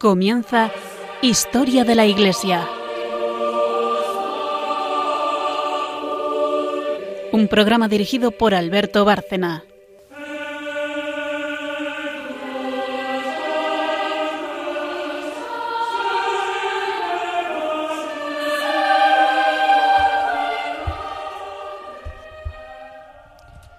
Comienza 0.00 0.70
Historia 1.20 1.84
de 1.84 1.94
la 1.94 2.06
Iglesia. 2.06 2.66
Un 7.32 7.48
programa 7.48 7.86
dirigido 7.86 8.30
por 8.30 8.54
Alberto 8.54 9.04
Bárcena. 9.04 9.62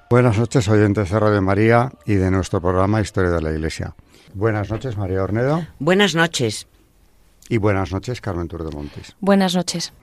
Buenas 0.08 0.38
noches, 0.38 0.68
oyentes 0.68 1.10
de 1.10 1.42
María 1.42 1.92
y 2.06 2.14
de 2.14 2.30
nuestro 2.30 2.62
programa 2.62 3.02
Historia 3.02 3.32
de 3.32 3.42
la 3.42 3.52
Iglesia. 3.52 3.96
Buenas 4.34 4.70
noches, 4.70 4.98
María 4.98 5.24
Ornedo. 5.24 5.66
Buenas 5.80 6.16
noches. 6.16 6.68
Y 7.50 7.58
buenas 7.58 7.92
noches, 7.92 8.22
Carmen 8.22 8.48
Tour 8.48 8.64
de 8.64 8.76
Montes. 8.76 9.16
Buenas 9.20 9.56
noches. 9.56 9.94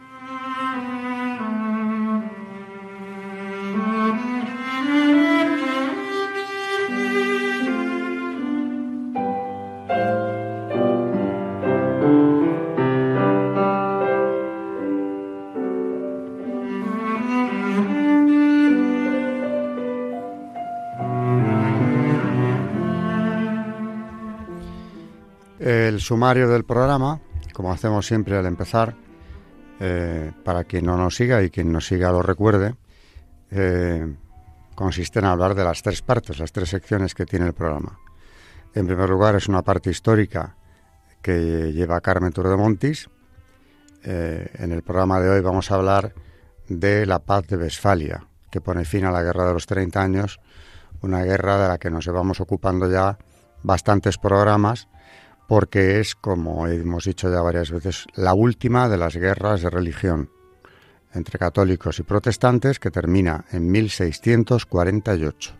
El 25.98 26.02
sumario 26.02 26.48
del 26.48 26.62
programa, 26.62 27.20
como 27.52 27.72
hacemos 27.72 28.06
siempre 28.06 28.36
al 28.36 28.46
empezar, 28.46 28.94
eh, 29.80 30.30
para 30.44 30.62
quien 30.62 30.86
no 30.86 30.96
nos 30.96 31.16
siga 31.16 31.42
y 31.42 31.50
quien 31.50 31.72
nos 31.72 31.88
siga 31.88 32.12
lo 32.12 32.22
recuerde, 32.22 32.76
eh, 33.50 34.14
consiste 34.76 35.18
en 35.18 35.24
hablar 35.24 35.56
de 35.56 35.64
las 35.64 35.82
tres 35.82 36.00
partes, 36.02 36.38
las 36.38 36.52
tres 36.52 36.68
secciones 36.68 37.16
que 37.16 37.26
tiene 37.26 37.46
el 37.46 37.52
programa. 37.52 37.98
En 38.76 38.86
primer 38.86 39.10
lugar, 39.10 39.34
es 39.34 39.48
una 39.48 39.62
parte 39.62 39.90
histórica 39.90 40.54
que 41.20 41.72
lleva 41.72 42.00
Carmen 42.00 42.32
Tour 42.32 42.46
de 42.48 42.56
Montis. 42.56 43.10
Eh, 44.04 44.52
en 44.54 44.70
el 44.70 44.84
programa 44.84 45.18
de 45.18 45.30
hoy 45.30 45.40
vamos 45.40 45.72
a 45.72 45.74
hablar 45.74 46.14
de 46.68 47.06
la 47.06 47.18
paz 47.18 47.48
de 47.48 47.56
Westfalia, 47.56 48.24
que 48.52 48.60
pone 48.60 48.84
fin 48.84 49.04
a 49.04 49.10
la 49.10 49.24
guerra 49.24 49.48
de 49.48 49.52
los 49.54 49.66
30 49.66 50.00
años, 50.00 50.38
una 51.02 51.24
guerra 51.24 51.60
de 51.60 51.66
la 51.66 51.78
que 51.78 51.90
nos 51.90 52.06
llevamos 52.06 52.40
ocupando 52.40 52.88
ya 52.88 53.18
bastantes 53.64 54.16
programas 54.16 54.86
porque 55.48 55.98
es, 55.98 56.14
como 56.14 56.68
hemos 56.68 57.04
dicho 57.04 57.32
ya 57.32 57.40
varias 57.40 57.70
veces, 57.70 58.04
la 58.14 58.34
última 58.34 58.86
de 58.86 58.98
las 58.98 59.16
guerras 59.16 59.62
de 59.62 59.70
religión 59.70 60.30
entre 61.14 61.38
católicos 61.38 61.98
y 61.98 62.02
protestantes 62.02 62.78
que 62.78 62.90
termina 62.90 63.46
en 63.50 63.70
1648, 63.70 65.54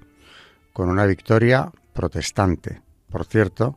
con 0.75 0.91
una 0.91 1.07
victoria 1.07 1.73
protestante, 1.95 2.83
por 3.11 3.25
cierto, 3.25 3.77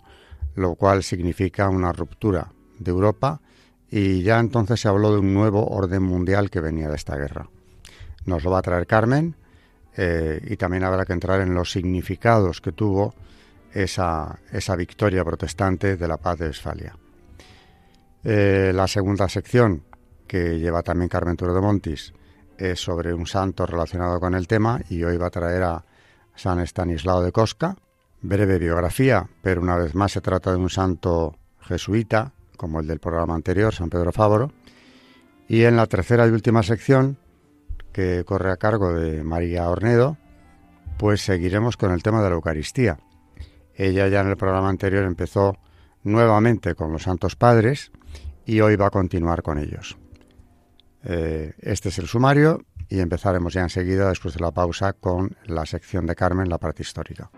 lo 0.55 0.75
cual 0.75 1.01
significa 1.01 1.69
una 1.69 1.93
ruptura 1.93 2.51
de 2.77 2.91
Europa 2.91 3.39
y 3.89 4.21
ya 4.21 4.37
entonces 4.37 4.81
se 4.81 4.89
habló 4.89 5.13
de 5.13 5.19
un 5.19 5.33
nuevo 5.33 5.65
orden 5.65 6.03
mundial 6.03 6.49
que 6.49 6.59
venía 6.59 6.89
de 6.89 6.97
esta 6.97 7.15
guerra. 7.15 7.49
Nos 8.25 8.43
lo 8.43 8.51
va 8.51 8.59
a 8.59 8.63
traer 8.63 8.85
Carmen 8.85 9.37
eh, 9.95 10.45
y 10.45 10.57
también 10.57 10.83
habrá 10.83 11.05
que 11.05 11.13
entrar 11.13 11.39
en 11.39 11.53
los 11.53 11.71
significados 11.71 12.59
que 12.59 12.73
tuvo 12.73 13.15
esa, 13.73 14.39
esa 14.51 14.75
victoria 14.75 15.23
protestante 15.23 15.97
de 15.97 16.07
la 16.07 16.17
paz 16.17 16.39
de 16.39 16.47
Westfalia. 16.47 16.95
Eh, 18.23 18.71
la 18.73 18.87
segunda 18.87 19.27
sección, 19.27 19.83
que 20.27 20.59
lleva 20.59 20.83
también 20.83 21.09
Carmen 21.09 21.35
Turo 21.35 21.53
de 21.53 21.61
Montis, 21.61 22.13
es 22.57 22.79
sobre 22.79 23.13
un 23.13 23.25
santo 23.25 23.65
relacionado 23.65 24.19
con 24.19 24.35
el 24.35 24.47
tema 24.47 24.79
y 24.89 25.03
hoy 25.03 25.17
va 25.17 25.27
a 25.27 25.31
traer 25.31 25.63
a 25.63 25.83
San 26.35 26.59
Estanislao 26.59 27.23
de 27.23 27.31
Cosca. 27.31 27.75
Breve 28.21 28.59
biografía, 28.59 29.27
pero 29.41 29.61
una 29.61 29.77
vez 29.77 29.95
más 29.95 30.11
se 30.11 30.21
trata 30.21 30.51
de 30.51 30.57
un 30.57 30.69
santo 30.69 31.35
jesuita, 31.61 32.33
como 32.55 32.79
el 32.79 32.87
del 32.87 32.99
programa 32.99 33.33
anterior, 33.33 33.73
San 33.73 33.89
Pedro 33.89 34.11
Fávoro. 34.11 34.51
Y 35.47 35.63
en 35.63 35.75
la 35.75 35.87
tercera 35.87 36.27
y 36.27 36.29
última 36.29 36.61
sección, 36.61 37.17
que 37.91 38.23
corre 38.25 38.51
a 38.51 38.57
cargo 38.57 38.93
de 38.93 39.23
María 39.23 39.67
Ornedo, 39.67 40.17
pues 40.97 41.21
seguiremos 41.21 41.77
con 41.77 41.91
el 41.91 42.03
tema 42.03 42.21
de 42.21 42.29
la 42.29 42.35
Eucaristía. 42.35 42.99
Ella 43.81 44.07
ya 44.09 44.21
en 44.21 44.27
el 44.27 44.37
programa 44.37 44.69
anterior 44.69 45.03
empezó 45.05 45.57
nuevamente 46.03 46.75
con 46.75 46.91
los 46.91 47.01
Santos 47.01 47.35
Padres 47.35 47.91
y 48.45 48.61
hoy 48.61 48.75
va 48.75 48.85
a 48.85 48.89
continuar 48.91 49.41
con 49.41 49.57
ellos. 49.57 49.97
Eh, 51.03 51.53
este 51.57 51.89
es 51.89 51.97
el 51.97 52.05
sumario 52.05 52.61
y 52.89 52.99
empezaremos 52.99 53.55
ya 53.55 53.61
enseguida, 53.61 54.09
después 54.09 54.35
de 54.35 54.39
la 54.39 54.51
pausa, 54.51 54.93
con 54.93 55.35
la 55.45 55.65
sección 55.65 56.05
de 56.05 56.13
Carmen, 56.13 56.47
la 56.47 56.59
parte 56.59 56.83
histórica. 56.83 57.31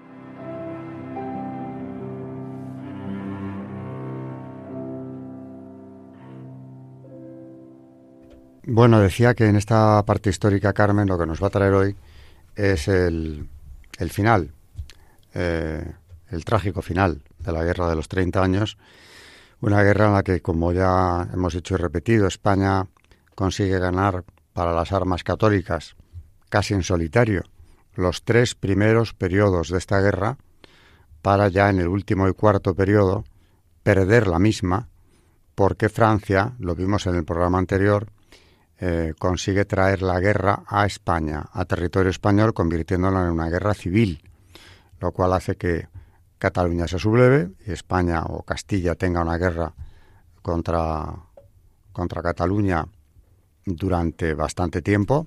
Bueno, 8.65 8.99
decía 8.99 9.33
que 9.33 9.45
en 9.45 9.55
esta 9.55 10.03
parte 10.03 10.29
histórica, 10.29 10.73
Carmen, 10.73 11.07
lo 11.07 11.17
que 11.17 11.25
nos 11.25 11.41
va 11.41 11.47
a 11.47 11.51
traer 11.51 11.71
hoy 11.71 11.95
es 12.53 12.89
el, 12.89 13.47
el 13.97 14.09
final. 14.09 14.51
Eh, 15.35 15.85
el 16.33 16.45
trágico 16.45 16.81
final 16.81 17.21
de 17.39 17.51
la 17.51 17.63
Guerra 17.63 17.89
de 17.89 17.95
los 17.95 18.07
30 18.07 18.41
años, 18.43 18.77
una 19.61 19.81
guerra 19.83 20.07
en 20.07 20.13
la 20.13 20.23
que, 20.23 20.41
como 20.41 20.73
ya 20.73 21.29
hemos 21.33 21.53
dicho 21.53 21.75
y 21.75 21.77
repetido, 21.77 22.27
España 22.27 22.87
consigue 23.35 23.79
ganar 23.79 24.25
para 24.53 24.73
las 24.73 24.91
armas 24.91 25.23
católicas, 25.23 25.95
casi 26.49 26.73
en 26.73 26.83
solitario, 26.83 27.43
los 27.95 28.23
tres 28.23 28.55
primeros 28.55 29.13
periodos 29.13 29.69
de 29.69 29.77
esta 29.77 29.99
guerra, 30.01 30.37
para 31.21 31.47
ya 31.47 31.69
en 31.69 31.79
el 31.79 31.87
último 31.87 32.27
y 32.27 32.33
cuarto 32.33 32.75
periodo 32.75 33.23
perder 33.83 34.27
la 34.27 34.39
misma, 34.39 34.89
porque 35.55 35.89
Francia, 35.89 36.53
lo 36.59 36.75
vimos 36.75 37.05
en 37.07 37.15
el 37.15 37.23
programa 37.23 37.59
anterior, 37.59 38.07
eh, 38.79 39.13
consigue 39.17 39.65
traer 39.65 40.01
la 40.01 40.19
guerra 40.19 40.63
a 40.67 40.85
España, 40.85 41.45
a 41.53 41.63
territorio 41.65 42.09
español, 42.09 42.53
convirtiéndola 42.53 43.23
en 43.23 43.31
una 43.31 43.49
guerra 43.49 43.73
civil, 43.73 44.21
lo 44.99 45.11
cual 45.11 45.33
hace 45.33 45.55
que 45.55 45.87
Cataluña 46.43 46.89
se 46.89 46.99
subleve 46.99 47.51
y 47.65 47.71
España 47.71 48.23
o 48.27 48.43
Castilla 48.43 48.95
tenga 48.95 49.21
una 49.21 49.37
guerra 49.37 49.73
contra, 50.41 51.15
contra 51.93 52.21
Cataluña 52.21 52.85
durante 53.65 54.33
bastante 54.33 54.81
tiempo, 54.81 55.25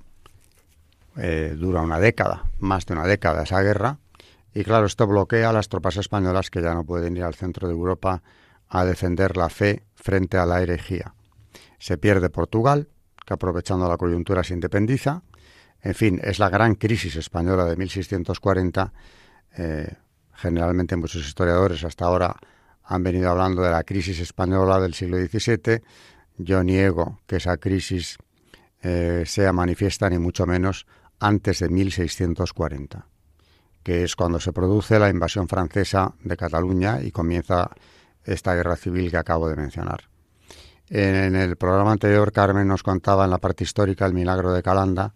eh, 1.17 1.57
dura 1.59 1.81
una 1.81 1.99
década, 1.99 2.45
más 2.59 2.85
de 2.85 2.93
una 2.93 3.07
década 3.07 3.45
esa 3.45 3.63
guerra, 3.63 3.97
y 4.53 4.63
claro, 4.63 4.85
esto 4.85 5.07
bloquea 5.07 5.49
a 5.49 5.53
las 5.55 5.71
tropas 5.71 5.97
españolas 5.97 6.51
que 6.51 6.61
ya 6.61 6.75
no 6.75 6.85
pueden 6.85 7.17
ir 7.17 7.25
al 7.25 7.35
centro 7.35 7.67
de 7.67 7.73
Europa 7.73 8.23
a 8.69 8.85
defender 8.85 9.39
la 9.39 9.49
fe 9.49 9.85
frente 9.95 10.37
a 10.37 10.45
la 10.45 10.61
herejía. 10.61 11.15
Se 11.79 11.97
pierde 11.97 12.29
Portugal, 12.29 12.91
que 13.25 13.33
aprovechando 13.33 13.89
la 13.89 13.97
coyuntura 13.97 14.45
se 14.45 14.53
independiza. 14.53 15.23
En 15.81 15.95
fin, 15.95 16.21
es 16.23 16.39
la 16.39 16.51
gran 16.51 16.75
crisis 16.75 17.17
española 17.17 17.65
de 17.65 17.77
1640, 17.77 18.93
eh, 19.57 19.97
generalmente 20.37 20.97
muchos 20.97 21.27
historiadores 21.27 21.85
hasta 21.85 22.05
ahora 22.05 22.37
han 22.85 23.03
venido 23.03 23.31
hablando 23.31 23.63
de 23.63 23.71
la 23.71 23.83
crisis 23.83 24.21
española 24.21 24.81
del 24.81 24.95
siglo 24.95 25.19
XVII. 25.19 25.83
Yo 26.39 26.63
niego 26.63 27.21
que 27.27 27.37
esa 27.37 27.57
crisis 27.57 28.19
eh, 28.83 29.25
sea 29.27 29.53
manifiesta 29.53 30.09
ni 30.09 30.19
mucho 30.19 30.47
menos 30.47 30.87
antes 31.19 31.61
de 31.61 31.69
1640, 31.69 33.07
que 33.83 34.05
es 34.05 34.15
cuando 34.15 34.39
se 34.39 34.53
produce 34.53 34.99
la 34.99 35.09
invasión 35.09 35.49
francesa 35.49 36.15
de 36.23 36.37
Cataluña 36.37 37.03
y 37.03 37.11
comienza 37.11 37.71
esta 38.23 38.55
guerra 38.55 38.77
civil 38.77 39.11
que 39.11 39.17
acabo 39.17 39.49
de 39.49 39.57
mencionar. 39.57 40.05
En 40.89 41.35
el 41.35 41.57
programa 41.57 41.93
anterior, 41.93 42.31
Carmen 42.31 42.69
nos 42.69 42.83
contaba 42.83 43.25
en 43.25 43.31
la 43.31 43.39
parte 43.39 43.65
histórica 43.65 44.07
el 44.07 44.15
milagro 44.15 44.53
de 44.53 44.63
Calanda, 44.63 45.15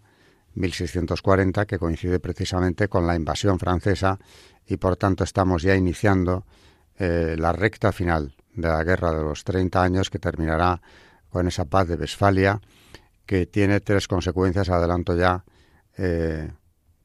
1640, 0.55 1.65
que 1.65 1.79
coincide 1.79 2.19
precisamente 2.19 2.89
con 2.89 3.07
la 3.07 3.15
invasión 3.15 3.57
francesa 3.57 4.19
y 4.71 4.77
por 4.77 4.95
tanto 4.95 5.25
estamos 5.25 5.63
ya 5.63 5.75
iniciando 5.75 6.45
eh, 6.97 7.35
la 7.37 7.51
recta 7.51 7.91
final 7.91 8.35
de 8.53 8.69
la 8.69 8.83
guerra 8.85 9.11
de 9.11 9.21
los 9.21 9.43
30 9.43 9.83
años 9.83 10.09
que 10.09 10.17
terminará 10.17 10.81
con 11.29 11.45
esa 11.45 11.65
paz 11.65 11.89
de 11.89 11.95
Westfalia 11.95 12.61
que 13.25 13.45
tiene 13.47 13.81
tres 13.81 14.07
consecuencias, 14.07 14.69
adelanto 14.69 15.15
ya, 15.15 15.43
eh, 15.97 16.51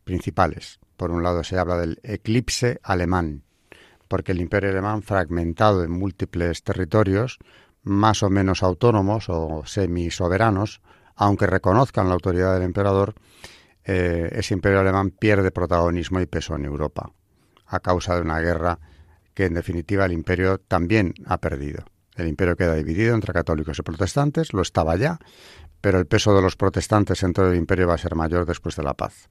principales. 0.04 0.78
Por 0.96 1.10
un 1.10 1.24
lado 1.24 1.42
se 1.42 1.58
habla 1.58 1.76
del 1.76 1.98
eclipse 2.04 2.78
alemán, 2.84 3.42
porque 4.06 4.30
el 4.30 4.40
imperio 4.40 4.70
alemán 4.70 5.02
fragmentado 5.02 5.82
en 5.82 5.90
múltiples 5.90 6.62
territorios, 6.62 7.38
más 7.82 8.22
o 8.22 8.30
menos 8.30 8.62
autónomos 8.62 9.28
o 9.28 9.64
semi-soberanos, 9.66 10.82
aunque 11.16 11.48
reconozcan 11.48 12.06
la 12.06 12.14
autoridad 12.14 12.54
del 12.54 12.62
emperador, 12.62 13.14
eh, 13.84 14.28
ese 14.32 14.54
imperio 14.54 14.80
alemán 14.80 15.10
pierde 15.10 15.50
protagonismo 15.50 16.20
y 16.20 16.26
peso 16.26 16.54
en 16.54 16.64
Europa 16.64 17.12
a 17.66 17.80
causa 17.80 18.14
de 18.14 18.22
una 18.22 18.40
guerra 18.40 18.78
que 19.34 19.44
en 19.46 19.54
definitiva 19.54 20.06
el 20.06 20.12
imperio 20.12 20.58
también 20.58 21.14
ha 21.26 21.38
perdido. 21.38 21.84
El 22.14 22.28
imperio 22.28 22.56
queda 22.56 22.74
dividido 22.74 23.14
entre 23.14 23.32
católicos 23.32 23.78
y 23.78 23.82
protestantes, 23.82 24.52
lo 24.54 24.62
estaba 24.62 24.96
ya, 24.96 25.18
pero 25.80 25.98
el 25.98 26.06
peso 26.06 26.34
de 26.34 26.42
los 26.42 26.56
protestantes 26.56 27.22
en 27.22 27.32
todo 27.32 27.50
el 27.50 27.56
imperio 27.56 27.88
va 27.88 27.94
a 27.94 27.98
ser 27.98 28.14
mayor 28.14 28.46
después 28.46 28.76
de 28.76 28.82
la 28.82 28.94
paz. 28.94 29.28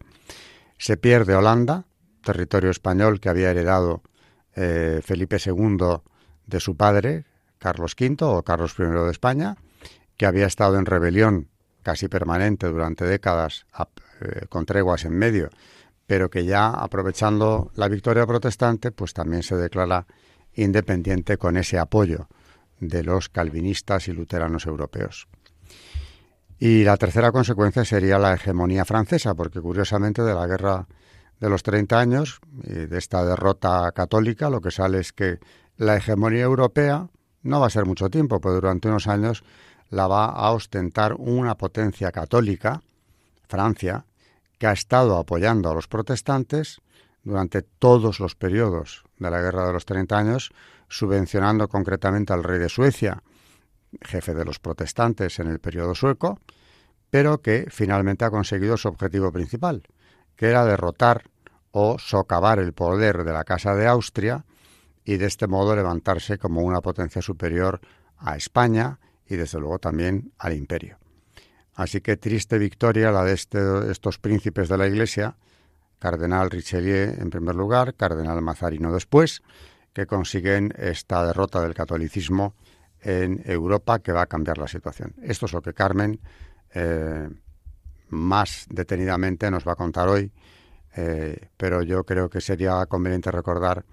Se 0.78 0.98
pierde 0.98 1.36
Holanda, 1.36 1.86
territorio 2.24 2.70
español 2.70 3.20
que 3.20 3.30
había 3.30 3.50
heredado 3.50 4.04
eh, 4.56 5.02
Felipe 5.04 5.38
II 5.44 5.78
de 6.46 6.60
su 6.60 6.78
padre, 6.78 7.26
Carlos 7.58 7.96
V 8.00 8.18
o 8.26 8.44
Carlos 8.44 8.76
I 8.78 8.84
de 8.84 9.12
España, 9.12 9.56
que 10.18 10.26
había 10.26 10.46
estado 10.46 10.78
en 10.78 10.86
rebelión 10.86 11.50
casi 11.82 12.08
permanente 12.08 12.68
durante 12.68 13.06
décadas, 13.06 13.66
eh, 14.22 14.46
con 14.50 14.66
treguas 14.66 15.06
en 15.06 15.14
medio, 15.18 15.50
pero 16.08 16.30
que 16.30 16.46
ya 16.46 16.70
aprovechando 16.70 17.72
la 17.76 17.88
victoria 17.88 18.26
protestante, 18.26 18.92
pues 18.92 19.14
también 19.14 19.44
se 19.44 19.56
declara 19.56 20.06
independiente 20.54 21.38
con 21.38 21.58
ese 21.58 21.80
apoyo 21.80 22.28
de 22.80 23.04
los 23.04 23.30
calvinistas 23.30 24.08
y 24.08 24.14
luteranos 24.14 24.66
europeos. 24.66 25.28
Y 26.58 26.84
la 26.84 26.98
tercera 26.98 27.32
consecuencia 27.32 27.84
sería 27.84 28.18
la 28.18 28.34
hegemonía 28.34 28.86
francesa, 28.86 29.36
porque 29.36 29.60
curiosamente 29.60 30.22
de 30.22 30.34
la 30.34 30.48
guerra 30.48 30.88
de 31.40 31.50
los 31.50 31.64
30 31.64 32.00
años, 32.00 32.40
y 32.64 32.74
de 32.74 32.98
esta 32.98 33.26
derrota 33.26 33.92
católica, 33.94 34.50
lo 34.50 34.62
que 34.62 34.72
sale 34.72 35.00
es 35.00 35.12
que 35.12 35.40
la 35.76 35.98
hegemonía 35.98 36.44
europea 36.44 37.10
no 37.44 37.60
va 37.60 37.68
a 37.68 37.72
ser 37.72 37.86
mucho 37.86 38.10
tiempo, 38.10 38.40
pero 38.40 38.56
durante 38.56 38.88
unos 38.88 39.08
años 39.08 39.44
la 39.90 40.08
va 40.08 40.26
a 40.26 40.52
ostentar 40.52 41.14
una 41.14 41.56
potencia 41.56 42.12
católica, 42.12 42.82
Francia, 43.48 44.06
que 44.58 44.68
ha 44.68 44.72
estado 44.72 45.18
apoyando 45.18 45.70
a 45.70 45.74
los 45.74 45.88
protestantes 45.88 46.82
durante 47.24 47.62
todos 47.64 48.20
los 48.20 48.36
periodos 48.36 49.04
de 49.18 49.32
la 49.32 49.42
Guerra 49.42 49.68
de 49.68 49.74
los 49.74 49.86
30 49.86 50.18
años, 50.18 50.52
subvencionando 50.88 51.68
concretamente 51.68 52.34
al 52.34 52.44
rey 52.44 52.60
de 52.60 52.70
Suecia, 52.70 53.24
jefe 54.02 54.34
de 54.34 54.46
los 54.46 54.60
protestantes 54.60 55.40
en 55.40 55.48
el 55.48 55.60
periodo 55.60 55.96
sueco, 55.96 56.40
pero 57.10 57.42
que 57.42 57.68
finalmente 57.70 58.26
ha 58.26 58.30
conseguido 58.30 58.78
su 58.78 58.88
objetivo 58.88 59.32
principal, 59.32 59.84
que 60.36 60.50
era 60.50 60.66
derrotar 60.66 61.24
o 61.72 61.98
socavar 61.98 62.60
el 62.60 62.74
poder 62.74 63.24
de 63.24 63.34
la 63.34 63.44
Casa 63.44 63.76
de 63.76 63.88
Austria 63.88 64.46
y 65.04 65.18
de 65.18 65.26
este 65.26 65.48
modo 65.48 65.76
levantarse 65.76 66.38
como 66.38 66.62
una 66.62 66.82
potencia 66.82 67.22
superior 67.22 67.80
a 68.18 68.36
España 68.36 69.00
y 69.28 69.36
desde 69.36 69.60
luego 69.60 69.80
también 69.80 70.32
al 70.38 70.54
imperio. 70.54 70.98
Así 71.76 72.02
que 72.02 72.18
triste 72.18 72.58
victoria 72.58 73.12
la 73.12 73.24
de 73.24 73.34
este, 73.34 73.92
estos 73.92 74.18
príncipes 74.18 74.70
de 74.70 74.78
la 74.78 74.88
Iglesia, 74.88 75.36
Cardenal 76.00 76.50
Richelieu 76.50 77.14
en 77.20 77.30
primer 77.30 77.56
lugar, 77.56 77.96
Cardenal 77.96 78.42
Mazarino 78.42 78.94
después, 78.94 79.42
que 79.94 80.06
consiguen 80.06 80.74
esta 80.78 81.26
derrota 81.26 81.62
del 81.62 81.74
catolicismo 81.74 82.56
en 83.02 83.42
Europa 83.46 84.00
que 84.00 84.12
va 84.12 84.24
a 84.24 84.26
cambiar 84.26 84.58
la 84.58 84.68
situación. 84.68 85.14
Esto 85.22 85.46
es 85.46 85.54
lo 85.54 85.62
que 85.62 85.74
Carmen 85.74 86.20
eh, 86.74 87.30
más 88.10 88.66
detenidamente 88.70 89.52
nos 89.52 89.68
va 89.68 89.74
a 89.74 89.76
contar 89.76 90.08
hoy, 90.08 90.32
eh, 90.96 91.50
pero 91.58 91.82
yo 91.82 92.04
creo 92.04 92.30
que 92.30 92.42
sería 92.42 92.86
conveniente 92.86 93.32
recordar 93.32 93.86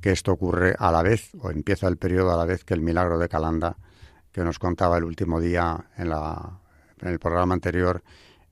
que 0.00 0.12
esto 0.12 0.32
ocurre 0.32 0.74
a 0.78 0.90
la 0.90 1.02
vez, 1.02 1.30
o 1.40 1.50
empieza 1.50 1.88
el 1.88 1.96
periodo 1.96 2.32
a 2.32 2.36
la 2.36 2.44
vez 2.44 2.64
que 2.64 2.74
el 2.74 2.80
milagro 2.80 3.18
de 3.18 3.28
Calanda, 3.28 3.76
que 4.32 4.42
nos 4.42 4.58
contaba 4.58 4.98
el 4.98 5.04
último 5.04 5.40
día 5.40 5.86
en 5.96 6.10
la 6.10 6.60
en 7.02 7.08
el 7.08 7.18
programa 7.18 7.54
anterior 7.54 8.02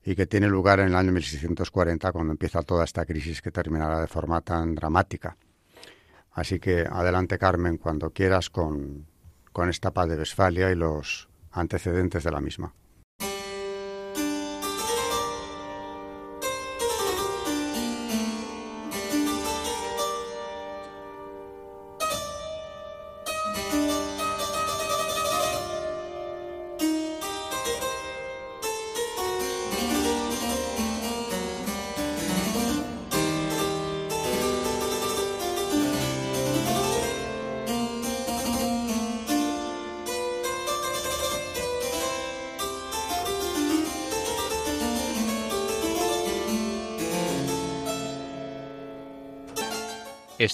y 0.03 0.15
que 0.15 0.25
tiene 0.25 0.47
lugar 0.47 0.79
en 0.79 0.87
el 0.87 0.95
año 0.95 1.11
1640 1.11 2.11
cuando 2.11 2.31
empieza 2.31 2.61
toda 2.63 2.83
esta 2.83 3.05
crisis 3.05 3.41
que 3.41 3.51
terminará 3.51 3.99
de 3.99 4.07
forma 4.07 4.41
tan 4.41 4.75
dramática. 4.75 5.37
Así 6.31 6.59
que 6.59 6.85
adelante 6.89 7.37
Carmen 7.37 7.77
cuando 7.77 8.11
quieras 8.11 8.49
con, 8.49 9.05
con 9.51 9.69
esta 9.69 9.91
paz 9.91 10.09
de 10.09 10.17
Westfalia 10.17 10.71
y 10.71 10.75
los 10.75 11.29
antecedentes 11.51 12.23
de 12.23 12.31
la 12.31 12.39
misma. 12.39 12.73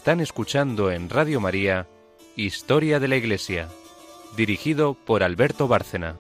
Están 0.06 0.20
escuchando 0.20 0.92
en 0.92 1.10
Radio 1.10 1.42
María 1.42 1.88
Historia 2.36 3.00
de 3.00 3.08
la 3.08 3.16
Iglesia, 3.16 3.70
dirigido 4.38 4.94
por 4.94 5.24
Alberto 5.24 5.68
Bárcena. 5.68 6.20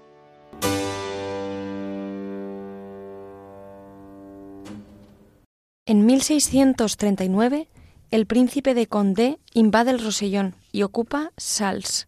En 5.85 6.03
1639, 6.07 7.67
el 8.09 8.25
príncipe 8.25 8.73
de 8.73 8.87
Condé 8.87 9.37
invade 9.53 9.91
el 9.91 10.03
Rosellón 10.03 10.55
y 10.71 10.81
ocupa 10.81 11.31
Sals. 11.37 12.07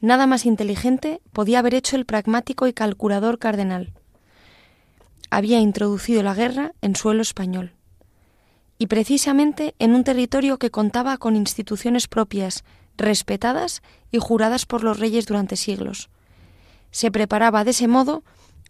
Nada 0.00 0.26
más 0.26 0.46
inteligente 0.46 1.20
podía 1.34 1.58
haber 1.58 1.74
hecho 1.74 1.96
el 1.96 2.06
pragmático 2.06 2.66
y 2.68 2.72
calculador 2.72 3.38
cardenal. 3.38 3.92
Había 5.28 5.60
introducido 5.60 6.22
la 6.22 6.32
guerra 6.32 6.72
en 6.80 6.96
suelo 6.96 7.20
español 7.20 7.76
y 8.78 8.86
precisamente 8.86 9.74
en 9.78 9.94
un 9.94 10.04
territorio 10.04 10.58
que 10.58 10.70
contaba 10.70 11.16
con 11.16 11.36
instituciones 11.36 12.08
propias, 12.08 12.64
respetadas 12.96 13.82
y 14.10 14.18
juradas 14.18 14.66
por 14.66 14.84
los 14.84 14.98
reyes 14.98 15.26
durante 15.26 15.56
siglos. 15.56 16.08
Se 16.90 17.10
preparaba 17.10 17.64
de 17.64 17.70
ese 17.70 17.88
modo 17.88 18.22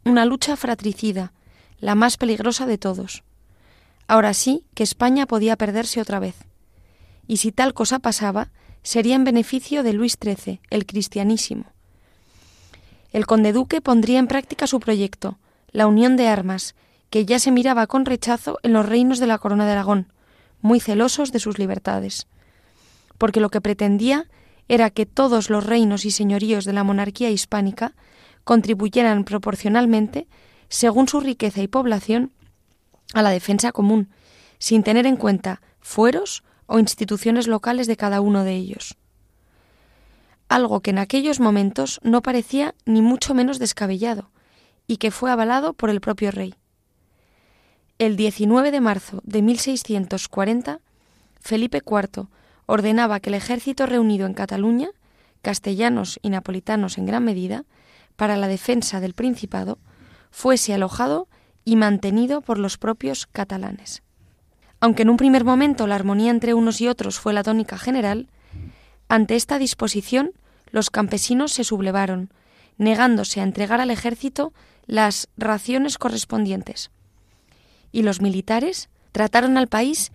una 0.04 0.24
lucha 0.24 0.56
fratricida, 0.56 1.32
la 1.78 1.94
más 1.94 2.16
peligrosa 2.16 2.66
de 2.66 2.78
todos. 2.78 3.24
Ahora 4.08 4.34
sí 4.34 4.64
que 4.74 4.82
España 4.82 5.26
podía 5.26 5.56
perderse 5.56 6.00
otra 6.00 6.20
vez. 6.20 6.36
Y 7.26 7.38
si 7.38 7.50
tal 7.50 7.74
cosa 7.74 7.98
pasaba, 7.98 8.50
sería 8.82 9.16
en 9.16 9.24
beneficio 9.24 9.82
de 9.82 9.92
Luis 9.92 10.16
XIII, 10.22 10.60
el 10.70 10.86
cristianísimo. 10.86 11.64
El 13.12 13.26
conde 13.26 13.52
duque 13.52 13.80
pondría 13.80 14.20
en 14.20 14.28
práctica 14.28 14.66
su 14.66 14.78
proyecto, 14.78 15.38
la 15.72 15.86
unión 15.86 16.16
de 16.16 16.28
armas, 16.28 16.76
que 17.16 17.24
ya 17.24 17.38
se 17.38 17.50
miraba 17.50 17.86
con 17.86 18.04
rechazo 18.04 18.58
en 18.62 18.74
los 18.74 18.84
reinos 18.84 19.18
de 19.20 19.26
la 19.26 19.38
Corona 19.38 19.64
de 19.64 19.72
Aragón, 19.72 20.12
muy 20.60 20.80
celosos 20.80 21.32
de 21.32 21.38
sus 21.38 21.58
libertades, 21.58 22.26
porque 23.16 23.40
lo 23.40 23.48
que 23.48 23.62
pretendía 23.62 24.28
era 24.68 24.90
que 24.90 25.06
todos 25.06 25.48
los 25.48 25.64
reinos 25.64 26.04
y 26.04 26.10
señoríos 26.10 26.66
de 26.66 26.74
la 26.74 26.84
monarquía 26.84 27.30
hispánica 27.30 27.94
contribuyeran 28.44 29.24
proporcionalmente, 29.24 30.28
según 30.68 31.08
su 31.08 31.20
riqueza 31.20 31.62
y 31.62 31.68
población, 31.68 32.32
a 33.14 33.22
la 33.22 33.30
defensa 33.30 33.72
común, 33.72 34.10
sin 34.58 34.82
tener 34.82 35.06
en 35.06 35.16
cuenta 35.16 35.62
fueros 35.80 36.44
o 36.66 36.78
instituciones 36.78 37.46
locales 37.46 37.86
de 37.86 37.96
cada 37.96 38.20
uno 38.20 38.44
de 38.44 38.56
ellos. 38.56 38.98
Algo 40.50 40.80
que 40.80 40.90
en 40.90 40.98
aquellos 40.98 41.40
momentos 41.40 41.98
no 42.02 42.20
parecía 42.20 42.74
ni 42.84 43.00
mucho 43.00 43.32
menos 43.32 43.58
descabellado, 43.58 44.30
y 44.86 44.98
que 44.98 45.10
fue 45.10 45.30
avalado 45.30 45.72
por 45.72 45.88
el 45.88 46.02
propio 46.02 46.30
rey. 46.30 46.54
El 47.98 48.18
19 48.18 48.72
de 48.72 48.80
marzo 48.82 49.22
de 49.24 49.40
1640, 49.40 50.80
Felipe 51.40 51.78
IV 51.78 52.26
ordenaba 52.66 53.20
que 53.20 53.30
el 53.30 53.34
ejército 53.34 53.86
reunido 53.86 54.26
en 54.26 54.34
Cataluña, 54.34 54.90
castellanos 55.40 56.18
y 56.20 56.28
napolitanos 56.28 56.98
en 56.98 57.06
gran 57.06 57.24
medida, 57.24 57.64
para 58.16 58.36
la 58.36 58.48
defensa 58.48 59.00
del 59.00 59.14
Principado, 59.14 59.78
fuese 60.30 60.74
alojado 60.74 61.26
y 61.64 61.76
mantenido 61.76 62.42
por 62.42 62.58
los 62.58 62.76
propios 62.76 63.26
catalanes. 63.26 64.02
Aunque 64.78 65.00
en 65.00 65.08
un 65.08 65.16
primer 65.16 65.44
momento 65.44 65.86
la 65.86 65.94
armonía 65.94 66.30
entre 66.30 66.52
unos 66.52 66.82
y 66.82 66.88
otros 66.88 67.18
fue 67.18 67.32
la 67.32 67.44
tónica 67.44 67.78
general, 67.78 68.28
ante 69.08 69.36
esta 69.36 69.58
disposición 69.58 70.32
los 70.70 70.90
campesinos 70.90 71.54
se 71.54 71.64
sublevaron, 71.64 72.28
negándose 72.76 73.40
a 73.40 73.44
entregar 73.44 73.80
al 73.80 73.90
ejército 73.90 74.52
las 74.86 75.28
raciones 75.38 75.96
correspondientes 75.96 76.90
y 77.96 78.02
los 78.02 78.20
militares 78.20 78.90
trataron 79.10 79.56
al 79.56 79.68
país 79.68 80.12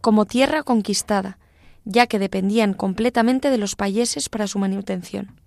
como 0.00 0.24
tierra 0.24 0.62
conquistada, 0.62 1.38
ya 1.84 2.06
que 2.06 2.18
dependían 2.18 2.72
completamente 2.72 3.50
de 3.50 3.58
los 3.58 3.76
payeses 3.76 4.30
para 4.30 4.46
su 4.46 4.58
manutención. 4.58 5.38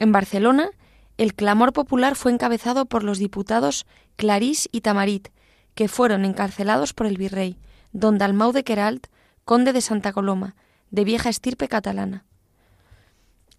En 0.00 0.10
Barcelona, 0.10 0.70
el 1.18 1.34
clamor 1.34 1.72
popular 1.72 2.16
fue 2.16 2.32
encabezado 2.32 2.86
por 2.86 3.04
los 3.04 3.20
diputados 3.20 3.86
Clarís 4.16 4.68
y 4.72 4.80
Tamarit, 4.80 5.28
que 5.76 5.86
fueron 5.86 6.24
encarcelados 6.24 6.94
por 6.94 7.06
el 7.06 7.16
virrey, 7.16 7.56
don 7.92 8.18
Dalmau 8.18 8.50
de 8.50 8.64
Queralt, 8.64 9.06
conde 9.44 9.72
de 9.72 9.82
Santa 9.82 10.12
Coloma, 10.12 10.56
de 10.90 11.04
vieja 11.04 11.28
estirpe 11.28 11.68
catalana. 11.68 12.24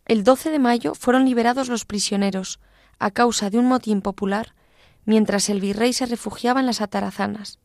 El 0.05 0.25
12 0.25 0.51
de 0.51 0.59
mayo 0.59 0.93
fueron 0.93 1.23
liberados 1.23 1.69
los 1.69 1.85
prisioneros, 1.85 2.59
a 2.99 3.11
causa 3.11 3.49
de 3.49 3.59
un 3.59 3.67
motín 3.67 4.01
popular, 4.01 4.53
mientras 5.05 5.49
el 5.49 5.59
virrey 5.59 5.93
se 5.93 6.05
refugiaba 6.05 6.59
en 6.59 6.65
las 6.65 6.81
atarazanas. 6.81 7.59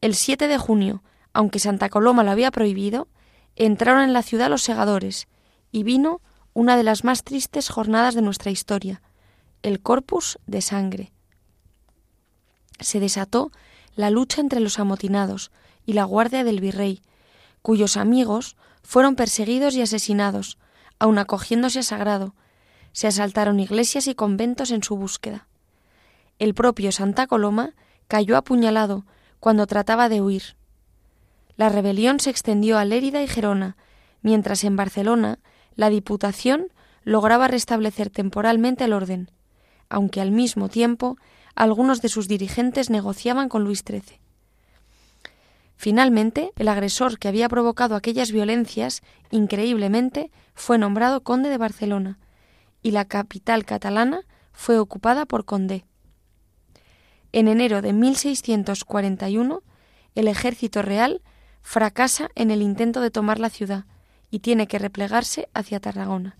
El 0.00 0.14
7 0.14 0.48
de 0.48 0.58
junio, 0.58 1.02
aunque 1.32 1.58
Santa 1.58 1.88
Coloma 1.88 2.24
lo 2.24 2.30
había 2.30 2.50
prohibido, 2.50 3.08
entraron 3.56 4.02
en 4.02 4.12
la 4.12 4.22
ciudad 4.22 4.50
los 4.50 4.62
segadores, 4.62 5.28
y 5.72 5.82
vino 5.82 6.20
una 6.52 6.76
de 6.76 6.84
las 6.84 7.04
más 7.04 7.24
tristes 7.24 7.68
jornadas 7.68 8.14
de 8.14 8.22
nuestra 8.22 8.50
historia, 8.50 9.02
el 9.62 9.80
corpus 9.80 10.38
de 10.46 10.60
sangre. 10.60 11.12
Se 12.80 13.00
desató 13.00 13.50
la 13.96 14.10
lucha 14.10 14.40
entre 14.40 14.60
los 14.60 14.78
amotinados 14.78 15.50
y 15.86 15.94
la 15.94 16.04
guardia 16.04 16.44
del 16.44 16.60
virrey, 16.60 17.02
cuyos 17.62 17.96
amigos 17.96 18.56
fueron 18.82 19.16
perseguidos 19.16 19.74
y 19.74 19.82
asesinados, 19.82 20.58
aun 20.98 21.18
acogiéndose 21.18 21.80
a 21.80 21.82
sagrado. 21.82 22.34
Se 22.92 23.06
asaltaron 23.06 23.58
iglesias 23.58 24.06
y 24.06 24.14
conventos 24.14 24.70
en 24.70 24.82
su 24.82 24.96
búsqueda. 24.96 25.48
El 26.38 26.54
propio 26.54 26.92
Santa 26.92 27.26
Coloma 27.26 27.74
cayó 28.08 28.36
apuñalado 28.36 29.06
cuando 29.40 29.66
trataba 29.66 30.08
de 30.08 30.20
huir. 30.20 30.56
La 31.56 31.68
rebelión 31.68 32.18
se 32.18 32.30
extendió 32.30 32.78
a 32.78 32.84
Lérida 32.84 33.22
y 33.22 33.28
Gerona, 33.28 33.76
mientras 34.22 34.64
en 34.64 34.76
Barcelona 34.76 35.38
la 35.76 35.90
Diputación 35.90 36.68
lograba 37.04 37.48
restablecer 37.48 38.10
temporalmente 38.10 38.84
el 38.84 38.92
orden, 38.92 39.30
aunque 39.88 40.20
al 40.20 40.30
mismo 40.30 40.68
tiempo 40.68 41.16
algunos 41.54 42.02
de 42.02 42.08
sus 42.08 42.26
dirigentes 42.26 42.90
negociaban 42.90 43.48
con 43.48 43.62
Luis 43.62 43.84
XIII. 43.86 44.20
Finalmente, 45.76 46.52
el 46.56 46.68
agresor 46.68 47.18
que 47.18 47.28
había 47.28 47.48
provocado 47.48 47.94
aquellas 47.94 48.32
violencias, 48.32 49.02
increíblemente, 49.30 50.30
fue 50.54 50.78
nombrado 50.78 51.22
conde 51.22 51.50
de 51.50 51.58
Barcelona, 51.58 52.18
y 52.82 52.92
la 52.92 53.04
capital 53.04 53.64
catalana 53.64 54.22
fue 54.52 54.78
ocupada 54.78 55.26
por 55.26 55.44
Condé. 55.44 55.84
En 57.36 57.48
enero 57.48 57.82
de 57.82 57.92
1641, 57.92 59.64
el 60.14 60.28
ejército 60.28 60.82
real 60.82 61.20
fracasa 61.62 62.30
en 62.36 62.52
el 62.52 62.62
intento 62.62 63.00
de 63.00 63.10
tomar 63.10 63.40
la 63.40 63.50
ciudad, 63.50 63.86
y 64.30 64.38
tiene 64.38 64.68
que 64.68 64.78
replegarse 64.78 65.48
hacia 65.52 65.80
Tarragona. 65.80 66.36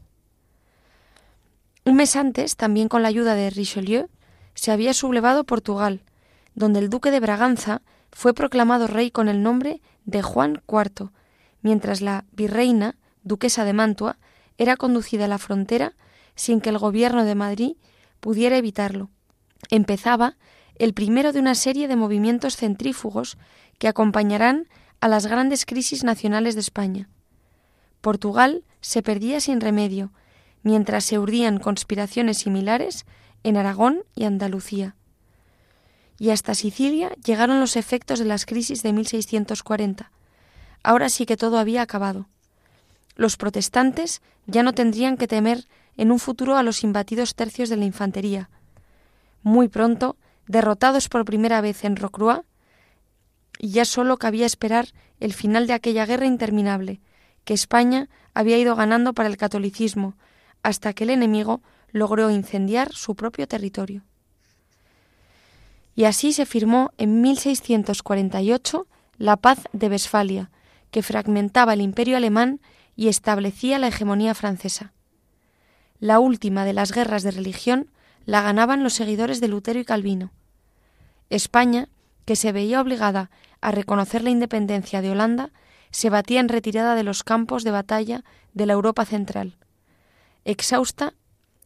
Un 1.85 1.97
mes 1.97 2.15
antes, 2.15 2.55
también 2.55 2.87
con 2.87 3.03
la 3.03 3.09
ayuda 3.09 3.35
de 3.35 3.51
Richelieu, 3.51 4.09
se 4.55 4.71
había 4.71 4.95
sublevado 4.95 5.43
Portugal, 5.43 6.01
donde 6.55 6.79
el 6.79 6.91
duque 6.91 7.11
de 7.11 7.19
Braganza 7.19 7.83
fue 8.13 8.33
proclamado 8.33 8.87
rey 8.87 9.11
con 9.11 9.27
el 9.27 9.43
nombre 9.43 9.83
de 10.05 10.23
Juan 10.23 10.63
IV, 10.69 11.11
mientras 11.61 12.03
la 12.03 12.25
virreina, 12.31 12.95
duquesa 13.25 13.65
de 13.65 13.73
Mantua, 13.73 14.17
era 14.59 14.77
conducida 14.77 15.25
a 15.25 15.29
la 15.29 15.39
frontera 15.39 15.95
sin 16.37 16.61
que 16.61 16.71
el 16.71 16.79
gobierno 16.79 17.25
de 17.25 17.35
Madrid 17.35 17.73
pudiera 18.21 18.57
evitarlo. 18.57 19.11
Empezaba 19.71 20.37
el 20.77 20.95
primero 20.95 21.33
de 21.33 21.41
una 21.41 21.55
serie 21.55 21.89
de 21.89 21.97
movimientos 21.97 22.57
centrífugos 22.57 23.39
que 23.79 23.89
acompañarán 23.89 24.69
a 25.01 25.09
las 25.09 25.27
grandes 25.27 25.67
crisis 25.67 26.05
nacionales 26.05 26.55
de 26.55 26.61
España. 26.61 27.09
Portugal 28.01 28.65
se 28.81 29.03
perdía 29.03 29.41
sin 29.41 29.61
remedio, 29.61 30.13
mientras 30.63 31.05
se 31.05 31.19
urdían 31.19 31.59
conspiraciones 31.59 32.39
similares 32.39 33.07
en 33.43 33.57
Aragón 33.57 34.03
y 34.15 34.25
Andalucía. 34.25 34.97
Y 36.19 36.31
hasta 36.31 36.55
Sicilia 36.55 37.13
llegaron 37.25 37.61
los 37.61 37.77
efectos 37.77 38.19
de 38.19 38.25
las 38.25 38.47
crisis 38.47 38.83
de 38.83 38.93
1640. 38.93 40.11
Ahora 40.83 41.09
sí 41.09 41.27
que 41.27 41.37
todo 41.37 41.59
había 41.59 41.83
acabado. 41.83 42.29
Los 43.17 43.37
protestantes 43.37 44.23
ya 44.47 44.63
no 44.63 44.73
tendrían 44.73 45.17
que 45.17 45.29
temer 45.29 45.67
en 45.97 46.11
un 46.11 46.19
futuro 46.19 46.57
a 46.57 46.63
los 46.63 46.83
imbatidos 46.83 47.35
tercios 47.35 47.69
de 47.69 47.77
la 47.77 47.85
infantería. 47.85 48.51
Muy 49.43 49.69
pronto, 49.69 50.17
derrotados 50.47 51.09
por 51.09 51.25
primera 51.25 51.61
vez 51.61 51.85
en 51.85 51.97
Rocroi, 51.97 52.43
ya 53.61 53.85
solo 53.85 54.19
cabía 54.19 54.47
esperar 54.47 54.89
el 55.21 55.33
final 55.33 55.67
de 55.67 55.73
aquella 55.73 56.07
guerra 56.07 56.27
interminable, 56.27 57.01
que 57.45 57.55
España 57.55 58.09
había 58.35 58.59
ido 58.59 58.75
ganando 58.77 59.13
para 59.13 59.29
el 59.29 59.37
catolicismo, 59.37 60.17
hasta 60.63 60.93
que 60.93 61.05
el 61.05 61.11
enemigo 61.11 61.63
logró 61.93 62.31
incendiar 62.31 62.93
su 62.93 63.15
propio 63.15 63.47
territorio. 63.47 64.03
Y 65.95 66.05
así 66.05 66.33
se 66.33 66.47
firmó 66.47 66.91
en 66.99 67.21
1648 67.21 68.87
la 69.17 69.37
paz 69.37 69.61
de 69.73 69.89
Westfalia, 69.89 70.51
que 70.91 71.03
fragmentaba 71.03 71.75
el 71.75 71.81
imperio 71.81 72.17
alemán 72.17 72.61
y 72.97 73.09
establecía 73.09 73.79
la 73.79 73.89
hegemonía 73.89 74.35
francesa. 74.35 74.93
La 76.01 76.19
última 76.19 76.65
de 76.65 76.73
las 76.73 76.93
guerras 76.93 77.23
de 77.23 77.31
religión 77.31 77.91
la 78.27 78.43
ganaban 78.43 78.83
los 78.83 78.95
seguidores 78.95 79.41
de 79.41 79.49
Lutero 79.49 79.79
y 79.79 79.85
Calvino. 79.85 80.33
España, 81.31 81.89
que 82.25 82.37
se 82.37 82.53
veía 82.53 82.81
obligada 82.81 83.31
a 83.61 83.71
reconocer 83.71 84.23
la 84.23 84.31
independencia 84.31 85.03
de 85.03 85.11
Holanda, 85.11 85.51
se 85.91 86.11
batía 86.11 86.41
en 86.41 86.49
retirada 86.49 86.95
de 86.95 87.05
los 87.05 87.23
campos 87.23 87.65
de 87.65 87.71
batalla 87.71 88.25
de 88.53 88.67
la 88.67 88.73
Europa 88.73 89.05
central. 89.05 89.57
Exhausta, 90.45 91.15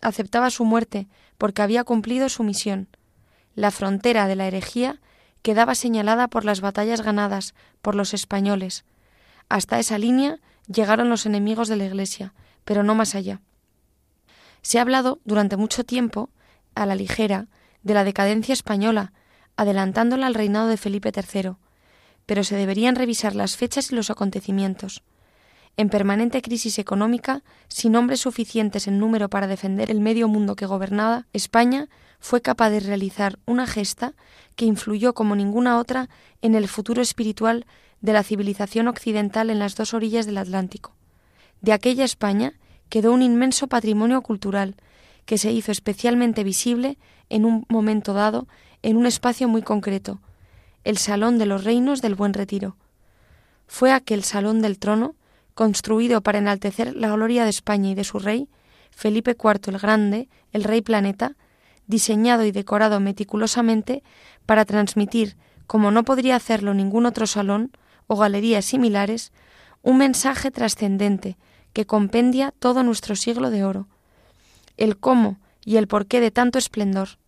aceptaba 0.00 0.50
su 0.50 0.64
muerte 0.64 1.08
porque 1.38 1.62
había 1.62 1.84
cumplido 1.84 2.28
su 2.28 2.42
misión. 2.44 2.88
La 3.54 3.70
frontera 3.70 4.28
de 4.28 4.36
la 4.36 4.46
herejía 4.46 5.00
quedaba 5.42 5.74
señalada 5.74 6.28
por 6.28 6.44
las 6.44 6.60
batallas 6.60 7.00
ganadas 7.00 7.54
por 7.82 7.94
los 7.94 8.14
españoles. 8.14 8.84
Hasta 9.48 9.78
esa 9.78 9.98
línea 9.98 10.38
llegaron 10.66 11.08
los 11.08 11.26
enemigos 11.26 11.68
de 11.68 11.76
la 11.76 11.86
Iglesia, 11.86 12.34
pero 12.64 12.82
no 12.82 12.94
más 12.94 13.14
allá. 13.14 13.40
Se 14.62 14.78
ha 14.78 14.82
hablado 14.82 15.20
durante 15.24 15.56
mucho 15.56 15.84
tiempo, 15.84 16.30
a 16.82 16.86
la 16.86 16.94
ligera, 16.94 17.46
de 17.82 17.94
la 17.94 18.04
decadencia 18.04 18.52
española, 18.52 19.12
adelantándola 19.56 20.26
al 20.26 20.34
reinado 20.34 20.68
de 20.68 20.76
Felipe 20.76 21.12
III, 21.14 21.52
pero 22.26 22.44
se 22.44 22.56
deberían 22.56 22.96
revisar 22.96 23.34
las 23.34 23.56
fechas 23.56 23.90
y 23.90 23.94
los 23.94 24.10
acontecimientos. 24.10 25.02
En 25.76 25.90
permanente 25.90 26.42
crisis 26.42 26.78
económica, 26.78 27.42
sin 27.68 27.94
hombres 27.94 28.20
suficientes 28.20 28.88
en 28.88 28.98
número 28.98 29.28
para 29.28 29.46
defender 29.46 29.90
el 29.90 30.00
medio 30.00 30.26
mundo 30.26 30.56
que 30.56 30.66
gobernaba, 30.66 31.26
España 31.32 31.88
fue 32.18 32.42
capaz 32.42 32.70
de 32.70 32.80
realizar 32.80 33.38
una 33.46 33.66
gesta 33.66 34.14
que 34.56 34.64
influyó 34.64 35.14
como 35.14 35.36
ninguna 35.36 35.78
otra 35.78 36.08
en 36.42 36.54
el 36.54 36.66
futuro 36.66 37.00
espiritual 37.00 37.64
de 38.00 38.12
la 38.12 38.24
civilización 38.24 38.88
occidental 38.88 39.50
en 39.50 39.58
las 39.60 39.76
dos 39.76 39.94
orillas 39.94 40.26
del 40.26 40.38
Atlántico. 40.38 40.94
De 41.60 41.72
aquella 41.72 42.04
España 42.04 42.54
quedó 42.88 43.12
un 43.12 43.22
inmenso 43.22 43.68
patrimonio 43.68 44.22
cultural 44.22 44.76
que 45.28 45.36
se 45.36 45.52
hizo 45.52 45.70
especialmente 45.70 46.42
visible 46.42 46.96
en 47.28 47.44
un 47.44 47.66
momento 47.68 48.14
dado 48.14 48.48
en 48.80 48.96
un 48.96 49.04
espacio 49.04 49.46
muy 49.46 49.60
concreto, 49.60 50.22
el 50.84 50.96
Salón 50.96 51.36
de 51.36 51.44
los 51.44 51.64
Reinos 51.64 52.00
del 52.00 52.14
Buen 52.14 52.32
Retiro. 52.32 52.76
Fue 53.66 53.92
aquel 53.92 54.24
Salón 54.24 54.62
del 54.62 54.78
Trono, 54.78 55.16
construido 55.52 56.22
para 56.22 56.38
enaltecer 56.38 56.96
la 56.96 57.10
gloria 57.10 57.44
de 57.44 57.50
España 57.50 57.90
y 57.90 57.94
de 57.94 58.04
su 58.04 58.18
rey, 58.18 58.48
Felipe 58.90 59.32
IV 59.32 59.68
el 59.74 59.78
Grande, 59.78 60.30
el 60.52 60.64
Rey 60.64 60.80
Planeta, 60.80 61.36
diseñado 61.86 62.46
y 62.46 62.50
decorado 62.50 62.98
meticulosamente 62.98 64.02
para 64.46 64.64
transmitir, 64.64 65.36
como 65.66 65.90
no 65.90 66.04
podría 66.04 66.36
hacerlo 66.36 66.72
ningún 66.72 67.04
otro 67.04 67.26
salón 67.26 67.70
o 68.06 68.16
galerías 68.16 68.64
similares, 68.64 69.32
un 69.82 69.98
mensaje 69.98 70.50
trascendente 70.50 71.36
que 71.74 71.84
compendia 71.84 72.54
todo 72.58 72.82
nuestro 72.82 73.14
siglo 73.14 73.50
de 73.50 73.64
oro, 73.64 73.88
el 74.78 74.96
cómo 74.96 75.38
y 75.64 75.76
el 75.76 75.86
porqué 75.86 76.20
de 76.20 76.30
tanto 76.30 76.58
esplendor. 76.58 77.18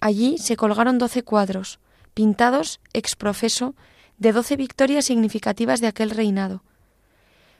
Allí 0.00 0.38
se 0.38 0.56
colgaron 0.56 0.98
doce 0.98 1.22
cuadros, 1.22 1.80
pintados 2.14 2.80
ex 2.92 3.14
profeso 3.16 3.74
de 4.16 4.32
doce 4.32 4.56
victorias 4.56 5.04
significativas 5.04 5.80
de 5.80 5.88
aquel 5.88 6.10
reinado. 6.10 6.62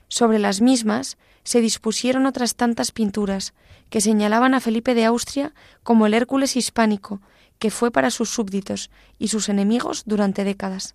Sobre 0.09 0.39
las 0.39 0.61
mismas 0.61 1.19
se 1.45 1.61
dispusieron 1.61 2.27
otras 2.27 2.55
tantas 2.55 2.93
pinturas 2.93 3.55
que 3.91 4.01
señalaban 4.01 4.55
a 4.55 4.61
Felipe 4.61 4.95
de 4.95 5.05
Austria 5.05 5.53
como 5.83 6.07
el 6.07 6.15
Hércules 6.15 6.57
hispánico, 6.57 7.21
que 7.59 7.71
fue 7.71 7.91
para 7.91 8.11
sus 8.11 8.31
súbditos 8.31 8.91
y 9.19 9.29
sus 9.29 9.49
enemigos 9.49 10.03
durante 10.07 10.45
décadas. 10.45 10.95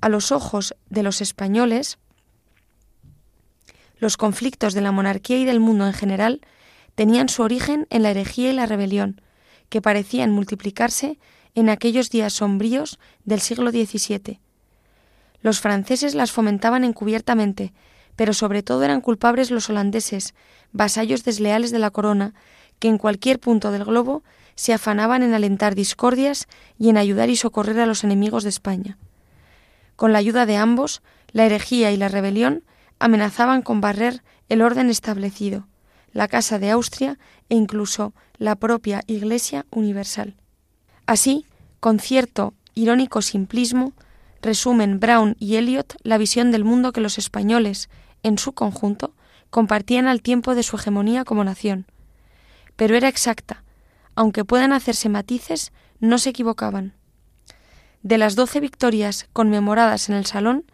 A 0.00 0.08
los 0.08 0.32
ojos 0.32 0.74
de 0.90 1.02
los 1.02 1.20
españoles, 1.20 1.98
los 3.98 4.16
conflictos 4.16 4.74
de 4.74 4.80
la 4.80 4.92
monarquía 4.92 5.38
y 5.38 5.44
del 5.44 5.60
mundo 5.60 5.86
en 5.86 5.92
general 5.92 6.40
tenían 6.94 7.28
su 7.28 7.42
origen 7.42 7.86
en 7.90 8.02
la 8.02 8.10
herejía 8.10 8.50
y 8.50 8.54
la 8.54 8.66
rebelión, 8.66 9.20
que 9.68 9.82
parecían 9.82 10.30
multiplicarse 10.30 11.18
en 11.54 11.68
aquellos 11.68 12.10
días 12.10 12.34
sombríos 12.34 12.98
del 13.24 13.40
siglo 13.40 13.70
XVII. 13.70 14.40
Los 15.40 15.60
franceses 15.60 16.14
las 16.14 16.32
fomentaban 16.32 16.84
encubiertamente, 16.84 17.72
pero 18.16 18.32
sobre 18.32 18.62
todo 18.62 18.82
eran 18.84 19.00
culpables 19.00 19.50
los 19.50 19.68
holandeses, 19.70 20.34
vasallos 20.72 21.24
desleales 21.24 21.70
de 21.70 21.78
la 21.78 21.90
corona, 21.90 22.34
que 22.78 22.88
en 22.88 22.98
cualquier 22.98 23.40
punto 23.40 23.70
del 23.70 23.84
globo 23.84 24.22
se 24.54 24.72
afanaban 24.72 25.22
en 25.22 25.34
alentar 25.34 25.74
discordias 25.74 26.46
y 26.78 26.88
en 26.88 26.96
ayudar 26.96 27.30
y 27.30 27.36
socorrer 27.36 27.80
a 27.80 27.86
los 27.86 28.04
enemigos 28.04 28.42
de 28.44 28.50
España. 28.50 28.98
Con 29.96 30.12
la 30.12 30.18
ayuda 30.18 30.46
de 30.46 30.56
ambos, 30.56 31.02
La 31.32 31.46
herejía 31.46 31.90
y 31.92 31.96
la 31.96 32.08
rebelión 32.08 32.62
amenazaban 32.98 33.62
con 33.62 33.80
barrer 33.80 34.22
el 34.50 34.60
orden 34.60 34.90
establecido, 34.90 35.66
la 36.12 36.28
Casa 36.28 36.58
de 36.58 36.70
Austria 36.70 37.18
e 37.48 37.56
incluso 37.56 38.12
la 38.38 38.56
propia 38.56 39.02
Iglesia 39.06 39.66
Universal. 39.70 40.34
Así, 41.06 41.46
con 41.80 41.98
cierto 41.98 42.54
irónico 42.74 43.22
simplismo, 43.22 43.92
resumen 44.40 45.00
Brown 45.00 45.36
y 45.38 45.56
Eliot 45.56 45.96
la 46.02 46.18
visión 46.18 46.50
del 46.50 46.64
mundo 46.64 46.92
que 46.92 47.00
los 47.00 47.18
españoles, 47.18 47.88
en 48.22 48.38
su 48.38 48.52
conjunto, 48.52 49.14
compartían 49.50 50.06
al 50.06 50.22
tiempo 50.22 50.54
de 50.54 50.62
su 50.62 50.76
hegemonía 50.76 51.24
como 51.24 51.44
nación. 51.44 51.86
Pero 52.76 52.96
era 52.96 53.08
exacta. 53.08 53.62
Aunque 54.14 54.44
puedan 54.44 54.72
hacerse 54.72 55.08
matices, 55.08 55.72
no 56.00 56.18
se 56.18 56.30
equivocaban. 56.30 56.94
De 58.02 58.18
las 58.18 58.34
doce 58.34 58.60
victorias 58.60 59.28
conmemoradas 59.32 60.08
en 60.08 60.16
el 60.16 60.26
Salón, 60.26 60.64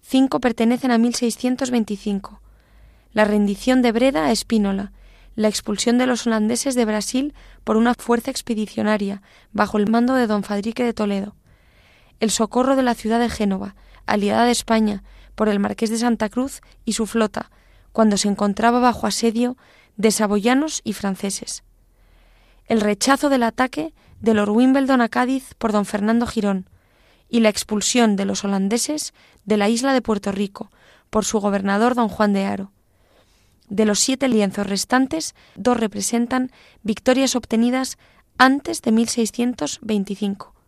cinco 0.00 0.40
pertenecen 0.40 0.90
a 0.90 0.98
1625. 0.98 2.40
La 3.12 3.24
rendición 3.24 3.82
de 3.82 3.90
Breda 3.90 4.26
a 4.26 4.30
Espínola, 4.30 4.92
la 5.34 5.48
expulsión 5.48 5.98
de 5.98 6.06
los 6.06 6.26
holandeses 6.26 6.76
de 6.76 6.84
Brasil 6.84 7.34
por 7.64 7.76
una 7.76 7.94
fuerza 7.94 8.30
expedicionaria 8.30 9.20
bajo 9.52 9.78
el 9.78 9.90
mando 9.90 10.14
de 10.14 10.28
don 10.28 10.44
Fadrique 10.44 10.84
de 10.84 10.92
Toledo, 10.92 11.34
el 12.20 12.30
socorro 12.30 12.76
de 12.76 12.82
la 12.82 12.94
ciudad 12.94 13.18
de 13.18 13.28
Génova, 13.28 13.74
aliada 14.06 14.44
de 14.44 14.52
España, 14.52 15.02
por 15.34 15.48
el 15.48 15.58
marqués 15.58 15.90
de 15.90 15.98
Santa 15.98 16.28
Cruz 16.28 16.60
y 16.84 16.92
su 16.92 17.06
flota, 17.06 17.50
cuando 17.92 18.16
se 18.16 18.28
encontraba 18.28 18.78
bajo 18.78 19.08
asedio 19.08 19.56
de 19.96 20.12
saboyanos 20.12 20.80
y 20.84 20.92
franceses. 20.92 21.64
El 22.66 22.80
rechazo 22.80 23.28
del 23.28 23.42
ataque 23.42 23.92
de 24.20 24.34
Lord 24.34 24.50
Wimbledon 24.50 25.00
a 25.00 25.08
Cádiz 25.08 25.54
por 25.58 25.72
don 25.72 25.84
Fernando 25.84 26.26
Girón 26.26 26.68
y 27.28 27.40
la 27.40 27.48
expulsión 27.48 28.14
de 28.14 28.24
los 28.24 28.44
holandeses 28.44 29.14
de 29.44 29.56
la 29.56 29.68
isla 29.68 29.92
de 29.94 30.02
Puerto 30.02 30.30
Rico 30.30 30.70
por 31.10 31.24
su 31.24 31.40
gobernador 31.40 31.96
don 31.96 32.08
Juan 32.08 32.32
de 32.32 32.44
Haro. 32.44 32.70
De 33.70 33.86
los 33.86 34.00
siete 34.00 34.28
lienzos 34.28 34.66
restantes, 34.66 35.34
dos 35.56 35.80
representan 35.80 36.50
victorias 36.82 37.34
obtenidas 37.34 37.96
antes 38.36 38.82
de 38.82 38.92
1625 38.92 40.60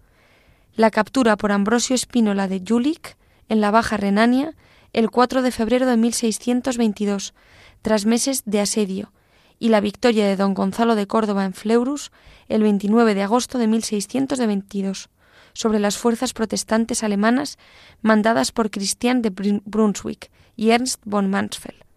la 0.75 0.91
captura 0.91 1.37
por 1.37 1.53
Ambrosio 1.53 1.95
Espínola 1.95 2.49
de 2.49 2.63
Jülich, 2.67 3.17
en 3.49 3.61
la 3.61 3.71
Baja 3.71 3.97
Renania, 3.97 4.55
el 4.93 5.11
4 5.11 5.43
de 5.43 5.51
febrero 5.51 5.87
de 5.87 5.97
1622, 5.97 7.35
tras 7.83 8.07
meses 8.07 8.43
de 8.47 8.61
asedio, 8.61 9.13
y 9.59 9.69
la 9.69 9.81
victoria 9.81 10.27
de 10.27 10.37
don 10.37 10.55
Gonzalo 10.55 10.95
de 10.95 11.07
Córdoba 11.07 11.45
en 11.45 11.53
Fleurus, 11.53 12.11
el 12.49 12.63
29 12.63 13.15
de 13.15 13.23
agosto 13.23 13.59
de 13.59 13.67
1622, 13.67 15.11
sobre 15.53 15.79
las 15.79 15.99
fuerzas 15.99 16.33
protestantes 16.33 17.03
alemanas 17.03 17.59
mandadas 18.01 18.51
por 18.53 18.71
Christian 18.71 19.21
de 19.21 19.31
Brunswick 19.31 20.31
y 20.57 20.71
Ernst 20.71 21.03
von 21.05 21.29
Mansfeld. 21.29 21.92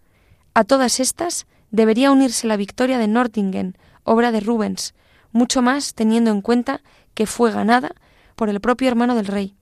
A 0.57 0.63
todas 0.63 1.01
estas 1.01 1.47
debería 1.69 2.13
unirse 2.13 2.47
la 2.47 2.55
victoria 2.55 2.97
de 2.97 3.09
Nordingen, 3.09 3.77
obra 4.05 4.31
de 4.31 4.39
Rubens, 4.39 4.93
mucho 5.33 5.61
más 5.61 5.95
teniendo 5.95 6.31
en 6.31 6.41
cuenta 6.41 6.81
que 7.13 7.27
fue 7.27 7.51
ganada 7.51 7.91
por 8.37 8.47
el 8.47 8.61
propio 8.61 8.87
hermano 8.87 9.15
del 9.15 9.27
rey. 9.27 9.57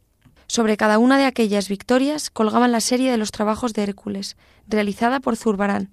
Sobre 0.46 0.78
cada 0.78 1.00
una 1.00 1.18
de 1.18 1.26
aquellas 1.26 1.68
victorias 1.68 2.30
colgaban 2.30 2.72
la 2.72 2.80
serie 2.80 3.10
de 3.10 3.18
los 3.18 3.32
trabajos 3.32 3.74
de 3.74 3.82
Hércules, 3.82 4.38
realizada 4.68 5.20
por 5.20 5.36
Zurbarán, 5.36 5.90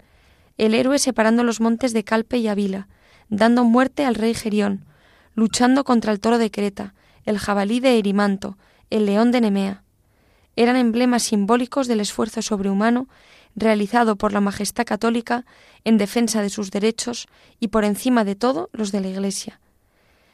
el 0.59 0.75
héroe 0.75 0.99
separando 0.99 1.45
los 1.45 1.63
montes 1.63 1.95
de 1.95 2.05
Calpe 2.05 2.37
y 2.37 2.49
Avila, 2.49 2.87
dando 3.31 3.65
muerte 3.65 4.05
al 4.05 4.17
rey 4.17 4.35
Gerión, 4.35 4.85
luchando 5.35 5.83
contra 5.83 6.13
el 6.13 6.21
toro 6.21 6.37
de 6.37 6.51
Creta, 6.51 6.93
el 7.25 7.39
jabalí 7.39 7.81
de 7.81 7.99
Erimanto, 7.99 8.59
el 8.91 9.07
león 9.07 9.33
de 9.33 9.41
Nemea. 9.41 9.83
Eran 10.57 10.77
emblemas 10.77 11.23
simbólicos 11.23 11.89
del 11.89 12.01
esfuerzo 12.01 12.43
sobrehumano 12.43 13.09
realizado 13.57 14.17
por 14.17 14.33
la 14.33 14.41
Majestad 14.41 14.85
Católica 14.85 15.45
en 15.85 15.99
defensa 15.99 16.43
de 16.43 16.51
sus 16.51 16.71
derechos 16.71 17.29
y 17.59 17.69
por 17.69 17.85
encima 17.85 18.25
de 18.25 18.37
todo 18.37 18.71
los 18.73 18.93
de 18.93 19.01
la 19.01 19.09
Iglesia. 19.09 19.61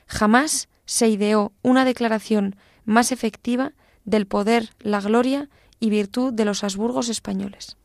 Jamás 0.07 0.69
se 0.85 1.09
ideó 1.09 1.53
una 1.63 1.85
declaración 1.85 2.57
más 2.85 3.13
efectiva 3.13 3.73
del 4.05 4.27
poder, 4.27 4.71
la 4.81 5.01
gloria 5.01 5.49
y 5.81 5.91
virtud 5.91 6.33
de 6.33 6.45
los 6.45 6.63
Habsburgos 6.65 7.09
españoles. 7.09 7.77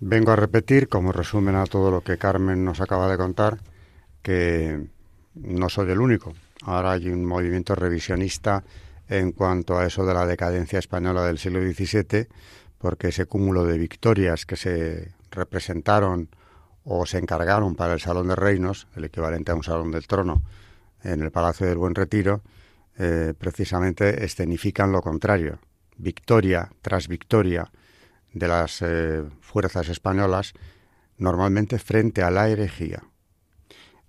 Vengo 0.00 0.30
a 0.30 0.36
repetir, 0.36 0.88
como 0.88 1.10
resumen 1.10 1.56
a 1.56 1.66
todo 1.66 1.90
lo 1.90 2.02
que 2.02 2.18
Carmen 2.18 2.64
nos 2.64 2.80
acaba 2.80 3.10
de 3.10 3.16
contar, 3.16 3.58
que 4.22 4.86
no 5.34 5.68
soy 5.68 5.90
el 5.90 6.00
único. 6.00 6.34
Ahora 6.62 6.92
hay 6.92 7.08
un 7.08 7.24
movimiento 7.24 7.74
revisionista 7.74 8.62
en 9.08 9.32
cuanto 9.32 9.76
a 9.76 9.86
eso 9.86 10.04
de 10.04 10.14
la 10.14 10.26
decadencia 10.26 10.78
española 10.78 11.24
del 11.24 11.38
siglo 11.38 11.60
XVII, 11.60 12.28
porque 12.78 13.08
ese 13.08 13.26
cúmulo 13.26 13.64
de 13.64 13.78
victorias 13.78 14.46
que 14.46 14.56
se 14.56 15.12
representaron 15.30 16.28
o 16.84 17.04
se 17.04 17.18
encargaron 17.18 17.74
para 17.74 17.92
el 17.92 18.00
Salón 18.00 18.28
de 18.28 18.36
Reinos, 18.36 18.88
el 18.96 19.04
equivalente 19.04 19.52
a 19.52 19.54
un 19.54 19.62
Salón 19.62 19.90
del 19.90 20.06
Trono, 20.06 20.42
en 21.02 21.22
el 21.22 21.30
Palacio 21.30 21.66
del 21.66 21.78
Buen 21.78 21.94
Retiro, 21.94 22.42
eh, 22.98 23.34
precisamente 23.38 24.24
escenifican 24.24 24.90
lo 24.90 25.02
contrario. 25.02 25.58
Victoria 25.96 26.70
tras 26.80 27.08
victoria 27.08 27.70
de 28.32 28.48
las 28.48 28.82
eh, 28.82 29.24
fuerzas 29.40 29.88
españolas, 29.88 30.52
normalmente 31.16 31.78
frente 31.78 32.22
a 32.22 32.30
la 32.30 32.48
herejía. 32.48 33.02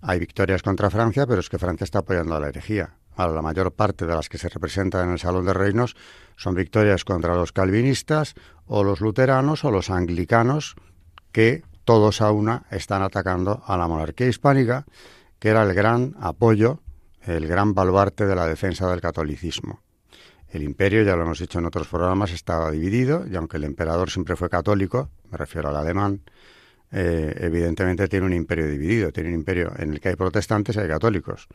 Hay 0.00 0.18
victorias 0.18 0.62
contra 0.62 0.90
Francia, 0.90 1.26
pero 1.26 1.40
es 1.40 1.48
que 1.48 1.58
Francia 1.58 1.84
está 1.84 2.00
apoyando 2.00 2.34
a 2.34 2.40
la 2.40 2.48
herejía. 2.48 2.94
La 3.16 3.42
mayor 3.42 3.72
parte 3.72 4.06
de 4.06 4.14
las 4.14 4.28
que 4.28 4.38
se 4.38 4.48
representan 4.48 5.06
en 5.06 5.12
el 5.12 5.18
Salón 5.18 5.44
de 5.44 5.52
Reinos 5.52 5.94
son 6.36 6.54
victorias 6.54 7.04
contra 7.04 7.34
los 7.34 7.52
calvinistas 7.52 8.34
o 8.66 8.82
los 8.82 9.00
luteranos 9.00 9.64
o 9.64 9.70
los 9.70 9.90
anglicanos, 9.90 10.74
que 11.32 11.62
todos 11.84 12.22
a 12.22 12.30
una 12.30 12.64
están 12.70 13.02
atacando 13.02 13.62
a 13.66 13.76
la 13.76 13.88
monarquía 13.88 14.26
hispánica 14.26 14.86
que 15.40 15.48
era 15.48 15.64
el 15.64 15.74
gran 15.74 16.14
apoyo, 16.20 16.80
el 17.22 17.48
gran 17.48 17.74
baluarte 17.74 18.26
de 18.26 18.36
la 18.36 18.46
defensa 18.46 18.88
del 18.88 19.00
catolicismo. 19.00 19.80
El 20.50 20.62
imperio, 20.62 21.02
ya 21.02 21.16
lo 21.16 21.22
hemos 21.22 21.38
dicho 21.38 21.58
en 21.58 21.66
otros 21.66 21.88
programas, 21.88 22.30
estaba 22.30 22.70
dividido 22.70 23.24
y 23.26 23.34
aunque 23.36 23.56
el 23.56 23.64
emperador 23.64 24.10
siempre 24.10 24.36
fue 24.36 24.50
católico, 24.50 25.08
me 25.30 25.38
refiero 25.38 25.70
al 25.70 25.76
alemán, 25.76 26.20
eh, 26.92 27.34
evidentemente 27.38 28.06
tiene 28.08 28.26
un 28.26 28.32
imperio 28.32 28.66
dividido, 28.66 29.12
tiene 29.12 29.30
un 29.30 29.36
imperio 29.36 29.72
en 29.78 29.92
el 29.92 30.00
que 30.00 30.10
hay 30.10 30.16
protestantes 30.16 30.76
y 30.76 30.80
hay 30.80 30.88
católicos. 30.88 31.48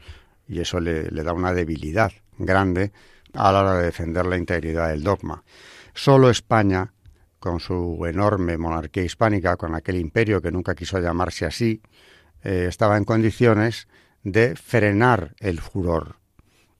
Y 0.48 0.60
eso 0.60 0.80
le, 0.80 1.10
da 1.10 1.34
una 1.34 1.54
debilidad 1.54 2.12
grande 2.38 2.92
a 3.34 3.52
la 3.52 3.62
hora 3.62 3.74
de 3.76 3.86
defender 3.86 4.26
la 4.26 4.38
integridad 4.38 4.90
del 4.90 5.04
dogma. 5.04 5.44
Solo 5.94 6.30
España, 6.30 6.94
con 7.40 7.60
su 7.60 8.06
enorme 8.06 8.58
monarquía 8.58 9.04
hispánica, 9.04 9.58
con 9.58 9.76
aquel 9.76 9.98
imperio 9.98 10.42
que 10.42 10.52
nunca 10.52 10.76
quiso 10.76 11.00
llamarse 11.00 11.46
así, 11.46 11.82
eh, 12.44 12.66
estaba 12.70 12.98
en 12.98 13.06
condiciones 13.06 13.88
de 14.24 14.56
frenar 14.56 15.36
el 15.40 15.60
furor. 15.60 16.18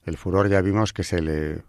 El 0.04 0.16
furor 0.16 0.48
ya 0.48 0.60
vimos 0.60 0.92
que 0.92 1.02
se 1.02 1.20
le, 1.20 1.62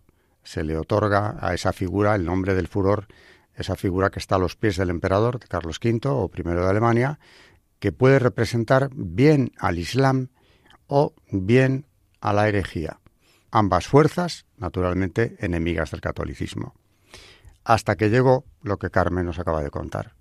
se 0.43 0.63
le 0.63 0.77
otorga 0.77 1.37
a 1.41 1.53
esa 1.53 1.73
figura 1.73 2.15
el 2.15 2.23
nombre 2.23 2.53
del 2.53 2.67
furor, 2.67 3.07
esa 3.55 3.75
figura 3.75 4.11
que 4.11 4.19
está 4.19 4.35
a 4.35 4.39
los 4.39 4.55
pies 4.55 4.77
del 4.77 4.91
emperador, 4.91 5.39
de 5.39 5.47
Carlos 5.47 5.79
V 5.83 5.99
o 6.05 6.31
I 6.33 6.43
de 6.43 6.69
Alemania, 6.69 7.19
que 7.79 7.91
puede 7.91 8.19
representar 8.19 8.89
bien 8.93 9.51
al 9.57 9.79
Islam 9.79 10.29
o 10.85 11.13
bien 11.31 11.86
a 12.27 12.33
la 12.33 12.49
herejía. 12.49 12.99
Ambas 13.51 13.87
fuerzas, 13.87 14.45
naturalmente, 14.57 15.37
enemigas 15.39 15.91
del 15.91 16.01
catolicismo. 16.01 16.75
Hasta 17.63 17.95
que 17.95 18.09
llegó 18.09 18.43
lo 18.61 18.77
que 18.77 18.89
Carmen 18.89 19.25
nos 19.25 19.39
acaba 19.39 19.63
de 19.63 19.69
contar. 19.69 20.15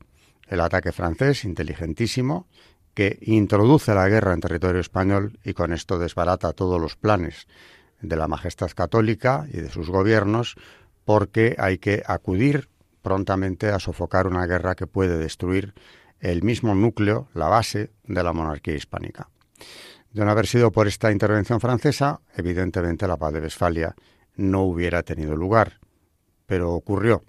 El 0.46 0.60
ataque 0.60 0.92
francés, 0.92 1.44
inteligentísimo, 1.44 2.46
que 2.94 3.18
introduce 3.22 3.92
la 3.92 4.08
guerra 4.08 4.34
en 4.34 4.40
territorio 4.40 4.80
español 4.80 5.40
y 5.42 5.52
con 5.54 5.72
esto 5.72 5.98
desbarata 5.98 6.52
todos 6.52 6.80
los 6.80 6.94
planes 6.94 7.48
de 8.00 8.14
la 8.16 8.28
Majestad 8.28 8.70
Católica 8.70 9.48
y 9.52 9.56
de 9.60 9.70
sus 9.70 9.90
gobiernos, 9.90 10.54
porque 11.04 11.56
hay 11.58 11.78
que 11.78 12.04
acudir 12.06 12.68
prontamente 13.02 13.70
a 13.70 13.80
sofocar 13.80 14.28
una 14.28 14.46
guerra 14.46 14.76
que 14.76 14.86
puede 14.86 15.18
destruir 15.18 15.74
el 16.20 16.44
mismo 16.44 16.74
núcleo, 16.76 17.28
la 17.34 17.48
base 17.48 17.90
de 18.04 18.22
la 18.22 18.32
monarquía 18.32 18.74
hispánica. 18.74 19.28
De 20.16 20.24
no 20.24 20.30
haber 20.30 20.46
sido 20.46 20.72
por 20.72 20.88
esta 20.88 21.12
intervención 21.12 21.60
francesa, 21.60 22.22
evidentemente 22.34 23.06
la 23.06 23.18
paz 23.18 23.34
de 23.34 23.40
Westfalia 23.42 23.94
no 24.36 24.62
hubiera 24.62 25.02
tenido 25.02 25.36
lugar, 25.36 25.78
pero 26.46 26.72
ocurrió. 26.72 27.22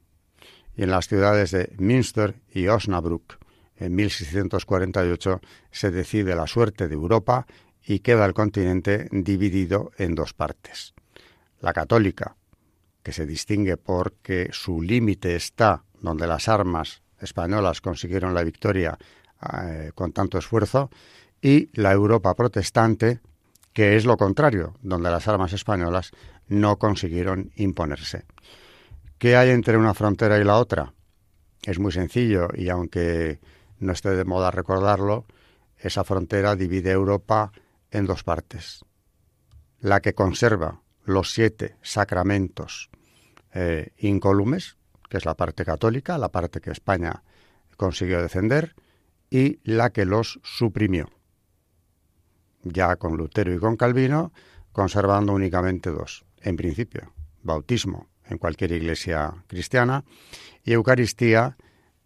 Y 0.73 0.83
en 0.83 0.91
las 0.91 1.09
ciudades 1.09 1.51
de 1.51 1.75
Münster 1.79 2.35
y 2.49 2.67
Osnabrück, 2.67 3.39
en 3.75 3.93
1648 3.93 5.41
se 5.69 5.91
decide 5.91 6.33
la 6.33 6.47
suerte 6.47 6.87
de 6.87 6.93
Europa 6.93 7.45
y 7.85 7.99
queda 7.99 8.25
el 8.25 8.33
continente 8.33 9.09
dividido 9.11 9.91
en 9.97 10.15
dos 10.15 10.33
partes. 10.33 10.93
La 11.59 11.73
católica, 11.73 12.37
que 13.03 13.11
se 13.11 13.25
distingue 13.25 13.75
porque 13.75 14.47
su 14.53 14.81
límite 14.81 15.35
está 15.35 15.83
donde 15.99 16.25
las 16.25 16.47
armas 16.47 17.01
españolas 17.19 17.81
consiguieron 17.81 18.33
la 18.33 18.45
victoria 18.45 18.97
eh, 19.61 19.91
con 19.93 20.13
tanto 20.13 20.37
esfuerzo, 20.37 20.89
y 21.41 21.69
la 21.73 21.91
Europa 21.91 22.33
protestante, 22.33 23.19
que 23.73 23.95
es 23.95 24.05
lo 24.05 24.17
contrario, 24.17 24.75
donde 24.81 25.11
las 25.11 25.27
armas 25.27 25.53
españolas 25.53 26.11
no 26.47 26.77
consiguieron 26.77 27.51
imponerse. 27.55 28.25
¿Qué 29.17 29.35
hay 29.35 29.49
entre 29.49 29.77
una 29.77 29.93
frontera 29.93 30.39
y 30.39 30.43
la 30.43 30.57
otra? 30.57 30.93
es 31.67 31.79
muy 31.79 31.91
sencillo 31.91 32.47
y 32.53 32.69
aunque 32.69 33.39
no 33.79 33.91
esté 33.91 34.11
de 34.11 34.23
moda 34.23 34.51
recordarlo, 34.51 35.25
esa 35.77 36.05
frontera 36.05 36.55
divide 36.55 36.91
Europa 36.91 37.51
en 37.91 38.05
dos 38.05 38.23
partes. 38.23 38.85
La 39.79 39.99
que 39.99 40.13
conserva 40.15 40.81
los 41.03 41.33
siete 41.33 41.75
sacramentos 41.81 42.89
eh, 43.53 43.91
incólumes, 43.97 44.77
que 45.09 45.17
es 45.17 45.25
la 45.25 45.35
parte 45.35 45.65
católica, 45.65 46.17
la 46.17 46.29
parte 46.29 46.61
que 46.61 46.71
España 46.71 47.23
consiguió 47.75 48.21
defender, 48.21 48.75
y 49.29 49.59
la 49.63 49.91
que 49.91 50.05
los 50.05 50.39
suprimió, 50.43 51.09
ya 52.69 52.95
con 52.95 53.17
Lutero 53.17 53.53
y 53.53 53.59
con 53.59 53.75
Calvino, 53.75 54.31
conservando 54.71 55.33
únicamente 55.33 55.89
dos, 55.89 56.25
en 56.41 56.55
principio, 56.55 57.13
bautismo 57.43 58.07
en 58.25 58.37
cualquier 58.37 58.71
iglesia 58.73 59.33
cristiana 59.47 60.03
y 60.63 60.73
Eucaristía 60.73 61.57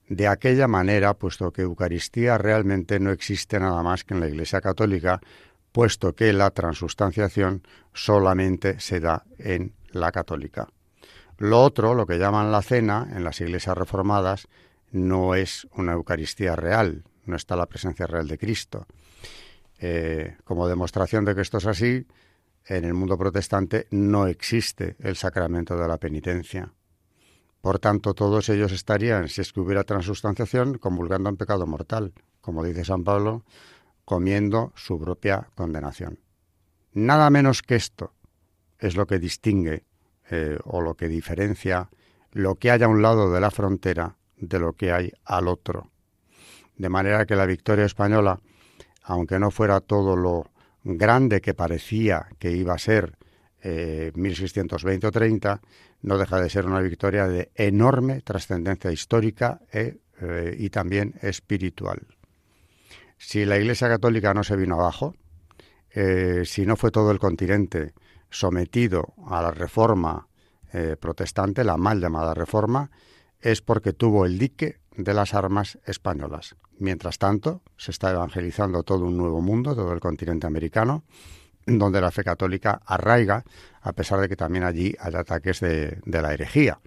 de 0.07 0.27
aquella 0.27 0.67
manera, 0.67 1.13
puesto 1.13 1.51
que 1.51 1.61
Eucaristía 1.61 2.37
realmente 2.37 2.99
no 2.99 3.11
existe 3.11 3.59
nada 3.59 3.81
más 3.81 4.03
que 4.03 4.13
en 4.13 4.19
la 4.19 4.27
Iglesia 4.27 4.59
Católica, 4.59 5.21
puesto 5.71 6.13
que 6.13 6.33
la 6.33 6.51
transustanciación 6.51 7.63
solamente 7.93 8.79
se 8.81 8.99
da 8.99 9.23
en 9.37 9.73
la 9.91 10.11
católica. 10.11 10.67
Lo 11.37 11.63
otro, 11.63 11.95
lo 11.95 12.05
que 12.05 12.17
llaman 12.17 12.51
la 12.51 12.61
cena, 12.61 13.07
en 13.15 13.23
las 13.23 13.39
iglesias 13.39 13.77
reformadas, 13.77 14.47
no 14.91 15.33
es 15.33 15.65
una 15.75 15.93
Eucaristía 15.93 16.57
real, 16.57 17.05
no 17.25 17.37
está 17.37 17.55
la 17.55 17.67
presencia 17.67 18.05
real 18.05 18.27
de 18.27 18.37
Cristo. 18.37 18.85
Eh, 19.83 20.37
como 20.43 20.67
demostración 20.67 21.25
de 21.25 21.33
que 21.33 21.41
esto 21.41 21.57
es 21.57 21.65
así, 21.65 22.05
en 22.65 22.85
el 22.85 22.93
mundo 22.93 23.17
protestante 23.17 23.87
no 23.89 24.27
existe 24.27 24.95
el 24.99 25.15
sacramento 25.15 25.75
de 25.75 25.87
la 25.87 25.97
penitencia. 25.97 26.71
Por 27.61 27.79
tanto, 27.79 28.13
todos 28.13 28.47
ellos 28.49 28.71
estarían, 28.71 29.27
si 29.27 29.41
es 29.41 29.51
que 29.51 29.59
hubiera 29.59 29.83
transustanciación, 29.83 30.77
convulgando 30.77 31.29
en 31.29 31.37
pecado 31.37 31.65
mortal, 31.65 32.13
como 32.41 32.63
dice 32.63 32.85
San 32.85 33.03
Pablo, 33.03 33.43
comiendo 34.05 34.71
su 34.75 34.99
propia 34.99 35.49
condenación. 35.55 36.19
Nada 36.93 37.29
menos 37.31 37.63
que 37.63 37.75
esto 37.75 38.13
es 38.77 38.95
lo 38.95 39.07
que 39.07 39.17
distingue 39.17 39.85
eh, 40.29 40.59
o 40.63 40.81
lo 40.81 40.95
que 40.95 41.07
diferencia 41.07 41.89
lo 42.33 42.55
que 42.55 42.71
hay 42.71 42.81
a 42.83 42.87
un 42.87 43.01
lado 43.01 43.31
de 43.31 43.41
la 43.41 43.51
frontera 43.51 44.15
de 44.37 44.59
lo 44.59 44.73
que 44.73 44.91
hay 44.91 45.11
al 45.25 45.47
otro. 45.47 45.91
De 46.77 46.89
manera 46.89 47.25
que 47.25 47.35
la 47.35 47.45
victoria 47.45 47.85
española, 47.85 48.39
aunque 49.11 49.39
no 49.39 49.51
fuera 49.51 49.81
todo 49.81 50.15
lo 50.15 50.51
grande 50.85 51.41
que 51.41 51.53
parecía 51.53 52.27
que 52.39 52.51
iba 52.51 52.73
a 52.73 52.77
ser 52.77 53.17
eh, 53.61 54.13
1620 54.15 55.07
o 55.07 55.11
30, 55.11 55.61
no 56.01 56.17
deja 56.17 56.39
de 56.39 56.49
ser 56.49 56.65
una 56.65 56.79
victoria 56.79 57.27
de 57.27 57.51
enorme 57.55 58.21
trascendencia 58.21 58.89
histórica 58.89 59.59
e, 59.71 59.99
eh, 60.21 60.55
y 60.57 60.69
también 60.69 61.15
espiritual. 61.21 62.07
Si 63.17 63.43
la 63.43 63.57
Iglesia 63.57 63.89
Católica 63.89 64.33
no 64.33 64.45
se 64.45 64.55
vino 64.55 64.75
abajo, 64.75 65.13
eh, 65.89 66.43
si 66.45 66.65
no 66.65 66.77
fue 66.77 66.89
todo 66.89 67.11
el 67.11 67.19
continente 67.19 67.93
sometido 68.29 69.13
a 69.27 69.41
la 69.41 69.51
reforma 69.51 70.29
eh, 70.71 70.95
protestante, 70.97 71.65
la 71.65 71.75
mal 71.75 71.99
llamada 71.99 72.33
reforma, 72.33 72.89
es 73.41 73.61
porque 73.61 73.91
tuvo 73.91 74.25
el 74.25 74.39
dique 74.39 74.79
de 74.95 75.13
las 75.13 75.33
armas 75.33 75.79
españolas. 75.85 76.55
Mientras 76.77 77.17
tanto, 77.17 77.61
se 77.77 77.91
está 77.91 78.11
evangelizando 78.11 78.83
todo 78.83 79.05
un 79.05 79.17
nuevo 79.17 79.41
mundo, 79.41 79.75
todo 79.75 79.93
el 79.93 79.99
continente 79.99 80.47
americano, 80.47 81.03
donde 81.65 82.01
la 82.01 82.11
fe 82.11 82.23
católica 82.23 82.81
arraiga, 82.85 83.43
a 83.81 83.93
pesar 83.93 84.19
de 84.19 84.27
que 84.27 84.35
también 84.35 84.63
allí 84.63 84.95
hay 84.99 85.15
ataques 85.15 85.59
de, 85.59 85.99
la 86.05 86.33
herejía. 86.33 86.79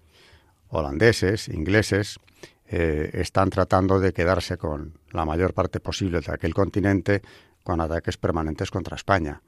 Holandeses, 0.68 1.48
ingleses, 1.48 2.18
eh, 2.66 3.10
están 3.14 3.50
tratando 3.50 4.00
de 4.00 4.12
quedarse 4.12 4.56
con 4.56 4.98
la 5.10 5.24
mayor 5.24 5.54
parte 5.54 5.80
posible 5.80 6.20
de 6.20 6.32
aquel 6.32 6.54
continente 6.54 7.22
con 7.62 7.80
ataques 7.80 8.16
permanentes 8.16 8.70
contra 8.70 8.96
España. 8.96 9.42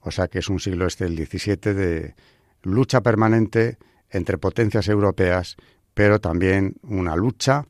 O 0.00 0.10
sea 0.10 0.28
que 0.28 0.38
es 0.38 0.48
un 0.48 0.60
siglo 0.60 0.86
este 0.86 1.04
el 1.04 1.16
XVII 1.16 1.74
de 1.74 2.14
lucha 2.62 3.00
permanente 3.00 3.78
entre 4.08 4.38
potencias 4.38 4.88
europeas, 4.88 5.56
pero 5.94 6.20
también 6.20 6.76
una 6.82 7.16
lucha 7.16 7.66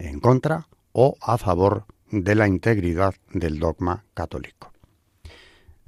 en 0.00 0.20
contra 0.20 0.68
o 0.92 1.16
a 1.20 1.38
favor 1.38 1.84
de 2.10 2.34
la 2.34 2.48
integridad 2.48 3.14
del 3.32 3.58
dogma 3.58 4.04
católico. 4.14 4.72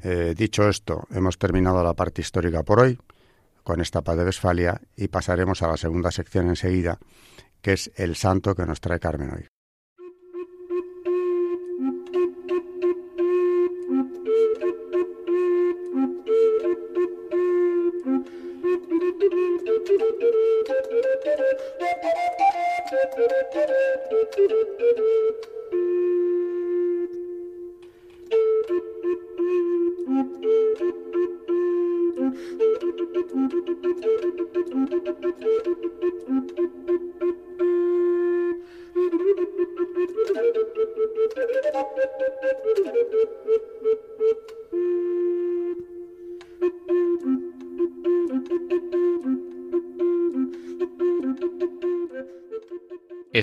Eh, 0.03 0.35
dicho 0.37 0.69
esto, 0.69 1.07
hemos 1.11 1.39
terminado 1.39 1.83
la 1.83 1.95
parte 1.95 2.23
histórica 2.23 2.63
por 2.63 2.81
hoy 2.81 2.99
con 3.63 3.81
esta 3.81 4.03
paz 4.03 4.17
de 4.17 4.25
Westfalia 4.25 4.81
y 4.97 5.09
pasaremos 5.09 5.63
a 5.63 5.69
la 5.69 5.77
segunda 5.77 6.11
sección 6.11 6.49
enseguida, 6.49 6.99
que 7.61 7.75
es 7.75 7.93
el 7.97 8.17
santo 8.17 8.55
que 8.55 8.67
nos 8.67 8.81
trae 8.81 8.99
Carmen 8.99 9.31
hoy. 9.33 9.52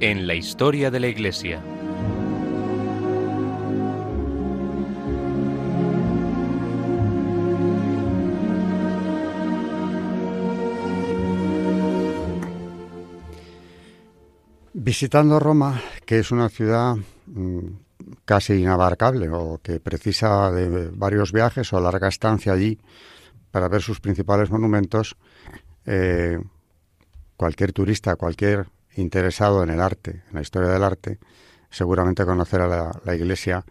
en 0.00 0.26
la 0.26 0.34
historia 0.34 0.90
de 0.90 1.00
la 1.00 1.08
Iglesia. 1.08 1.62
Visitando 14.72 15.38
Roma, 15.38 15.80
que 16.06 16.18
es 16.18 16.30
una 16.30 16.48
ciudad 16.48 16.96
mm, 17.26 17.58
casi 18.24 18.54
inabarcable 18.54 19.28
o 19.28 19.60
que 19.62 19.78
precisa 19.78 20.50
de 20.50 20.90
varios 20.92 21.32
viajes 21.32 21.72
o 21.72 21.80
larga 21.80 22.08
estancia 22.08 22.52
allí 22.54 22.78
para 23.50 23.68
ver 23.68 23.82
sus 23.82 24.00
principales 24.00 24.50
monumentos, 24.50 25.16
eh, 25.84 26.38
cualquier 27.36 27.72
turista, 27.72 28.16
cualquier 28.16 28.66
interesado 29.00 29.62
en 29.62 29.70
el 29.70 29.80
arte, 29.80 30.22
en 30.28 30.34
la 30.34 30.40
historia 30.42 30.68
del 30.68 30.84
arte, 30.84 31.18
seguramente 31.70 32.24
conocerá 32.24 32.92
la, 33.04 33.14
iglesia 33.14 33.64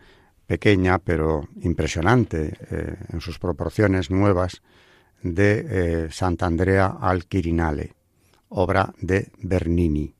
pequeña 0.48 1.00
pero 1.00 1.48
impresionante 1.62 2.54
eh, 2.72 2.96
en 3.14 3.22
sus 3.22 3.40
proporciones 3.40 4.10
nuevas 4.10 4.62
de 5.22 5.66
eh, 5.70 6.08
Sant'Andrea 6.12 6.98
al 7.00 7.26
Quirinale, 7.26 7.94
obra 8.50 8.94
de 9.00 9.32
Bernini, 9.42 10.16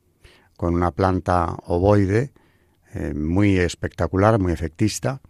con 0.56 0.74
una 0.74 0.90
planta 0.90 1.56
ovoide 1.66 2.32
eh, 2.94 3.14
muy 3.14 3.58
espectacular, 3.58 4.38
muy 4.38 4.52
efectista, 4.52 5.20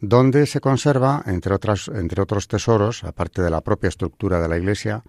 donde 0.00 0.46
se 0.46 0.60
conserva, 0.60 1.22
entre, 1.26 1.54
otras, 1.54 1.88
entre 1.88 2.20
otros 2.22 2.48
tesoros, 2.48 3.02
aparte 3.04 3.40
de 3.40 3.50
la 3.50 3.62
propia 3.62 3.88
estructura 3.88 4.40
de 4.40 4.48
la 4.48 4.58
iglesia, 4.58 5.02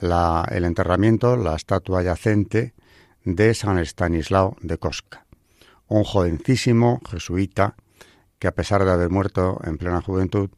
el 0.00 0.64
enterramiento, 0.64 1.36
la 1.36 1.54
estatua 1.54 2.02
yacente 2.02 2.74
de 3.24 3.54
San 3.54 3.78
Estanislao 3.78 4.56
de 4.60 4.78
Cosca, 4.78 5.26
un 5.88 6.04
jovencísimo 6.04 7.00
jesuita 7.08 7.76
que 8.38 8.48
a 8.48 8.54
pesar 8.54 8.84
de 8.84 8.90
haber 8.90 9.10
muerto 9.10 9.60
en 9.64 9.78
plena 9.78 10.02
juventud, 10.02 10.50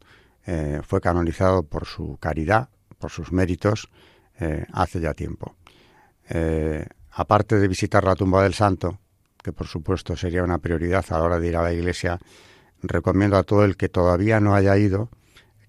eh, 0.47 0.81
fue 0.83 1.01
canonizado 1.01 1.63
por 1.63 1.85
su 1.85 2.17
caridad, 2.19 2.69
por 2.97 3.11
sus 3.11 3.31
méritos, 3.31 3.89
eh, 4.39 4.65
hace 4.73 4.99
ya 4.99 5.13
tiempo. 5.13 5.55
Eh, 6.29 6.87
aparte 7.11 7.59
de 7.59 7.67
visitar 7.67 8.03
la 8.03 8.15
tumba 8.15 8.43
del 8.43 8.53
santo, 8.53 8.99
que 9.41 9.53
por 9.53 9.67
supuesto 9.67 10.15
sería 10.15 10.43
una 10.43 10.57
prioridad 10.57 11.05
a 11.09 11.19
la 11.19 11.23
hora 11.23 11.39
de 11.39 11.47
ir 11.47 11.57
a 11.57 11.61
la 11.61 11.73
iglesia, 11.73 12.19
recomiendo 12.81 13.37
a 13.37 13.43
todo 13.43 13.63
el 13.63 13.77
que 13.77 13.89
todavía 13.89 14.39
no 14.39 14.55
haya 14.55 14.77
ido 14.77 15.09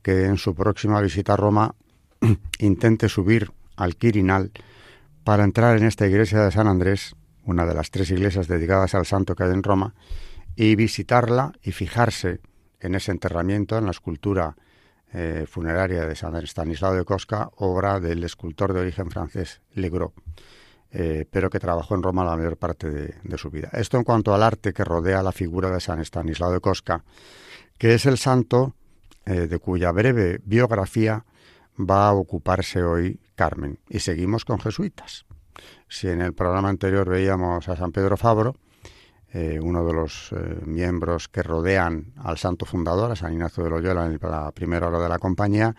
que 0.03 0.25
en 0.25 0.39
su 0.39 0.55
próxima 0.55 1.01
visita 1.01 1.35
a 1.35 1.37
Roma 1.37 1.75
intente 2.61 3.09
subir 3.09 3.51
al 3.77 3.97
Quirinal 3.97 4.53
para 5.27 5.43
entrar 5.43 5.77
en 5.77 5.83
esta 5.83 6.07
iglesia 6.07 6.45
de 6.45 6.53
San 6.53 6.69
Andrés, 6.69 7.17
una 7.43 7.67
de 7.67 7.75
las 7.75 7.91
tres 7.91 8.13
iglesias 8.13 8.47
dedicadas 8.47 8.95
al 8.95 9.07
santo 9.07 9.35
que 9.35 9.43
hay 9.43 9.51
en 9.51 9.65
Roma, 9.65 9.93
y 10.55 10.77
visitarla 10.77 11.51
y 11.65 11.73
fijarse 11.73 12.39
en 12.79 12.95
ese 12.95 13.11
enterramiento, 13.11 13.77
en 13.77 13.87
la 13.87 13.91
escultura 13.91 14.55
eh, 15.13 15.45
funeraria 15.49 16.07
de 16.07 16.15
San 16.15 16.37
Estanislao 16.37 16.95
de 16.95 17.05
Cosca, 17.05 17.51
obra 17.57 17.99
del 17.99 18.23
escultor 18.23 18.73
de 18.73 18.83
origen 18.83 19.11
francés 19.11 19.63
Legros, 19.73 20.13
eh, 20.93 21.27
pero 21.29 21.51
que 21.51 21.59
trabajó 21.59 21.97
en 21.97 22.05
Roma 22.05 22.25
la 22.25 22.37
mayor 22.37 22.57
parte 22.57 22.89
de, 22.89 23.37
su 23.37 23.51
vida. 23.51 23.69
Esto 23.73 23.97
en 23.97 24.05
cuanto 24.05 24.33
al 24.33 24.45
arte 24.45 24.73
que 24.73 24.85
rodea 24.85 25.25
la 25.25 25.33
figura 25.33 25.73
de 25.73 25.81
San 25.81 25.99
Estanislao 25.99 26.53
de 26.53 26.61
Cosca, 26.61 27.03
que 27.79 27.95
es 27.95 28.07
el 28.07 28.17
santo 28.17 28.77
eh, 29.25 29.49
de 29.49 29.59
cuya 29.59 29.91
breve 29.91 30.39
biografía 30.45 31.25
va 31.77 32.07
a 32.07 32.13
ocuparse 32.13 32.85
hoy 32.85 33.19
Carmen. 33.37 33.79
Y 33.89 34.01
seguimos 34.01 34.45
con 34.45 34.59
jesuitas. 34.59 35.27
Si 35.89 36.09
en 36.09 36.21
el 36.21 36.35
programa 36.35 36.69
anterior 36.69 37.09
veíamos 37.09 37.69
a 37.69 37.77
San 37.77 37.93
Pedro 37.93 38.17
Fabro, 38.17 38.57
eh, 39.33 39.61
uno 39.63 39.85
de 39.85 39.93
los 39.93 40.33
eh, 40.33 40.61
miembros 40.65 41.29
que 41.29 41.43
rodean 41.43 42.13
al 42.17 42.39
santo 42.39 42.65
fundador, 42.65 43.13
a 43.13 43.17
San 43.17 43.33
Ignacio 43.33 43.63
de 43.63 43.71
Loyola, 43.71 44.07
en 44.07 44.19
la 44.21 44.51
primera 44.53 44.89
hora 44.89 44.99
de 44.99 45.09
la 45.09 45.19
compañía, 45.19 45.75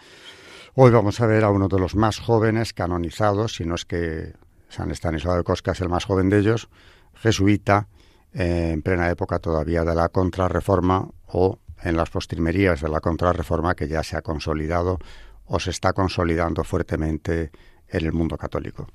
hoy 0.75 0.91
vamos 0.91 1.19
a 1.21 1.27
ver 1.27 1.43
a 1.43 1.49
uno 1.49 1.67
de 1.67 1.79
los 1.79 1.95
más 1.95 2.19
jóvenes 2.19 2.73
canonizados, 2.73 3.55
si 3.55 3.65
no 3.65 3.75
es 3.75 3.85
que 3.85 4.33
San 4.69 4.91
Estanislao 4.91 5.37
de 5.37 5.43
Cosca 5.43 5.71
es 5.71 5.81
el 5.81 5.89
más 5.89 6.05
joven 6.05 6.29
de 6.29 6.39
ellos, 6.39 6.69
jesuita, 7.15 7.87
eh, 8.33 8.71
en 8.73 8.81
plena 8.81 9.09
época 9.09 9.39
todavía 9.39 9.83
de 9.83 9.95
la 9.95 10.09
contrarreforma 10.09 11.09
o 11.27 11.59
en 11.83 11.95
las 11.95 12.09
postrimerías 12.09 12.81
de 12.81 12.89
la 12.89 12.99
contrarreforma 12.99 13.75
que 13.75 13.87
ya 13.87 14.03
se 14.03 14.17
ha 14.17 14.21
consolidado 14.21 14.99
o 15.47 15.59
se 15.59 15.71
está 15.71 15.93
consolidando 15.93 16.63
fuertemente 16.63 17.51
en 17.87 18.05
el 18.05 18.13
mundo 18.13 18.37
católico. 18.37 18.87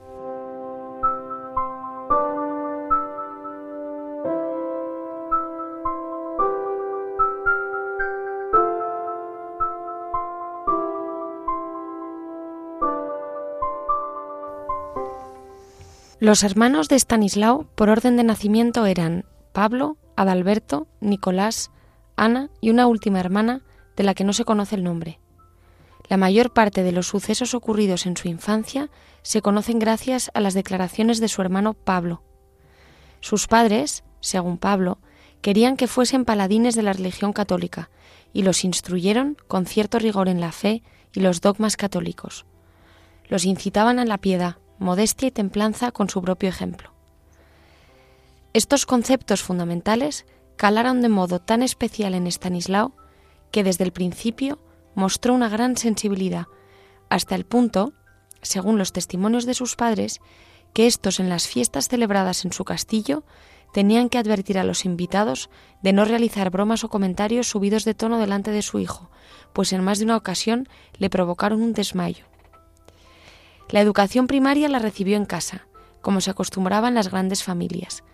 Los 16.23 16.45
hermanos 16.45 16.89
de 16.89 16.95
Stanislao, 16.95 17.67
por 17.75 17.89
orden 17.89 18.17
de 18.17 18.23
nacimiento, 18.23 18.87
eran 18.87 19.25
Pablo, 19.53 19.97
Adalberto, 20.15 20.87
Nicolás, 21.01 21.73
Ana 22.15 22.49
y 22.61 22.71
una 22.71 22.87
última 22.87 23.19
hermana 23.19 23.63
de 23.97 24.05
la 24.05 24.15
que 24.15 24.23
no 24.23 24.33
se 24.33 24.45
conoce 24.45 24.77
el 24.77 24.85
nombre. 24.85 25.19
La 26.09 26.17
mayor 26.17 26.53
parte 26.53 26.83
de 26.83 26.93
los 26.93 27.07
sucesos 27.07 27.55
ocurridos 27.55 28.07
en 28.07 28.17
su 28.17 28.29
infancia 28.29 28.91
se 29.23 29.43
conocen 29.43 29.79
gracias 29.79 30.31
a 30.35 30.41
las 30.41 30.55
declaraciones 30.55 31.21
de 31.21 31.29
su 31.29 31.43
hermano 31.43 31.75
Pablo. 31.75 32.23
Sus 33.21 33.47
padres, 33.47 34.05
según 34.21 34.59
Pablo, 34.59 34.99
querían 35.41 35.77
que 35.77 35.87
fuesen 35.89 36.25
paladines 36.25 36.75
de 36.75 36.83
la 36.83 36.93
religión 36.93 37.33
católica 37.33 37.91
y 38.33 38.43
los 38.43 38.65
instruyeron 38.65 39.37
con 39.49 39.67
cierto 39.67 39.99
rigor 39.99 40.29
en 40.29 40.41
la 40.41 40.53
fe 40.53 40.83
y 41.13 41.21
los 41.21 41.41
dogmas 41.41 41.77
católicos. 41.77 42.47
Los 43.29 43.45
incitaban 43.45 43.99
a 43.99 44.05
la 44.05 44.19
piedad, 44.19 44.57
modestia 44.79 45.29
y 45.29 45.31
templanza 45.31 45.93
con 45.93 46.09
su 46.09 46.23
propio 46.23 46.49
ejemplo. 46.49 46.93
Estos 48.53 48.85
conceptos 48.87 49.43
fundamentales 49.43 50.27
calaron 50.57 51.01
de 51.01 51.09
modo 51.09 51.39
tan 51.39 51.63
especial 51.63 52.15
en 52.15 52.27
Stanislao 52.27 52.93
que 53.51 53.65
desde 53.65 53.85
el 53.85 53.93
principio 53.93 54.59
mostró 54.95 55.35
una 55.35 55.49
gran 55.49 55.77
sensibilidad, 55.77 56.47
hasta 57.09 57.35
el 57.35 57.45
punto, 57.45 57.93
según 58.43 58.79
los 58.79 58.93
testimonios 58.93 59.47
de 59.47 59.55
sus 59.55 59.77
padres, 59.77 60.21
que 60.73 60.87
estos 60.87 61.21
en 61.21 61.29
las 61.29 61.47
fiestas 61.47 61.89
celebradas 61.89 62.45
en 62.45 62.53
su 62.53 62.65
castillo 62.65 63.25
tenían 63.73 64.09
que 64.09 64.19
advertir 64.19 64.59
a 64.59 64.65
los 64.65 64.85
invitados 64.85 65.51
de 65.83 65.93
no 65.93 66.05
realizar 66.05 66.51
bromas 66.51 66.85
o 66.85 66.89
comentarios 66.89 67.49
subidos 67.49 67.85
de 67.85 67.95
tono 67.95 68.19
delante 68.19 68.51
de 68.51 68.63
su 68.63 68.79
hijo, 68.79 69.11
pues 69.53 69.73
en 69.73 69.83
más 69.83 69.99
de 69.99 70.05
una 70.05 70.17
ocasión 70.17 70.69
le 70.99 71.11
provocaron 71.11 71.63
un 71.63 71.73
desmayo. 71.73 72.27
La 73.71 73.81
educación 73.81 74.27
primaria 74.27 74.69
la 74.69 74.79
recibió 74.79 75.17
en 75.17 75.25
casa, 75.25 75.67
como 76.03 76.21
se 76.21 76.31
acostumbraba 76.31 76.89
en 76.89 76.95
las 76.95 77.11
grandes 77.11 77.43
familias. 77.43 78.05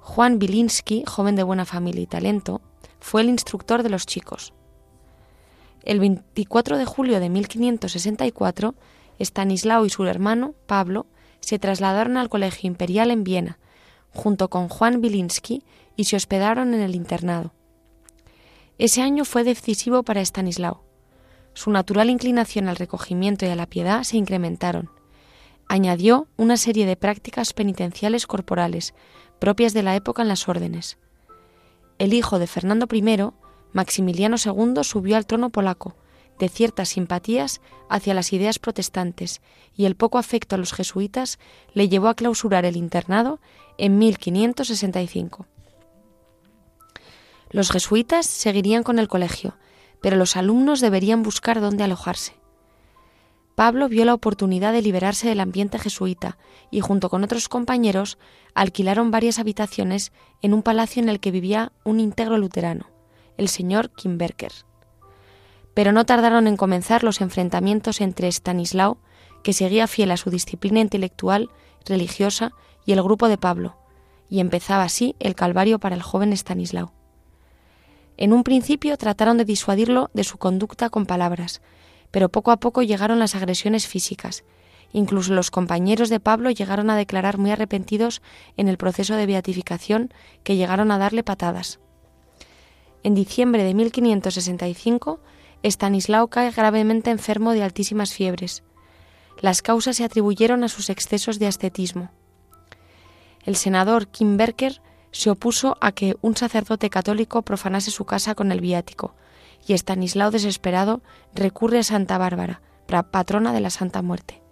Juan 0.00 0.38
Bilinsky, 0.38 1.04
joven 1.06 1.36
de 1.36 1.44
buena 1.44 1.64
familia 1.64 2.02
y 2.02 2.06
talento, 2.06 2.60
fue 2.98 3.20
el 3.20 3.28
instructor 3.28 3.82
de 3.82 3.90
los 3.90 4.06
chicos. 4.06 4.52
El 5.82 6.00
24 6.00 6.78
de 6.78 6.84
julio 6.84 7.20
de 7.20 7.28
1564, 7.28 8.74
Stanislao 9.20 9.86
y 9.86 9.90
su 9.90 10.04
hermano, 10.04 10.54
Pablo, 10.66 11.06
se 11.40 11.58
trasladaron 11.58 12.16
al 12.16 12.28
Colegio 12.28 12.68
Imperial 12.68 13.10
en 13.10 13.24
Viena, 13.24 13.58
junto 14.10 14.48
con 14.50 14.68
Juan 14.68 15.00
Bilinsky, 15.00 15.62
y 15.96 16.04
se 16.04 16.16
hospedaron 16.16 16.74
en 16.74 16.80
el 16.80 16.94
internado. 16.94 17.52
Ese 18.78 19.02
año 19.02 19.24
fue 19.24 19.44
decisivo 19.44 20.02
para 20.02 20.20
Stanislao. 20.20 20.84
Su 21.54 21.70
natural 21.70 22.10
inclinación 22.10 22.68
al 22.68 22.76
recogimiento 22.76 23.44
y 23.44 23.48
a 23.48 23.56
la 23.56 23.66
piedad 23.66 24.04
se 24.04 24.16
incrementaron. 24.16 24.90
Añadió 25.66 26.28
una 26.36 26.56
serie 26.56 26.86
de 26.86 26.96
prácticas 26.96 27.52
penitenciales 27.52 28.26
corporales, 28.26 28.94
propias 29.40 29.74
de 29.74 29.82
la 29.82 29.96
época 29.96 30.22
en 30.22 30.28
las 30.28 30.48
órdenes. 30.48 30.98
El 31.98 32.14
hijo 32.14 32.38
de 32.38 32.46
Fernando 32.46 32.86
I 32.92 33.02
Maximiliano 33.72 34.36
II 34.42 34.82
subió 34.82 35.16
al 35.16 35.26
trono 35.26 35.50
polaco, 35.50 35.94
de 36.38 36.48
ciertas 36.48 36.90
simpatías 36.90 37.60
hacia 37.88 38.14
las 38.14 38.32
ideas 38.32 38.58
protestantes, 38.58 39.40
y 39.74 39.84
el 39.86 39.96
poco 39.96 40.18
afecto 40.18 40.54
a 40.54 40.58
los 40.58 40.72
jesuitas 40.72 41.38
le 41.74 41.88
llevó 41.88 42.08
a 42.08 42.14
clausurar 42.14 42.64
el 42.64 42.76
internado 42.76 43.40
en 43.76 43.98
1565. 43.98 45.46
Los 47.50 47.70
jesuitas 47.70 48.26
seguirían 48.26 48.82
con 48.82 48.98
el 48.98 49.08
colegio, 49.08 49.56
pero 50.00 50.16
los 50.16 50.36
alumnos 50.36 50.80
deberían 50.80 51.22
buscar 51.22 51.60
dónde 51.60 51.84
alojarse. 51.84 52.34
Pablo 53.54 53.88
vio 53.88 54.04
la 54.04 54.14
oportunidad 54.14 54.72
de 54.72 54.82
liberarse 54.82 55.28
del 55.28 55.40
ambiente 55.40 55.80
jesuita 55.80 56.38
y 56.70 56.80
junto 56.80 57.10
con 57.10 57.24
otros 57.24 57.48
compañeros 57.48 58.16
alquilaron 58.54 59.10
varias 59.10 59.40
habitaciones 59.40 60.12
en 60.42 60.54
un 60.54 60.62
palacio 60.62 61.02
en 61.02 61.08
el 61.08 61.18
que 61.18 61.32
vivía 61.32 61.72
un 61.82 61.98
íntegro 61.98 62.38
luterano 62.38 62.97
el 63.38 63.48
señor 63.48 63.90
Kimberker. 63.92 64.52
Pero 65.72 65.92
no 65.92 66.04
tardaron 66.04 66.46
en 66.46 66.56
comenzar 66.56 67.02
los 67.02 67.22
enfrentamientos 67.22 68.02
entre 68.02 68.28
Stanislao, 68.28 68.98
que 69.42 69.54
seguía 69.54 69.86
fiel 69.86 70.10
a 70.10 70.16
su 70.16 70.28
disciplina 70.28 70.80
intelectual, 70.80 71.50
religiosa, 71.86 72.52
y 72.84 72.92
el 72.92 73.02
grupo 73.02 73.28
de 73.28 73.38
Pablo, 73.38 73.76
y 74.28 74.40
empezaba 74.40 74.82
así 74.82 75.14
el 75.20 75.34
calvario 75.34 75.78
para 75.78 75.94
el 75.94 76.02
joven 76.02 76.32
Stanislao. 76.32 76.92
En 78.16 78.32
un 78.32 78.42
principio 78.42 78.96
trataron 78.96 79.38
de 79.38 79.44
disuadirlo 79.44 80.10
de 80.12 80.24
su 80.24 80.38
conducta 80.38 80.90
con 80.90 81.06
palabras, 81.06 81.62
pero 82.10 82.28
poco 82.28 82.50
a 82.50 82.56
poco 82.56 82.82
llegaron 82.82 83.18
las 83.18 83.34
agresiones 83.34 83.86
físicas. 83.86 84.44
Incluso 84.92 85.34
los 85.34 85.50
compañeros 85.50 86.08
de 86.08 86.18
Pablo 86.18 86.50
llegaron 86.50 86.90
a 86.90 86.96
declarar 86.96 87.38
muy 87.38 87.50
arrepentidos 87.50 88.22
en 88.56 88.68
el 88.68 88.78
proceso 88.78 89.14
de 89.14 89.26
beatificación 89.26 90.12
que 90.42 90.56
llegaron 90.56 90.90
a 90.90 90.98
darle 90.98 91.22
patadas. 91.22 91.78
En 93.02 93.14
diciembre 93.14 93.62
de 93.62 93.74
1565, 93.74 95.20
Stanislao 95.62 96.28
cae 96.28 96.50
gravemente 96.50 97.10
enfermo 97.10 97.52
de 97.52 97.62
altísimas 97.62 98.12
fiebres. 98.12 98.62
Las 99.40 99.62
causas 99.62 99.96
se 99.96 100.04
atribuyeron 100.04 100.64
a 100.64 100.68
sus 100.68 100.90
excesos 100.90 101.38
de 101.38 101.46
ascetismo. 101.46 102.10
El 103.44 103.56
senador 103.56 104.08
Kim 104.08 104.36
Berker 104.36 104.82
se 105.10 105.30
opuso 105.30 105.76
a 105.80 105.92
que 105.92 106.16
un 106.20 106.36
sacerdote 106.36 106.90
católico 106.90 107.42
profanase 107.42 107.90
su 107.90 108.04
casa 108.04 108.34
con 108.34 108.52
el 108.52 108.60
viático, 108.60 109.14
y 109.66 109.74
Stanislao, 109.74 110.30
desesperado, 110.30 111.02
recurre 111.34 111.78
a 111.78 111.82
Santa 111.82 112.18
Bárbara, 112.18 112.62
patrona 113.10 113.52
de 113.52 113.60
la 113.60 113.70
Santa 113.70 114.02
Muerte. 114.02 114.42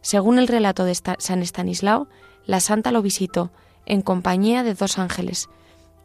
Según 0.00 0.38
el 0.38 0.48
relato 0.48 0.84
de 0.84 0.94
San 0.94 1.42
Estanislao, 1.42 2.08
la 2.44 2.60
santa 2.60 2.92
lo 2.92 3.02
visitó 3.02 3.50
en 3.84 4.00
compañía 4.00 4.62
de 4.62 4.74
dos 4.74 4.98
ángeles, 4.98 5.48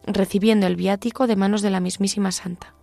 recibiendo 0.06 0.68
el 0.68 0.76
viático 0.76 1.28
de 1.28 1.36
manos 1.36 1.62
de 1.62 1.70
la 1.70 1.80
mismísima 1.80 2.32
santa. 2.32 2.74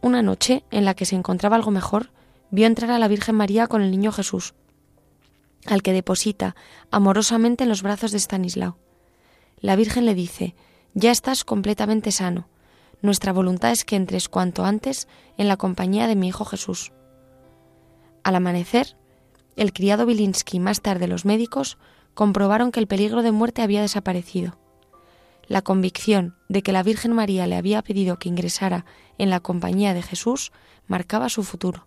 Una 0.00 0.22
noche, 0.22 0.64
en 0.70 0.84
la 0.84 0.94
que 0.94 1.04
se 1.04 1.16
encontraba 1.16 1.56
algo 1.56 1.70
mejor, 1.70 2.10
vio 2.50 2.66
entrar 2.66 2.90
a 2.90 2.98
la 2.98 3.08
Virgen 3.08 3.34
María 3.34 3.66
con 3.66 3.82
el 3.82 3.90
niño 3.90 4.12
Jesús, 4.12 4.54
al 5.66 5.82
que 5.82 5.92
deposita 5.92 6.54
amorosamente 6.90 7.64
en 7.64 7.68
los 7.68 7.82
brazos 7.82 8.12
de 8.12 8.18
Stanislao. 8.18 8.78
La 9.60 9.76
Virgen 9.76 10.06
le 10.06 10.14
dice, 10.14 10.54
ya 10.94 11.10
estás 11.10 11.44
completamente 11.44 12.12
sano. 12.12 12.48
Nuestra 13.02 13.32
voluntad 13.32 13.72
es 13.72 13.84
que 13.84 13.96
entres 13.96 14.28
cuanto 14.28 14.64
antes 14.64 15.08
en 15.36 15.48
la 15.48 15.56
compañía 15.56 16.06
de 16.06 16.16
mi 16.16 16.28
hijo 16.28 16.44
Jesús. 16.44 16.92
Al 18.22 18.36
amanecer, 18.36 18.96
el 19.56 19.72
criado 19.72 20.06
Bilinsky, 20.06 20.60
más 20.60 20.80
tarde 20.80 21.08
los 21.08 21.24
médicos, 21.24 21.78
comprobaron 22.14 22.70
que 22.72 22.80
el 22.80 22.86
peligro 22.86 23.22
de 23.22 23.32
muerte 23.32 23.62
había 23.62 23.80
desaparecido. 23.80 24.58
La 25.48 25.62
convicción 25.62 26.36
de 26.48 26.62
que 26.62 26.72
la 26.72 26.82
Virgen 26.82 27.12
María 27.12 27.46
le 27.46 27.56
había 27.56 27.82
pedido 27.82 28.18
que 28.18 28.28
ingresara 28.28 28.84
en 29.16 29.30
la 29.30 29.40
compañía 29.40 29.94
de 29.94 30.02
Jesús 30.02 30.52
marcaba 30.86 31.30
su 31.30 31.42
futuro. 31.42 31.86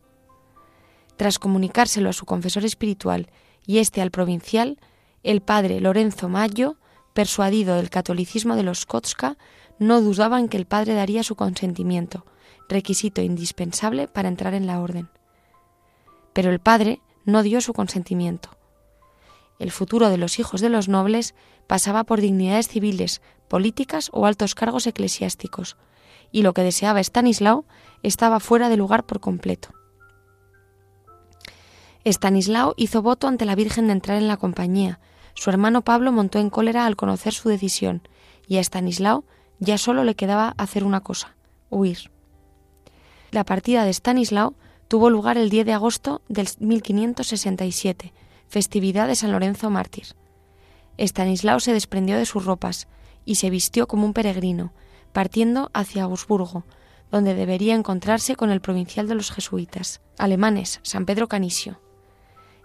Tras 1.15 1.38
comunicárselo 1.38 2.10
a 2.10 2.13
su 2.13 2.26
confesor 2.26 2.65
espiritual 2.65 3.30
y 3.67 3.78
este 3.78 4.02
al 4.02 4.10
provincial, 4.10 4.80
el 5.21 5.41
padre 5.41 5.80
Lorenzo 5.80 6.28
Mayo, 6.28 6.78
persuadido 7.13 7.76
del 7.76 7.91
catolicismo 7.91 8.56
de 8.56 8.63
los 8.63 8.88
Kotska, 8.88 9.38
no 9.78 10.02
dudaba 10.02 10.39
en 10.39 10.47
que 10.47 10.58
el 10.58 10.65
padre 10.65 10.95
daría 10.95 11.21
su 11.21 11.36
consentimiento, 11.36 12.26
requisito 12.67 13.21
indispensable 13.21 14.08
para 14.08 14.30
entrar 14.30 14.56
en 14.56 14.65
la 14.65 14.80
orden. 14.80 15.10
Pero 16.34 16.50
el 16.50 16.60
padre 16.60 17.02
no 17.26 17.43
dio 17.43 17.62
su 17.62 17.74
consentimiento. 17.74 18.50
El 19.62 19.69
futuro 19.69 20.10
de 20.10 20.17
los 20.17 20.39
hijos 20.39 20.60
de 20.60 20.69
los 20.69 20.89
nobles 20.89 21.36
pasaba 21.67 22.04
por 22.04 22.19
dignidades 22.19 22.67
civiles, 22.67 23.21
políticas 23.47 24.10
o 24.12 24.26
altos 24.26 24.56
cargos 24.56 24.88
eclesiásticos, 24.88 25.78
y 26.32 26.41
lo 26.41 26.56
que 26.56 26.63
deseaba 26.63 27.00
Stanislao 27.00 27.65
estaba 28.02 28.39
fuera 28.39 28.69
de 28.69 28.78
lugar 28.78 29.06
por 29.06 29.19
completo. 29.19 29.69
Estanislao 32.04 32.74
hizo 32.76 33.04
voto 33.04 33.28
ante 33.28 33.45
la 33.45 33.54
Virgen 33.54 33.86
de 33.86 33.93
entrar 33.93 34.17
en 34.17 34.28
la 34.28 34.38
compañía. 34.38 35.00
Su 35.36 35.52
hermano 35.52 35.84
Pablo 35.84 36.12
montó 36.12 36.39
en 36.39 36.50
cólera 36.50 36.88
al 36.88 36.95
conocer 36.95 37.32
su 37.32 37.47
decisión, 37.47 38.02
y 38.47 38.58
a 38.58 38.62
Estanislao 38.62 39.26
ya 39.60 39.78
solo 39.78 40.04
le 40.04 40.15
quedaba 40.15 40.56
hacer 40.58 40.84
una 40.84 41.02
cosa, 41.02 41.36
huir. 41.69 42.10
La 43.30 43.45
partida 43.45 43.86
de 43.86 43.93
Stanislao 43.93 44.56
tuvo 44.88 45.12
lugar 45.12 45.38
el 45.38 45.52
10 45.52 45.67
de 45.67 45.74
agosto 45.74 46.24
del 46.30 46.50
1567, 46.58 48.12
festividad 48.52 49.08
de 49.08 49.16
San 49.16 49.32
Lorenzo 49.32 49.70
Mártir. 49.70 50.08
Estanislao 50.98 51.62
se 51.62 51.72
desprendió 51.72 52.18
de 52.18 52.26
sus 52.26 52.44
ropas 52.44 52.90
y 53.24 53.36
se 53.36 53.50
vistió 53.50 53.88
como 53.88 54.06
un 54.06 54.12
peregrino, 54.12 54.74
partiendo 55.14 55.72
hacia 55.74 56.04
Augsburgo, 56.04 56.66
donde 57.10 57.34
debería 57.34 57.76
encontrarse 57.76 58.36
con 58.36 58.52
el 58.52 58.60
provincial 58.60 59.08
de 59.08 59.16
los 59.16 59.32
jesuitas, 59.32 60.02
alemanes, 60.18 60.82
San 60.84 61.06
Pedro 61.06 61.30
Canisio. 61.30 61.80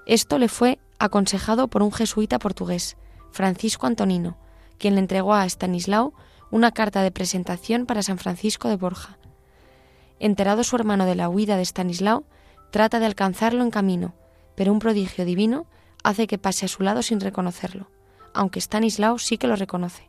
Esto 0.06 0.38
le 0.38 0.48
fue 0.48 0.80
aconsejado 0.98 1.68
por 1.68 1.84
un 1.84 1.92
jesuita 1.92 2.40
portugués, 2.40 2.96
Francisco 3.30 3.86
Antonino, 3.86 4.38
quien 4.78 4.96
le 4.96 5.00
entregó 5.00 5.34
a 5.34 5.46
Stanislao 5.46 6.14
una 6.50 6.72
carta 6.72 7.02
de 7.02 7.12
presentación 7.12 7.86
para 7.86 8.02
San 8.02 8.18
Francisco 8.18 8.68
de 8.68 8.76
Borja. 8.76 9.18
Enterado 10.18 10.64
su 10.64 10.74
hermano 10.74 11.06
de 11.06 11.14
la 11.14 11.28
huida 11.28 11.56
de 11.56 11.64
Stanislao, 11.64 12.24
trata 12.72 12.98
de 12.98 13.06
alcanzarlo 13.06 13.62
en 13.62 13.70
camino, 13.70 14.16
pero 14.56 14.72
un 14.72 14.80
prodigio 14.80 15.24
divino 15.24 15.66
hace 16.06 16.26
que 16.26 16.38
pase 16.38 16.66
a 16.66 16.68
su 16.68 16.82
lado 16.82 17.02
sin 17.02 17.20
reconocerlo, 17.20 17.90
aunque 18.34 18.60
Stanislao 18.60 19.18
sí 19.18 19.38
que 19.38 19.46
lo 19.46 19.56
reconoce. 19.56 20.08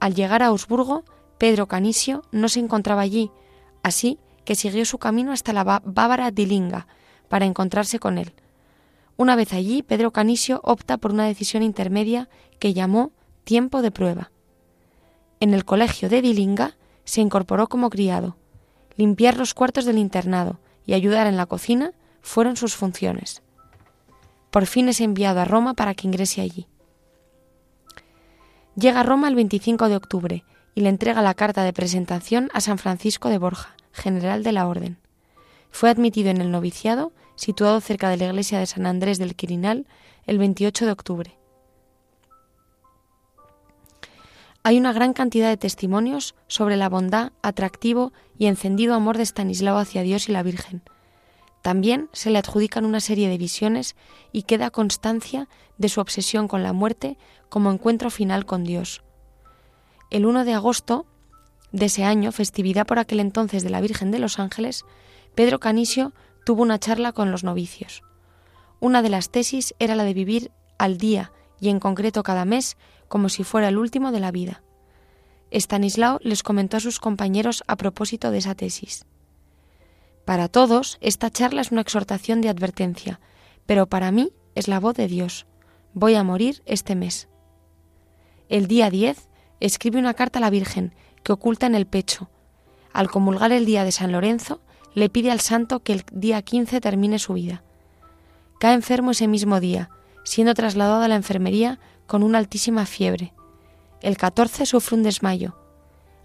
Al 0.00 0.14
llegar 0.14 0.42
a 0.42 0.46
Augsburgo, 0.46 1.04
Pedro 1.38 1.66
Canisio 1.66 2.22
no 2.32 2.48
se 2.48 2.60
encontraba 2.60 3.02
allí, 3.02 3.30
así 3.82 4.18
que 4.44 4.54
siguió 4.54 4.84
su 4.84 4.98
camino 4.98 5.32
hasta 5.32 5.52
la 5.52 5.64
Bávara 5.84 6.30
Dilinga 6.30 6.86
para 7.28 7.46
encontrarse 7.46 7.98
con 7.98 8.18
él, 8.18 8.32
una 9.16 9.34
vez 9.34 9.54
allí, 9.54 9.82
Pedro 9.82 10.12
Canisio 10.12 10.60
opta 10.62 10.98
por 10.98 11.10
una 11.10 11.24
decisión 11.24 11.62
intermedia 11.62 12.28
que 12.58 12.74
llamó 12.74 13.12
tiempo 13.44 13.80
de 13.80 13.90
prueba. 13.90 14.30
En 15.40 15.54
el 15.54 15.64
colegio 15.64 16.10
de 16.10 16.20
Dilinga 16.20 16.76
se 17.04 17.22
incorporó 17.22 17.66
como 17.68 17.88
criado. 17.88 18.36
Limpiar 18.96 19.38
los 19.38 19.54
cuartos 19.54 19.86
del 19.86 19.98
internado 19.98 20.58
y 20.84 20.92
ayudar 20.92 21.26
en 21.26 21.36
la 21.36 21.46
cocina 21.46 21.92
fueron 22.20 22.56
sus 22.56 22.74
funciones. 22.74 23.42
Por 24.56 24.64
fin 24.64 24.88
es 24.88 25.02
enviado 25.02 25.40
a 25.40 25.44
Roma 25.44 25.74
para 25.74 25.92
que 25.92 26.06
ingrese 26.06 26.40
allí. 26.40 26.66
Llega 28.74 29.00
a 29.00 29.02
Roma 29.02 29.28
el 29.28 29.34
25 29.34 29.90
de 29.90 29.96
octubre 29.96 30.44
y 30.74 30.80
le 30.80 30.88
entrega 30.88 31.20
la 31.20 31.34
carta 31.34 31.62
de 31.62 31.74
presentación 31.74 32.48
a 32.54 32.62
San 32.62 32.78
Francisco 32.78 33.28
de 33.28 33.36
Borja, 33.36 33.76
general 33.92 34.42
de 34.42 34.52
la 34.52 34.66
Orden. 34.66 34.96
Fue 35.70 35.90
admitido 35.90 36.30
en 36.30 36.40
el 36.40 36.50
noviciado 36.50 37.12
situado 37.34 37.82
cerca 37.82 38.08
de 38.08 38.16
la 38.16 38.28
iglesia 38.28 38.58
de 38.58 38.64
San 38.64 38.86
Andrés 38.86 39.18
del 39.18 39.36
Quirinal, 39.36 39.86
el 40.24 40.38
28 40.38 40.86
de 40.86 40.92
octubre. 40.92 41.38
Hay 44.62 44.78
una 44.78 44.94
gran 44.94 45.12
cantidad 45.12 45.50
de 45.50 45.58
testimonios 45.58 46.34
sobre 46.46 46.78
la 46.78 46.88
bondad, 46.88 47.32
atractivo 47.42 48.14
y 48.38 48.46
encendido 48.46 48.94
amor 48.94 49.18
de 49.18 49.26
Stanislao 49.26 49.76
hacia 49.76 50.00
Dios 50.00 50.30
y 50.30 50.32
la 50.32 50.42
Virgen. 50.42 50.82
También 51.66 52.08
se 52.12 52.30
le 52.30 52.38
adjudican 52.38 52.84
una 52.84 53.00
serie 53.00 53.28
de 53.28 53.38
visiones 53.38 53.96
y 54.30 54.44
queda 54.44 54.70
constancia 54.70 55.48
de 55.78 55.88
su 55.88 56.00
obsesión 56.00 56.46
con 56.46 56.62
la 56.62 56.72
muerte 56.72 57.18
como 57.48 57.72
encuentro 57.72 58.08
final 58.08 58.46
con 58.46 58.62
Dios. 58.62 59.02
El 60.12 60.26
1 60.26 60.44
de 60.44 60.52
agosto 60.52 61.06
de 61.72 61.86
ese 61.86 62.04
año, 62.04 62.30
festividad 62.30 62.86
por 62.86 63.00
aquel 63.00 63.18
entonces 63.18 63.64
de 63.64 63.70
la 63.70 63.80
Virgen 63.80 64.12
de 64.12 64.20
los 64.20 64.38
Ángeles, 64.38 64.84
Pedro 65.34 65.58
Canisio 65.58 66.12
tuvo 66.44 66.62
una 66.62 66.78
charla 66.78 67.10
con 67.10 67.32
los 67.32 67.42
novicios. 67.42 68.04
Una 68.78 69.02
de 69.02 69.08
las 69.08 69.30
tesis 69.30 69.74
era 69.80 69.96
la 69.96 70.04
de 70.04 70.14
vivir 70.14 70.52
al 70.78 70.98
día 70.98 71.32
y 71.58 71.70
en 71.70 71.80
concreto 71.80 72.22
cada 72.22 72.44
mes 72.44 72.76
como 73.08 73.28
si 73.28 73.42
fuera 73.42 73.66
el 73.70 73.78
último 73.78 74.12
de 74.12 74.20
la 74.20 74.30
vida. 74.30 74.62
Stanislao 75.50 76.20
les 76.22 76.44
comentó 76.44 76.76
a 76.76 76.80
sus 76.80 77.00
compañeros 77.00 77.64
a 77.66 77.74
propósito 77.74 78.30
de 78.30 78.38
esa 78.38 78.54
tesis. 78.54 79.04
Para 80.26 80.48
todos, 80.48 80.98
esta 81.00 81.30
charla 81.30 81.60
es 81.60 81.70
una 81.70 81.82
exhortación 81.82 82.40
de 82.40 82.48
advertencia, 82.48 83.20
pero 83.64 83.86
para 83.86 84.10
mí 84.10 84.32
es 84.56 84.66
la 84.66 84.80
voz 84.80 84.96
de 84.96 85.06
Dios. 85.06 85.46
Voy 85.94 86.16
a 86.16 86.24
morir 86.24 86.64
este 86.66 86.96
mes. 86.96 87.28
El 88.48 88.66
día 88.66 88.90
10 88.90 89.28
escribe 89.60 90.00
una 90.00 90.14
carta 90.14 90.40
a 90.40 90.42
la 90.42 90.50
Virgen 90.50 90.96
que 91.22 91.32
oculta 91.32 91.66
en 91.66 91.76
el 91.76 91.86
pecho. 91.86 92.28
Al 92.92 93.08
comulgar 93.08 93.52
el 93.52 93.66
día 93.66 93.84
de 93.84 93.92
San 93.92 94.10
Lorenzo, 94.10 94.60
le 94.94 95.08
pide 95.10 95.30
al 95.30 95.38
santo 95.38 95.84
que 95.84 95.92
el 95.92 96.04
día 96.10 96.42
15 96.42 96.80
termine 96.80 97.20
su 97.20 97.34
vida. 97.34 97.62
Cae 98.58 98.74
enfermo 98.74 99.12
ese 99.12 99.28
mismo 99.28 99.60
día, 99.60 99.90
siendo 100.24 100.54
trasladado 100.54 101.04
a 101.04 101.08
la 101.08 101.14
enfermería 101.14 101.78
con 102.08 102.24
una 102.24 102.38
altísima 102.38 102.84
fiebre. 102.84 103.32
El 104.02 104.16
14 104.16 104.66
sufre 104.66 104.96
un 104.96 105.04
desmayo. 105.04 105.56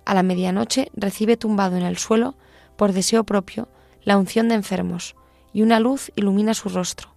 A 0.05 0.15
la 0.15 0.23
medianoche 0.23 0.89
recibe 0.95 1.37
tumbado 1.37 1.77
en 1.77 1.83
el 1.83 1.99
suelo, 1.99 2.35
por 2.77 2.93
deseo 2.93 3.25
propio, 3.25 3.67
la 4.03 4.17
unción 4.17 4.49
de 4.49 4.55
enfermos, 4.55 5.15
y 5.53 5.61
una 5.61 5.79
luz 5.79 6.11
ilumina 6.15 6.53
su 6.53 6.69
rostro. 6.69 7.13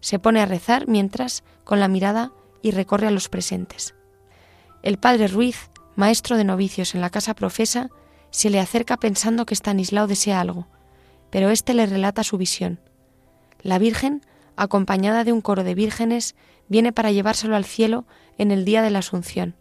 Se 0.00 0.18
pone 0.18 0.40
a 0.40 0.46
rezar 0.46 0.88
mientras, 0.88 1.42
con 1.64 1.80
la 1.80 1.88
mirada, 1.88 2.32
y 2.62 2.72
recorre 2.72 3.06
a 3.06 3.12
los 3.12 3.28
presentes. 3.28 3.94
El 4.82 4.98
padre 4.98 5.28
Ruiz, 5.28 5.70
maestro 5.96 6.36
de 6.36 6.44
novicios 6.44 6.94
en 6.94 7.00
la 7.00 7.10
casa 7.10 7.34
profesa, 7.34 7.90
se 8.30 8.50
le 8.50 8.60
acerca 8.60 8.96
pensando 8.96 9.46
que 9.46 9.54
Stanislao 9.54 10.06
desea 10.06 10.40
algo, 10.40 10.66
pero 11.30 11.50
éste 11.50 11.74
le 11.74 11.86
relata 11.86 12.24
su 12.24 12.38
visión. 12.38 12.80
La 13.62 13.78
Virgen, 13.78 14.22
acompañada 14.56 15.24
de 15.24 15.32
un 15.32 15.40
coro 15.40 15.64
de 15.64 15.74
vírgenes, 15.74 16.34
viene 16.68 16.92
para 16.92 17.10
llevárselo 17.10 17.56
al 17.56 17.64
cielo 17.64 18.06
en 18.36 18.50
el 18.50 18.64
día 18.64 18.82
de 18.82 18.90
la 18.90 19.00
Asunción. 19.00 19.54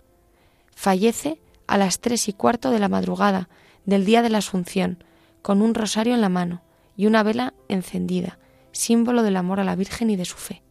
Fallece 0.75 1.39
a 1.65 1.77
las 1.77 1.99
tres 1.99 2.27
y 2.27 2.33
cuarto 2.33 2.71
de 2.71 2.79
la 2.79 2.89
madrugada 2.89 3.49
del 3.85 4.05
día 4.05 4.21
de 4.21 4.29
la 4.29 4.39
Asunción, 4.39 5.03
con 5.41 5.61
un 5.61 5.73
rosario 5.73 6.13
en 6.13 6.21
la 6.21 6.29
mano 6.29 6.61
y 6.95 7.05
una 7.05 7.23
vela 7.23 7.53
encendida, 7.67 8.39
símbolo 8.71 9.23
del 9.23 9.37
amor 9.37 9.59
a 9.59 9.63
la 9.63 9.75
Virgen 9.75 10.09
y 10.09 10.15
de 10.15 10.25
su 10.25 10.37
fe. 10.37 10.63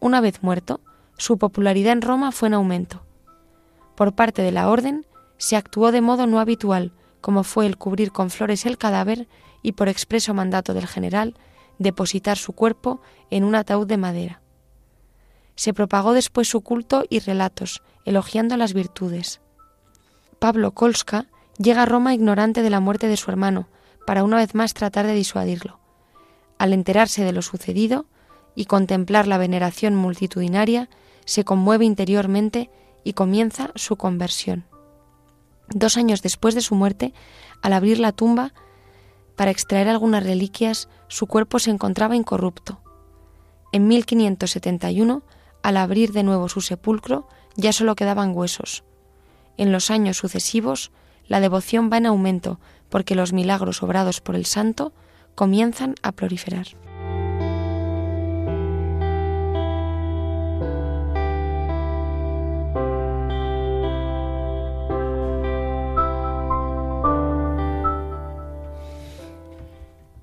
Una 0.00 0.20
vez 0.20 0.42
muerto, 0.42 0.80
su 1.18 1.38
popularidad 1.38 1.92
en 1.92 2.02
Roma 2.02 2.32
fue 2.32 2.48
en 2.48 2.54
aumento. 2.54 3.02
Por 3.94 4.14
parte 4.14 4.42
de 4.42 4.52
la 4.52 4.68
Orden, 4.68 5.06
se 5.38 5.56
actuó 5.56 5.92
de 5.92 6.00
modo 6.00 6.26
no 6.26 6.40
habitual, 6.40 6.92
como 7.20 7.42
fue 7.42 7.66
el 7.66 7.76
cubrir 7.76 8.12
con 8.12 8.30
flores 8.30 8.66
el 8.66 8.78
cadáver 8.78 9.26
y 9.62 9.72
por 9.72 9.88
expreso 9.88 10.34
mandato 10.34 10.74
del 10.74 10.86
general 10.86 11.34
depositar 11.78 12.36
su 12.36 12.52
cuerpo 12.52 13.00
en 13.30 13.44
un 13.44 13.54
ataúd 13.54 13.86
de 13.86 13.96
madera. 13.96 14.40
Se 15.56 15.72
propagó 15.72 16.12
después 16.12 16.48
su 16.48 16.60
culto 16.60 17.04
y 17.08 17.18
relatos, 17.20 17.82
elogiando 18.04 18.56
las 18.56 18.74
virtudes. 18.74 19.40
Pablo 20.38 20.72
Kolska 20.72 21.26
llega 21.58 21.82
a 21.82 21.86
Roma 21.86 22.14
ignorante 22.14 22.62
de 22.62 22.70
la 22.70 22.80
muerte 22.80 23.08
de 23.08 23.16
su 23.16 23.30
hermano, 23.30 23.68
para 24.06 24.24
una 24.24 24.36
vez 24.36 24.54
más 24.54 24.74
tratar 24.74 25.06
de 25.06 25.14
disuadirlo. 25.14 25.80
Al 26.58 26.72
enterarse 26.72 27.24
de 27.24 27.32
lo 27.32 27.42
sucedido 27.42 28.06
y 28.54 28.66
contemplar 28.66 29.26
la 29.26 29.38
veneración 29.38 29.94
multitudinaria, 29.94 30.88
se 31.24 31.44
conmueve 31.44 31.84
interiormente 31.84 32.70
y 33.04 33.12
comienza 33.12 33.70
su 33.74 33.96
conversión. 33.96 34.64
Dos 35.68 35.96
años 35.96 36.22
después 36.22 36.54
de 36.54 36.60
su 36.60 36.74
muerte, 36.74 37.12
al 37.62 37.72
abrir 37.72 37.98
la 37.98 38.12
tumba, 38.12 38.54
para 39.34 39.50
extraer 39.50 39.88
algunas 39.88 40.24
reliquias, 40.24 40.88
su 41.08 41.26
cuerpo 41.26 41.58
se 41.58 41.70
encontraba 41.70 42.16
incorrupto. 42.16 42.80
En 43.72 43.88
1571, 43.88 45.22
al 45.62 45.76
abrir 45.76 46.12
de 46.12 46.22
nuevo 46.22 46.48
su 46.48 46.60
sepulcro, 46.60 47.28
ya 47.56 47.72
solo 47.72 47.96
quedaban 47.96 48.34
huesos. 48.34 48.84
En 49.56 49.72
los 49.72 49.90
años 49.90 50.16
sucesivos, 50.16 50.92
la 51.28 51.40
devoción 51.40 51.90
va 51.92 51.98
en 51.98 52.06
aumento 52.06 52.60
porque 52.88 53.14
los 53.14 53.32
milagros 53.32 53.82
obrados 53.82 54.20
por 54.20 54.36
el 54.36 54.46
santo 54.46 54.92
comienzan 55.34 55.94
a 56.02 56.12
proliferar. 56.12 56.66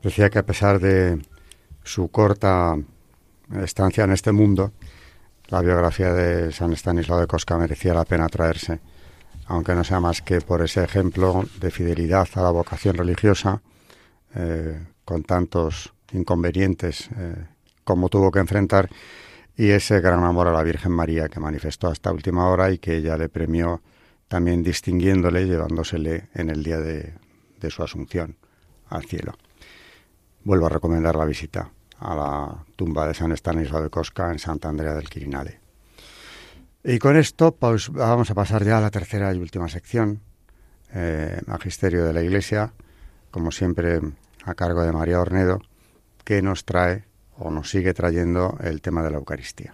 Decía 0.02 0.30
que 0.30 0.40
a 0.40 0.46
pesar 0.46 0.80
de 0.80 1.22
su 1.84 2.10
corta 2.10 2.76
estancia 3.62 4.04
en 4.04 4.12
este 4.12 4.34
mundo, 4.34 4.74
la 5.48 5.62
biografía 5.62 6.12
de 6.12 6.52
San 6.52 6.74
Estanislao 6.74 7.20
de 7.20 7.28
Cosca 7.28 7.58
merecía 7.58 7.94
la 7.94 8.04
pena 8.04 8.28
traerse 8.28 8.82
aunque 9.48 9.76
no 9.76 9.84
sea 9.84 10.00
más 10.00 10.22
que 10.22 10.42
por 10.42 10.62
ese 10.62 10.84
ejemplo 10.84 11.44
de 11.60 11.72
fidelidad 11.72 12.28
a 12.36 12.42
la 12.42 12.52
vocación 12.52 12.96
religiosa, 12.96 13.62
eh, 14.36 14.86
con 15.06 15.24
tantos 15.24 15.94
inconvenientes 16.14 17.10
eh, 17.18 17.46
como 17.84 18.10
tuvo 18.10 18.32
que 18.32 18.40
enfrentar, 18.40 18.90
y 19.56 19.70
ese 19.70 20.00
gran 20.00 20.24
amor 20.24 20.48
a 20.48 20.52
la 20.52 20.64
Virgen 20.64 20.92
María 20.92 21.30
que 21.30 21.40
manifestó 21.40 21.88
hasta 21.88 22.12
última 22.12 22.50
hora 22.50 22.72
y 22.72 22.80
que 22.80 22.98
ella 22.98 23.18
le 23.18 23.30
premió 23.30 23.82
también 24.28 24.64
distinguiéndole, 24.64 25.46
llevándosele 25.46 26.30
en 26.34 26.50
el 26.50 26.64
día 26.64 26.80
de, 26.80 27.14
su 27.70 27.82
asunción 27.82 28.36
al 28.90 29.06
cielo. 29.06 29.34
Vuelvo 30.44 30.66
a 30.66 30.70
recomendar 30.70 31.16
la 31.16 31.24
visita 31.24 31.72
a 32.00 32.16
la 32.16 32.66
tumba 32.76 33.08
de 33.08 33.14
San 33.14 33.32
Estanislao 33.32 33.84
de 33.84 33.90
Cosca 33.90 34.32
en 34.32 34.40
Santa 34.40 34.68
Andrea 34.68 34.96
del 34.96 35.08
Quirinale. 35.08 35.63
Y 36.84 37.00
con 37.00 37.16
esto 37.16 37.56
pues, 37.56 37.90
vamos 37.90 38.30
a 38.30 38.36
pasar 38.36 38.66
ya 38.66 38.78
a 38.78 38.82
la 38.82 38.92
tercera 38.92 39.34
y 39.34 39.40
última 39.40 39.70
sección, 39.70 40.20
eh, 40.94 41.40
Magisterio 41.48 42.04
de 42.04 42.14
la 42.14 42.22
Iglesia, 42.22 42.74
como 43.32 43.52
siempre 43.52 44.02
a 44.44 44.54
cargo 44.54 44.84
de 44.84 44.92
María 44.92 45.22
Ornedo, 45.22 45.62
que 46.26 46.42
nos 46.42 46.66
trae 46.66 47.06
o 47.38 47.52
nos 47.52 47.70
sigue 47.70 47.94
trayendo 47.94 48.58
el 48.62 48.82
tema 48.82 49.02
de 49.02 49.12
la 49.12 49.18
Eucaristía. 49.18 49.74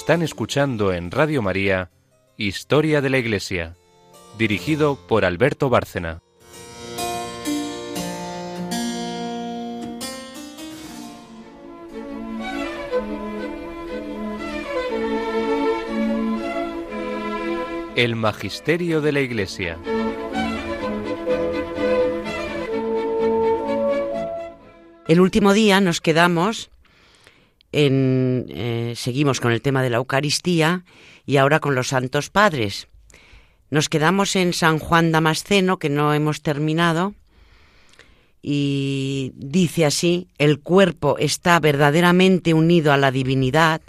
Están 0.00 0.22
escuchando 0.22 0.92
en 0.92 1.10
Radio 1.10 1.42
María 1.42 1.90
Historia 2.36 3.00
de 3.02 3.10
la 3.10 3.18
Iglesia, 3.18 3.74
dirigido 4.38 4.96
por 5.08 5.24
Alberto 5.24 5.70
Bárcena. 5.70 6.22
El 17.96 18.14
Magisterio 18.14 19.00
de 19.00 19.12
la 19.12 19.20
Iglesia. 19.20 19.78
El 25.08 25.20
último 25.20 25.52
día 25.52 25.80
nos 25.80 26.00
quedamos 26.00 26.70
en, 27.72 28.46
eh, 28.48 28.94
seguimos 28.96 29.40
con 29.40 29.52
el 29.52 29.62
tema 29.62 29.82
de 29.82 29.90
la 29.90 29.98
Eucaristía 29.98 30.84
y 31.26 31.36
ahora 31.36 31.60
con 31.60 31.74
los 31.74 31.88
Santos 31.88 32.30
Padres. 32.30 32.88
Nos 33.70 33.88
quedamos 33.88 34.34
en 34.36 34.52
San 34.52 34.78
Juan 34.78 35.12
Damasceno, 35.12 35.78
que 35.78 35.90
no 35.90 36.14
hemos 36.14 36.40
terminado, 36.42 37.14
y 38.40 39.32
dice 39.34 39.84
así, 39.84 40.28
el 40.38 40.60
cuerpo 40.60 41.18
está 41.18 41.60
verdaderamente 41.60 42.54
unido 42.54 42.92
a 42.92 42.96
la 42.96 43.10
divinidad, 43.10 43.82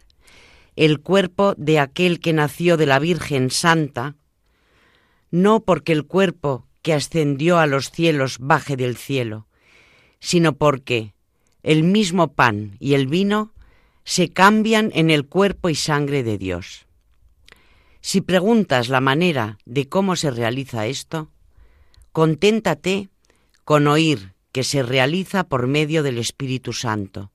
el 0.76 1.00
cuerpo 1.00 1.56
de 1.58 1.80
aquel 1.80 2.20
que 2.20 2.34
nació 2.34 2.76
de 2.76 2.86
la 2.86 3.00
Virgen 3.00 3.52
Santa, 3.52 4.16
no 5.32 5.62
porque 5.62 5.94
el 5.94 6.06
cuerpo 6.06 6.66
que 6.82 6.94
ascendió 6.94 7.60
a 7.60 7.68
los 7.68 7.92
cielos 7.92 8.38
baje 8.40 8.76
del 8.76 8.98
cielo, 8.98 9.48
sino 10.20 10.54
porque 10.54 11.14
el 11.64 11.84
mismo 11.84 12.34
pan 12.34 12.76
y 12.80 12.94
el 12.96 13.08
vino 13.08 13.54
se 14.10 14.34
cambian 14.34 14.90
en 14.96 15.12
el 15.12 15.28
cuerpo 15.28 15.70
y 15.70 15.76
sangre 15.76 16.24
de 16.24 16.40
Dios. 16.40 16.88
Si 18.02 18.22
preguntas 18.22 18.90
la 18.90 19.02
manera 19.02 19.60
de 19.66 19.88
cómo 19.88 20.16
se 20.16 20.32
realiza 20.32 20.88
esto, 20.88 21.30
conténtate 22.12 23.10
con 23.66 23.86
oír 23.86 24.34
que 24.52 24.64
se 24.64 24.82
realiza 24.82 25.44
por 25.44 25.68
medio 25.68 26.02
del 26.02 26.18
Espíritu 26.18 26.74
Santo, 26.74 27.32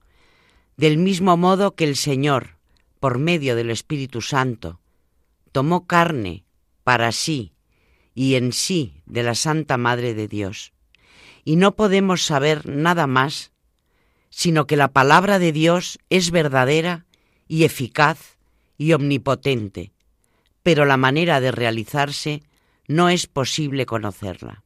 del 0.76 0.98
mismo 0.98 1.36
modo 1.36 1.76
que 1.76 1.84
el 1.84 1.94
Señor, 1.94 2.58
por 2.98 3.20
medio 3.20 3.54
del 3.54 3.70
Espíritu 3.70 4.20
Santo, 4.20 4.80
tomó 5.52 5.86
carne 5.86 6.44
para 6.82 7.12
sí 7.12 7.52
y 8.16 8.34
en 8.34 8.52
sí 8.52 9.00
de 9.06 9.22
la 9.22 9.36
Santa 9.36 9.76
Madre 9.76 10.12
de 10.12 10.26
Dios. 10.26 10.72
Y 11.44 11.54
no 11.54 11.76
podemos 11.76 12.24
saber 12.24 12.68
nada 12.68 13.06
más 13.06 13.52
sino 14.36 14.66
que 14.66 14.76
la 14.76 14.88
palabra 14.88 15.38
de 15.38 15.52
Dios 15.52 16.00
es 16.10 16.32
verdadera 16.32 17.06
y 17.46 17.62
eficaz 17.62 18.36
y 18.76 18.92
omnipotente, 18.92 19.92
pero 20.64 20.84
la 20.84 20.96
manera 20.96 21.40
de 21.40 21.52
realizarse 21.52 22.42
no 22.88 23.10
es 23.10 23.28
posible 23.28 23.86
conocerla. 23.86 24.64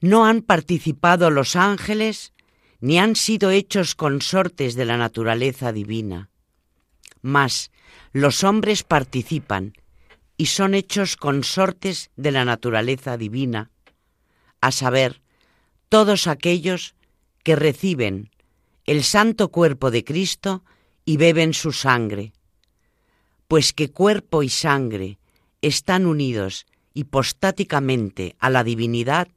No 0.00 0.26
han 0.26 0.42
participado 0.42 1.30
los 1.30 1.56
ángeles 1.56 2.32
ni 2.80 3.00
han 3.00 3.16
sido 3.16 3.50
hechos 3.50 3.96
consortes 3.96 4.76
de 4.76 4.84
la 4.84 4.96
naturaleza 4.96 5.72
divina. 5.72 6.30
Mas 7.22 7.72
los 8.12 8.44
hombres 8.44 8.84
participan 8.84 9.72
y 10.36 10.46
son 10.46 10.74
hechos 10.74 11.16
consortes 11.16 12.10
de 12.14 12.30
la 12.30 12.44
naturaleza 12.44 13.16
divina, 13.16 13.72
a 14.60 14.70
saber, 14.70 15.20
todos 15.88 16.28
aquellos 16.28 16.94
que 17.42 17.56
reciben 17.56 18.30
el 18.86 19.04
santo 19.04 19.50
cuerpo 19.50 19.90
de 19.90 20.04
Cristo 20.04 20.64
y 21.04 21.16
beben 21.16 21.54
su 21.54 21.72
sangre, 21.72 22.32
pues 23.48 23.72
que 23.72 23.90
cuerpo 23.90 24.42
y 24.42 24.48
sangre 24.48 25.18
están 25.62 26.06
unidos 26.06 26.66
hipostáticamente 26.94 28.36
a 28.38 28.50
la 28.50 28.64
divinidad 28.64 29.28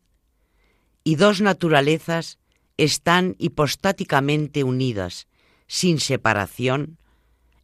y 1.03 1.15
dos 1.15 1.41
naturalezas 1.41 2.39
están 2.77 3.35
hipostáticamente 3.37 4.63
unidas, 4.63 5.27
sin 5.67 5.99
separación, 5.99 6.97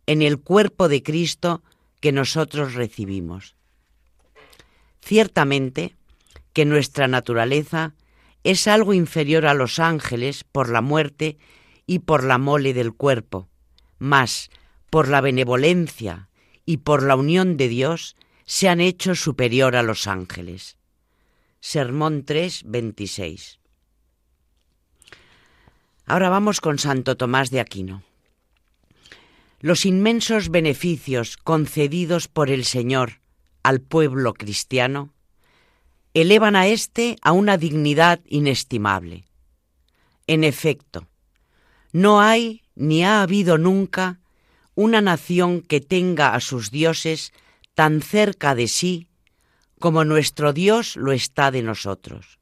en 0.06 0.22
el 0.22 0.40
cuerpo 0.40 0.90
de 0.90 1.04
Cristo 1.04 1.64
que 2.00 2.12
nosotros 2.12 2.74
recibimos. 2.74 3.56
Ciertamente 5.02 5.96
que 6.54 6.66
nuestra 6.66 7.08
naturaleza 7.08 7.94
es 8.44 8.68
algo 8.68 8.94
inferior 8.94 9.46
a 9.46 9.54
los 9.54 9.80
ángeles 9.80 10.44
por 10.44 10.70
la 10.70 10.82
muerte 10.82 11.38
y 11.86 12.00
por 12.00 12.24
la 12.24 12.38
mole 12.38 12.74
del 12.74 12.94
cuerpo, 12.94 13.50
mas 13.98 14.50
por 14.90 15.08
la 15.08 15.22
benevolencia 15.22 16.30
y 16.66 16.78
por 16.78 17.04
la 17.04 17.16
unión 17.16 17.58
de 17.58 17.68
Dios 17.68 18.16
se 18.46 18.70
han 18.70 18.80
hecho 18.80 19.16
superior 19.16 19.76
a 19.76 19.84
los 19.84 20.08
ángeles. 20.08 20.78
Sermón 21.60 22.24
3, 22.24 22.64
26. 22.66 23.60
Ahora 26.06 26.30
vamos 26.30 26.62
con 26.62 26.80
Santo 26.80 27.18
Tomás 27.18 27.52
de 27.52 27.60
Aquino. 27.60 28.04
Los 29.60 29.86
inmensos 29.86 30.50
beneficios 30.50 31.38
concedidos 31.38 32.28
por 32.28 32.50
el 32.50 32.64
Señor 32.66 33.20
al 33.62 33.82
pueblo 33.82 34.34
cristiano 34.34 35.14
elevan 36.22 36.56
a 36.56 36.68
éste 36.68 37.18
a 37.22 37.32
una 37.32 37.58
dignidad 37.58 38.20
inestimable. 38.26 39.26
En 40.28 40.44
efecto, 40.44 41.08
no 41.92 42.22
hay 42.22 42.64
ni 42.76 43.04
ha 43.04 43.22
habido 43.22 43.58
nunca 43.58 44.20
una 44.76 45.02
nación 45.02 45.62
que 45.62 45.82
tenga 45.82 46.34
a 46.34 46.40
sus 46.40 46.72
dioses 46.72 47.34
tan 47.74 48.02
cerca 48.02 48.56
de 48.56 48.68
sí 48.68 49.08
como 49.80 50.04
nuestro 50.06 50.54
Dios 50.54 50.96
lo 50.96 51.12
está 51.12 51.52
de 51.52 51.64
nosotros. 51.64 52.40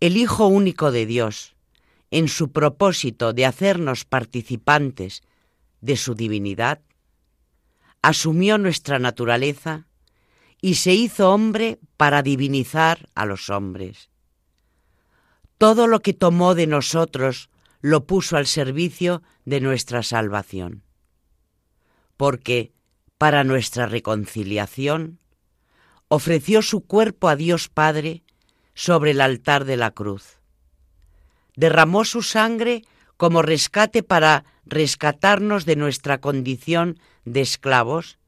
El 0.00 0.16
Hijo 0.16 0.46
único 0.46 0.92
de 0.92 1.06
Dios, 1.06 1.54
en 2.10 2.28
su 2.28 2.52
propósito 2.52 3.32
de 3.32 3.46
hacernos 3.46 4.04
participantes 4.04 5.22
de 5.80 5.96
su 5.96 6.14
divinidad, 6.14 6.80
asumió 8.02 8.58
nuestra 8.58 8.98
naturaleza 8.98 9.86
y 10.62 10.76
se 10.76 10.94
hizo 10.94 11.30
hombre 11.30 11.78
para 11.98 12.22
divinizar 12.22 13.10
a 13.14 13.26
los 13.26 13.50
hombres. 13.50 14.08
todo 15.58 15.86
lo 15.86 16.00
que 16.00 16.12
tomó 16.12 16.56
de 16.56 16.66
nosotros 16.66 17.48
lo 17.80 18.04
puso 18.04 18.36
al 18.36 18.48
servicio 18.48 19.22
de 19.44 19.60
nuestra 19.60 20.02
salvación. 20.02 20.82
Porque, 22.16 22.72
para 23.16 23.44
nuestra 23.44 23.86
reconciliación, 23.86 25.20
ofreció 26.08 26.62
su 26.62 26.80
cuerpo 26.80 27.28
a 27.28 27.36
Dios 27.36 27.68
Padre 27.68 28.24
sobre 28.74 29.12
el 29.12 29.20
altar 29.20 29.64
de 29.64 29.76
la 29.76 29.92
cruz. 29.92 30.40
Derramó 31.54 32.04
su 32.04 32.22
sangre 32.22 32.82
como 33.16 33.40
rescate 33.40 34.02
para 34.02 34.44
rescatarnos 34.64 35.64
de 35.64 35.76
nuestra 35.76 36.20
condición 36.20 36.98
de 37.24 37.40
esclavos 37.40 38.18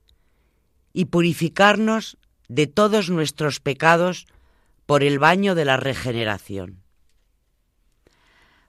y 0.93 1.07
purificarnos 1.07 2.17
de 2.49 2.67
todos 2.67 3.11
nuestros 3.11 3.61
pecados 3.61 4.27
por 4.87 5.03
el 5.03 5.19
baño 5.19 5.55
de 5.55 5.65
la 5.65 5.77
regeneración 5.77 6.85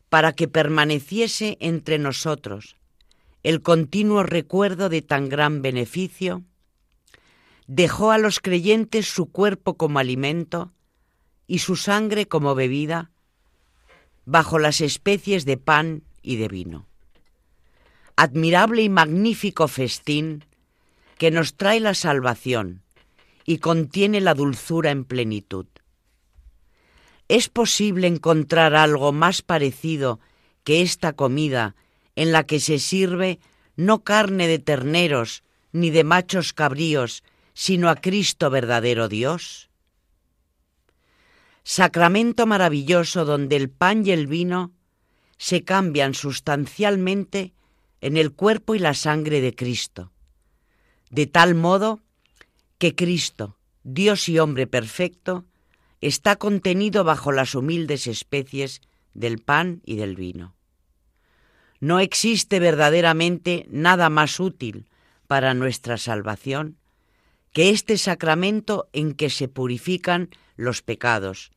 para 0.10 0.34
que 0.34 0.48
permaneciese 0.48 1.58
entre 1.60 2.00
nosotros 2.00 2.78
el 3.44 3.62
continuo 3.62 4.24
recuerdo 4.24 4.90
de 4.90 5.02
tan 5.02 5.30
gran 5.30 5.62
beneficio, 5.62 6.44
dejó 7.68 8.12
a 8.12 8.18
los 8.18 8.40
creyentes 8.40 9.08
su 9.08 9.28
cuerpo 9.28 9.76
como 9.76 10.00
alimento 10.00 10.72
y 11.46 11.60
su 11.60 11.76
sangre 11.76 12.28
como 12.28 12.56
bebida 12.56 13.12
bajo 14.26 14.58
las 14.58 14.82
especies 14.82 15.46
de 15.46 15.58
pan 15.58 16.04
y 16.24 16.38
de 16.38 16.48
vino. 16.48 16.88
Admirable 18.16 18.82
y 18.82 18.90
magnífico 18.90 19.68
festín 19.68 20.46
que 21.18 21.30
nos 21.30 21.56
trae 21.56 21.80
la 21.80 21.94
salvación 21.94 22.85
y 23.46 23.60
contiene 23.60 24.20
la 24.20 24.34
dulzura 24.34 24.90
en 24.92 25.06
plenitud. 25.06 25.68
¿Es 27.28 27.48
posible 27.48 28.08
encontrar 28.08 28.76
algo 28.76 29.12
más 29.12 29.42
parecido 29.42 30.20
que 30.64 30.82
esta 30.82 31.14
comida 31.14 31.76
en 32.16 32.32
la 32.32 32.46
que 32.46 32.60
se 32.60 32.80
sirve 32.80 33.40
no 33.76 34.04
carne 34.04 34.48
de 34.48 34.60
terneros 34.60 35.44
ni 35.72 35.92
de 35.92 36.04
machos 36.04 36.54
cabríos, 36.54 37.24
sino 37.54 37.90
a 37.90 37.96
Cristo 37.96 38.50
verdadero 38.50 39.08
Dios? 39.08 39.70
Sacramento 41.64 42.46
maravilloso 42.46 43.26
donde 43.26 43.56
el 43.56 43.70
pan 43.70 44.06
y 44.06 44.12
el 44.12 44.28
vino 44.28 44.72
se 45.38 45.64
cambian 45.64 46.14
sustancialmente 46.14 47.54
en 48.02 48.18
el 48.18 48.34
cuerpo 48.34 48.76
y 48.76 48.80
la 48.80 48.94
sangre 48.94 49.42
de 49.42 49.56
Cristo, 49.56 50.12
de 51.10 51.26
tal 51.26 51.56
modo 51.56 52.05
que 52.86 52.94
Cristo, 52.94 53.58
Dios 53.84 54.30
y 54.30 54.38
hombre 54.38 54.68
perfecto, 54.68 55.46
está 56.02 56.36
contenido 56.36 57.04
bajo 57.04 57.32
las 57.32 57.56
humildes 57.56 58.06
especies 58.06 58.80
del 59.16 59.40
pan 59.40 59.82
y 59.86 59.96
del 59.96 60.16
vino. 60.16 60.54
No 61.80 62.00
existe 62.00 62.60
verdaderamente 62.60 63.66
nada 63.72 64.12
más 64.12 64.40
útil 64.40 64.86
para 65.26 65.56
nuestra 65.56 65.98
salvación 65.98 66.78
que 67.54 67.72
este 67.72 67.98
sacramento 67.98 68.88
en 68.94 69.16
que 69.16 69.32
se 69.32 69.48
purifican 69.48 70.30
los 70.56 70.84
pecados, 70.84 71.54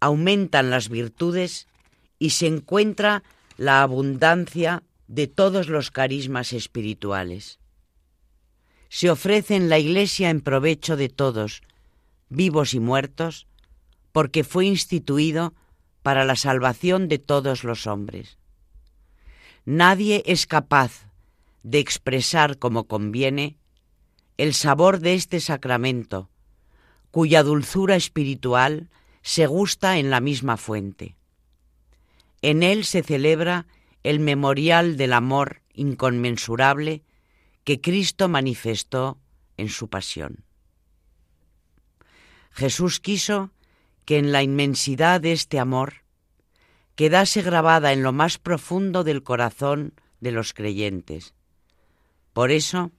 aumentan 0.00 0.70
las 0.70 0.88
virtudes 0.88 1.68
y 2.18 2.30
se 2.30 2.46
encuentra 2.46 3.24
la 3.58 3.82
abundancia 3.82 4.84
de 5.06 5.26
todos 5.26 5.68
los 5.68 5.90
carismas 5.90 6.54
espirituales. 6.54 7.58
Se 8.88 9.10
ofrece 9.10 9.56
en 9.56 9.68
la 9.68 9.78
Iglesia 9.78 10.30
en 10.30 10.40
provecho 10.40 10.96
de 10.96 11.08
todos, 11.08 11.62
vivos 12.28 12.74
y 12.74 12.80
muertos, 12.80 13.46
porque 14.12 14.44
fue 14.44 14.66
instituido 14.66 15.54
para 16.02 16.24
la 16.24 16.36
salvación 16.36 17.08
de 17.08 17.18
todos 17.18 17.64
los 17.64 17.86
hombres. 17.86 18.38
Nadie 19.64 20.22
es 20.26 20.46
capaz 20.46 21.08
de 21.62 21.80
expresar 21.80 22.58
como 22.58 22.84
conviene 22.84 23.58
el 24.38 24.54
sabor 24.54 25.00
de 25.00 25.14
este 25.14 25.40
sacramento, 25.40 26.30
cuya 27.10 27.42
dulzura 27.42 27.96
espiritual 27.96 28.88
se 29.22 29.46
gusta 29.46 29.98
en 29.98 30.10
la 30.10 30.20
misma 30.20 30.56
fuente. 30.56 31.16
En 32.42 32.62
él 32.62 32.84
se 32.84 33.02
celebra 33.02 33.66
el 34.04 34.20
memorial 34.20 34.96
del 34.96 35.12
amor 35.12 35.62
inconmensurable 35.74 37.02
que 37.66 37.80
Cristo 37.80 38.28
manifestó 38.28 39.18
en 39.56 39.68
su 39.70 39.88
pasión. 39.88 40.44
Jesús 42.52 43.00
quiso 43.00 43.50
que 44.04 44.18
en 44.18 44.30
la 44.30 44.44
inmensidad 44.44 45.20
de 45.20 45.32
este 45.32 45.58
amor 45.58 46.04
quedase 46.94 47.42
grabada 47.42 47.92
en 47.92 48.04
lo 48.04 48.12
más 48.12 48.38
profundo 48.38 49.02
del 49.02 49.24
corazón 49.24 49.94
de 50.20 50.30
los 50.30 50.54
creyentes. 50.54 51.34
Por 52.32 52.52
eso, 52.52 52.92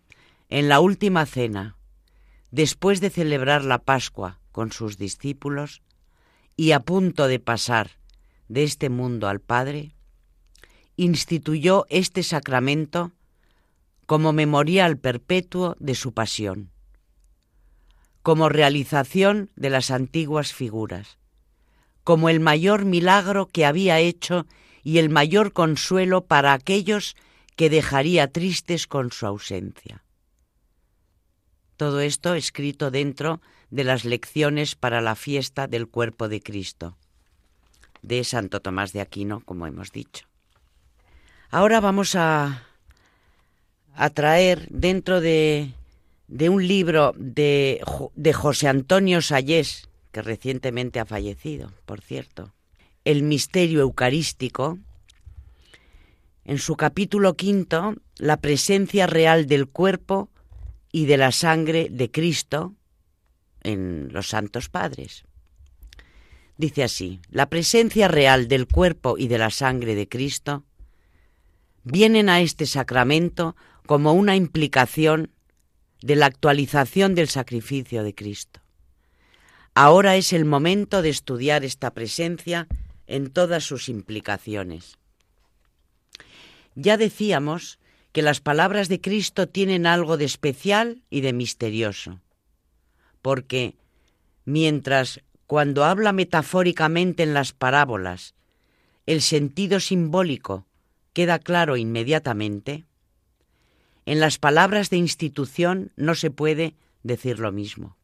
en 0.50 0.68
la 0.68 0.82
última 0.82 1.26
cena, 1.26 1.78
después 2.52 3.00
de 3.00 3.10
celebrar 3.10 3.64
la 3.64 3.80
Pascua 3.80 4.42
con 4.52 4.74
sus 4.74 4.98
discípulos 4.98 5.82
y 6.58 6.74
a 6.74 6.82
punto 6.82 7.30
de 7.30 7.40
pasar 7.40 7.92
de 8.50 8.64
este 8.64 8.90
mundo 8.90 9.30
al 9.30 9.40
Padre, 9.40 9.96
instituyó 10.98 11.86
este 11.88 12.22
sacramento 12.22 13.14
como 14.08 14.34
memorial 14.34 14.98
perpetuo 14.98 15.76
de 15.80 15.94
su 15.94 16.14
pasión 16.14 16.72
como 18.28 18.50
realización 18.50 19.52
de 19.56 19.70
las 19.70 19.90
antiguas 19.90 20.52
figuras, 20.52 21.18
como 22.04 22.28
el 22.28 22.42
mayor 22.42 22.84
milagro 22.84 23.48
que 23.48 23.66
había 23.66 24.02
hecho 24.02 24.46
y 24.84 24.98
el 24.98 25.10
mayor 25.10 25.54
consuelo 25.54 26.26
para 26.26 26.52
aquellos 26.52 27.16
que 27.56 27.70
dejaría 27.70 28.30
tristes 28.34 28.86
con 28.86 29.14
su 29.14 29.28
ausencia. 29.28 30.04
Todo 31.78 32.02
esto 32.02 32.34
escrito 32.34 32.92
dentro 32.92 33.40
de 33.70 33.86
las 33.86 34.04
lecciones 34.04 34.76
para 34.76 35.00
la 35.00 35.16
fiesta 35.16 35.68
del 35.68 35.88
cuerpo 35.88 36.28
de 36.28 36.42
Cristo, 36.42 36.98
de 38.02 38.26
Santo 38.26 38.60
Tomás 38.60 38.92
de 38.92 39.00
Aquino, 39.00 39.40
como 39.40 39.68
hemos 39.68 39.94
dicho. 39.94 40.28
Ahora 41.50 41.80
vamos 41.80 42.16
a, 42.16 42.67
a 43.98 44.10
traer 44.10 44.68
dentro 44.70 45.20
de 45.20 45.74
de 46.28 46.50
un 46.50 46.68
libro 46.68 47.14
de, 47.18 47.82
de 48.16 48.34
José 48.34 48.68
Antonio 48.68 49.22
Sayés, 49.22 49.90
que 50.12 50.22
recientemente 50.22 51.00
ha 51.00 51.06
fallecido, 51.06 51.72
por 51.86 52.02
cierto, 52.02 52.54
El 53.06 53.24
misterio 53.24 53.82
eucarístico, 53.82 54.78
en 56.44 56.58
su 56.60 56.76
capítulo 56.76 57.36
quinto, 57.36 57.96
la 58.18 58.38
presencia 58.38 59.08
real 59.08 59.48
del 59.48 59.68
cuerpo 59.68 60.30
y 60.92 61.06
de 61.06 61.18
la 61.18 61.32
sangre 61.32 61.88
de 61.90 62.12
Cristo 62.12 62.74
en 63.64 64.10
los 64.12 64.30
santos 64.30 64.70
padres. 64.70 65.24
Dice 66.58 66.84
así, 66.84 67.22
la 67.30 67.50
presencia 67.50 68.08
real 68.08 68.48
del 68.48 68.68
cuerpo 68.68 69.18
y 69.18 69.28
de 69.28 69.38
la 69.38 69.52
sangre 69.52 69.94
de 69.96 70.10
Cristo 70.10 70.64
vienen 71.84 72.30
a 72.30 72.42
este 72.42 72.66
sacramento 72.66 73.56
como 73.88 74.14
una 74.14 74.36
implicación 74.36 75.32
de 76.02 76.16
la 76.16 76.28
actualización 76.28 77.16
del 77.16 77.28
sacrificio 77.28 78.04
de 78.04 78.14
Cristo. 78.14 78.62
Ahora 79.74 80.16
es 80.16 80.34
el 80.34 80.46
momento 80.46 81.02
de 81.02 81.10
estudiar 81.10 81.64
esta 81.64 81.92
presencia 81.94 82.68
en 83.08 83.32
todas 83.32 83.64
sus 83.64 83.90
implicaciones. 83.90 84.98
Ya 86.76 86.98
decíamos 86.98 87.80
que 88.12 88.22
las 88.22 88.42
palabras 88.42 88.90
de 88.90 89.02
Cristo 89.02 89.48
tienen 89.48 89.86
algo 89.86 90.18
de 90.18 90.26
especial 90.26 91.04
y 91.10 91.22
de 91.22 91.34
misterioso, 91.34 92.22
porque 93.22 93.76
mientras 94.46 95.22
cuando 95.46 95.86
habla 95.86 96.12
metafóricamente 96.12 97.24
en 97.24 97.34
las 97.34 97.54
parábolas, 97.54 98.34
el 99.06 99.22
sentido 99.22 99.80
simbólico 99.80 100.66
queda 101.14 101.38
claro 101.40 101.78
inmediatamente, 101.78 102.87
en 104.08 104.22
las 104.22 104.38
palabras 104.38 104.90
de 104.90 104.96
institución 104.96 105.92
no 105.98 106.16
se 106.16 106.32
puede 106.32 106.76
decir 107.04 107.40
lo 107.40 107.52
mismo. 107.52 107.98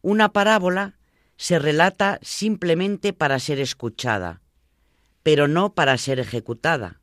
Una 0.00 0.32
parábola 0.32 0.96
se 1.36 1.58
relata 1.58 2.18
simplemente 2.22 3.12
para 3.12 3.38
ser 3.40 3.60
escuchada, 3.60 4.40
pero 5.22 5.48
no 5.48 5.74
para 5.74 5.98
ser 5.98 6.18
ejecutada, 6.18 6.98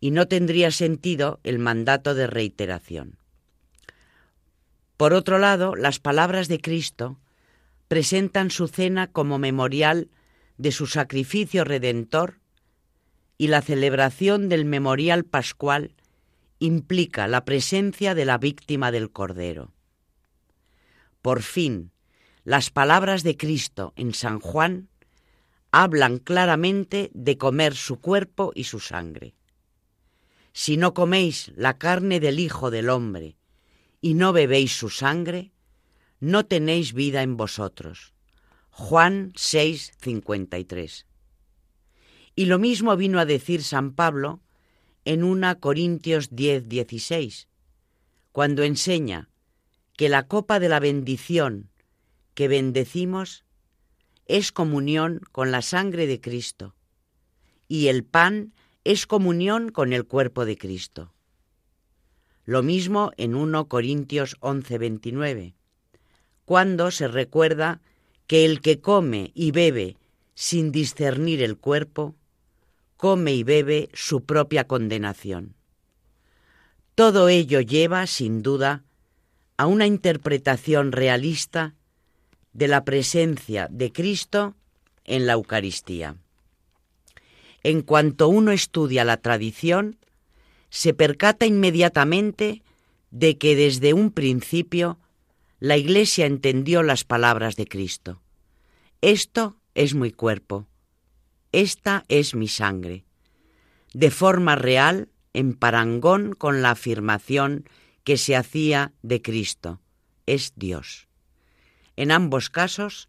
y 0.00 0.10
no 0.10 0.26
tendría 0.26 0.70
sentido 0.70 1.38
el 1.44 1.58
mandato 1.58 2.14
de 2.14 2.28
reiteración. 2.28 3.18
Por 4.96 5.12
otro 5.12 5.38
lado, 5.38 5.76
las 5.76 5.98
palabras 5.98 6.48
de 6.48 6.62
Cristo 6.62 7.20
presentan 7.88 8.50
su 8.50 8.68
cena 8.68 9.12
como 9.12 9.38
memorial 9.38 10.08
de 10.56 10.72
su 10.72 10.86
sacrificio 10.86 11.62
redentor 11.62 12.40
y 13.36 13.48
la 13.48 13.60
celebración 13.60 14.48
del 14.48 14.64
memorial 14.64 15.24
pascual 15.24 15.92
implica 16.58 17.28
la 17.28 17.44
presencia 17.44 18.14
de 18.14 18.24
la 18.24 18.38
víctima 18.38 18.90
del 18.90 19.10
Cordero. 19.10 19.72
Por 21.22 21.42
fin, 21.42 21.92
las 22.44 22.70
palabras 22.70 23.22
de 23.22 23.36
Cristo 23.36 23.92
en 23.96 24.14
San 24.14 24.40
Juan 24.40 24.88
hablan 25.72 26.18
claramente 26.18 27.10
de 27.12 27.36
comer 27.36 27.74
su 27.74 28.00
cuerpo 28.00 28.52
y 28.54 28.64
su 28.64 28.80
sangre. 28.80 29.34
Si 30.52 30.76
no 30.76 30.94
coméis 30.94 31.52
la 31.56 31.76
carne 31.76 32.20
del 32.20 32.38
Hijo 32.40 32.70
del 32.70 32.88
Hombre 32.88 33.36
y 34.00 34.14
no 34.14 34.32
bebéis 34.32 34.76
su 34.76 34.88
sangre, 34.88 35.52
no 36.20 36.46
tenéis 36.46 36.94
vida 36.94 37.22
en 37.22 37.36
vosotros. 37.36 38.14
Juan 38.70 39.32
6, 39.36 39.92
53. 40.00 41.06
Y 42.34 42.44
lo 42.46 42.58
mismo 42.58 42.96
vino 42.96 43.18
a 43.18 43.26
decir 43.26 43.62
San 43.62 43.94
Pablo 43.94 44.40
en 45.06 45.22
1 45.22 45.60
Corintios 45.60 46.34
10, 46.34 46.68
16, 46.68 47.48
cuando 48.32 48.64
enseña 48.64 49.30
que 49.96 50.08
la 50.08 50.26
copa 50.26 50.58
de 50.58 50.68
la 50.68 50.80
bendición 50.80 51.70
que 52.34 52.48
bendecimos 52.48 53.44
es 54.26 54.50
comunión 54.50 55.20
con 55.30 55.52
la 55.52 55.62
sangre 55.62 56.08
de 56.08 56.20
Cristo 56.20 56.74
y 57.68 57.86
el 57.86 58.02
pan 58.02 58.52
es 58.82 59.06
comunión 59.06 59.70
con 59.70 59.92
el 59.92 60.04
cuerpo 60.06 60.44
de 60.44 60.58
Cristo. 60.58 61.14
Lo 62.44 62.64
mismo 62.64 63.12
en 63.16 63.36
1 63.36 63.68
Corintios 63.68 64.36
11, 64.40 64.76
29, 64.76 65.54
cuando 66.44 66.90
se 66.90 67.06
recuerda 67.06 67.80
que 68.26 68.44
el 68.44 68.60
que 68.60 68.80
come 68.80 69.30
y 69.34 69.52
bebe 69.52 69.98
sin 70.34 70.72
discernir 70.72 71.44
el 71.44 71.58
cuerpo, 71.58 72.16
come 72.96 73.32
y 73.34 73.42
bebe 73.42 73.88
su 73.92 74.24
propia 74.24 74.66
condenación. 74.66 75.54
Todo 76.94 77.28
ello 77.28 77.60
lleva, 77.60 78.06
sin 78.06 78.42
duda, 78.42 78.84
a 79.56 79.66
una 79.66 79.86
interpretación 79.86 80.92
realista 80.92 81.74
de 82.52 82.68
la 82.68 82.84
presencia 82.84 83.68
de 83.70 83.92
Cristo 83.92 84.54
en 85.04 85.26
la 85.26 85.34
Eucaristía. 85.34 86.16
En 87.62 87.82
cuanto 87.82 88.28
uno 88.28 88.52
estudia 88.52 89.04
la 89.04 89.18
tradición, 89.18 89.98
se 90.70 90.94
percata 90.94 91.46
inmediatamente 91.46 92.62
de 93.10 93.38
que 93.38 93.56
desde 93.56 93.92
un 93.92 94.10
principio 94.10 94.98
la 95.58 95.76
Iglesia 95.76 96.26
entendió 96.26 96.82
las 96.82 97.04
palabras 97.04 97.56
de 97.56 97.66
Cristo. 97.66 98.20
Esto 99.00 99.56
es 99.74 99.94
mi 99.94 100.12
cuerpo, 100.12 100.66
esta 101.56 102.04
es 102.08 102.34
mi 102.34 102.48
sangre, 102.48 103.06
de 103.94 104.10
forma 104.10 104.56
real, 104.56 105.08
en 105.32 105.54
parangón 105.54 106.34
con 106.34 106.60
la 106.60 106.72
afirmación 106.72 107.66
que 108.04 108.18
se 108.18 108.36
hacía 108.36 108.92
de 109.00 109.22
Cristo, 109.22 109.80
es 110.26 110.52
Dios. 110.56 111.08
En 111.96 112.10
ambos 112.10 112.50
casos, 112.50 113.08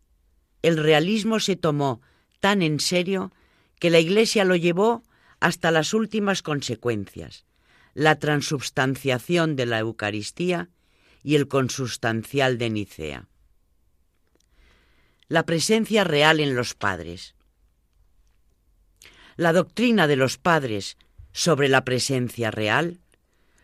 el 0.62 0.78
realismo 0.78 1.42
se 1.42 1.58
tomó 1.58 2.02
tan 2.40 2.62
en 2.62 2.80
serio 2.80 3.34
que 3.80 3.90
la 3.90 4.00
Iglesia 4.00 4.46
lo 4.46 4.56
llevó 4.56 5.04
hasta 5.42 5.70
las 5.70 5.94
últimas 5.94 6.42
consecuencias, 6.42 7.46
la 7.96 8.18
transubstanciación 8.18 9.58
de 9.58 9.66
la 9.66 9.80
Eucaristía 9.80 10.70
y 11.22 11.36
el 11.36 11.50
consustancial 11.50 12.58
de 12.58 12.70
Nicea. 12.70 13.28
La 15.28 15.46
presencia 15.46 16.06
real 16.06 16.40
en 16.40 16.56
los 16.56 16.76
padres. 16.76 17.36
La 19.38 19.54
doctrina 19.54 20.08
de 20.08 20.18
los 20.18 20.38
padres 20.38 20.98
sobre 21.32 21.70
la 21.70 21.86
presencia 21.86 22.52
real 22.52 23.00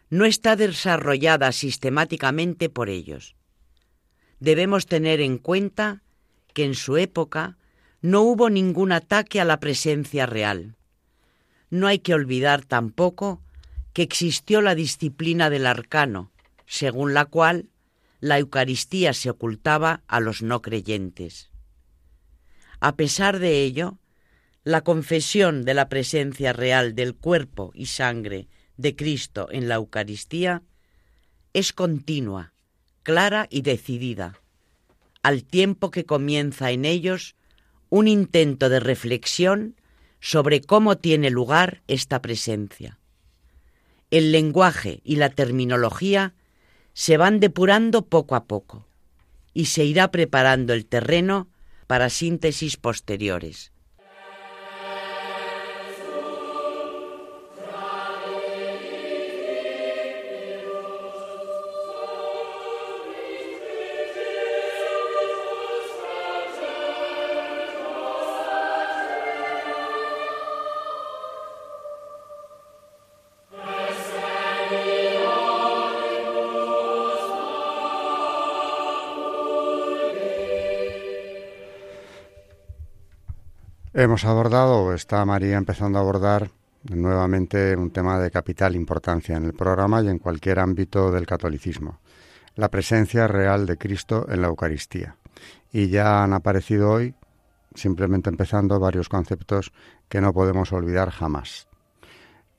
no 0.10 0.26
está 0.26 0.56
desarrollada 0.56 1.52
sistemáticamente 1.52 2.70
por 2.70 2.90
ellos 2.90 3.36
debemos 4.44 4.88
tener 4.88 5.22
en 5.22 5.38
cuenta 5.38 6.04
que 6.54 6.66
en 6.66 6.76
su 6.76 6.98
época 6.98 7.58
no 8.02 8.24
hubo 8.24 8.50
ningún 8.50 8.92
ataque 8.92 9.40
a 9.40 9.46
la 9.46 9.62
presencia 9.62 10.26
real. 10.26 10.76
No 11.70 11.88
hay 11.88 12.00
que 12.00 12.14
olvidar 12.14 12.66
tampoco 12.66 13.42
que 13.94 14.02
existió 14.02 14.62
la 14.62 14.76
disciplina 14.76 15.50
del 15.50 15.66
arcano, 15.66 16.34
según 16.66 17.14
la 17.14 17.24
cual 17.24 17.70
la 18.20 18.38
Eucaristía 18.38 19.14
se 19.14 19.30
ocultaba 19.30 20.04
a 20.08 20.20
los 20.20 20.42
no 20.42 20.62
creyentes. 20.62 21.50
A 22.82 22.98
pesar 22.98 23.40
de 23.40 23.64
ello, 23.64 23.98
la 24.64 24.82
confesión 24.82 25.64
de 25.66 25.74
la 25.74 25.90
presencia 25.90 26.54
real 26.54 26.96
del 26.96 27.16
cuerpo 27.16 27.72
y 27.74 27.88
sangre 27.88 28.48
de 28.78 28.96
Cristo 28.96 29.48
en 29.52 29.68
la 29.68 29.76
Eucaristía 29.76 30.64
es 31.54 31.74
continua 31.74 32.54
clara 33.04 33.48
y 33.50 33.62
decidida, 33.62 34.40
al 35.22 35.44
tiempo 35.44 35.92
que 35.92 36.06
comienza 36.06 36.72
en 36.72 36.86
ellos 36.86 37.36
un 37.90 38.08
intento 38.08 38.70
de 38.70 38.80
reflexión 38.80 39.76
sobre 40.22 40.62
cómo 40.62 40.98
tiene 40.98 41.30
lugar 41.30 41.84
esta 41.88 42.22
presencia. 42.22 42.98
El 44.10 44.32
lenguaje 44.32 45.02
y 45.04 45.18
la 45.18 45.30
terminología 45.30 46.34
se 46.94 47.18
van 47.18 47.42
depurando 47.42 48.06
poco 48.06 48.36
a 48.36 48.46
poco 48.46 48.88
y 49.54 49.66
se 49.66 49.84
irá 49.84 50.12
preparando 50.12 50.74
el 50.74 50.86
terreno 50.86 51.50
para 51.88 52.10
síntesis 52.10 52.78
posteriores. 52.78 53.73
Hemos 84.04 84.26
abordado, 84.26 84.94
está 84.94 85.24
María 85.24 85.56
empezando 85.56 85.98
a 85.98 86.02
abordar 86.02 86.52
nuevamente 86.84 87.74
un 87.78 87.90
tema 87.90 88.20
de 88.20 88.32
capital 88.32 88.76
importancia 88.76 89.38
en 89.38 89.46
el 89.46 89.54
programa 89.54 90.02
y 90.02 90.10
en 90.10 90.20
cualquier 90.20 90.60
ámbito 90.60 91.10
del 91.10 91.26
catolicismo, 91.26 92.02
la 92.56 92.68
presencia 92.68 93.30
real 93.30 93.66
de 93.66 93.78
Cristo 93.78 94.26
en 94.30 94.42
la 94.42 94.50
Eucaristía. 94.50 95.16
Y 95.72 95.88
ya 95.88 96.22
han 96.22 96.34
aparecido 96.34 96.92
hoy, 96.92 97.16
simplemente 97.76 98.30
empezando, 98.30 98.78
varios 98.78 99.08
conceptos 99.08 99.72
que 100.10 100.20
no 100.20 100.34
podemos 100.34 100.74
olvidar 100.74 101.10
jamás. 101.10 101.70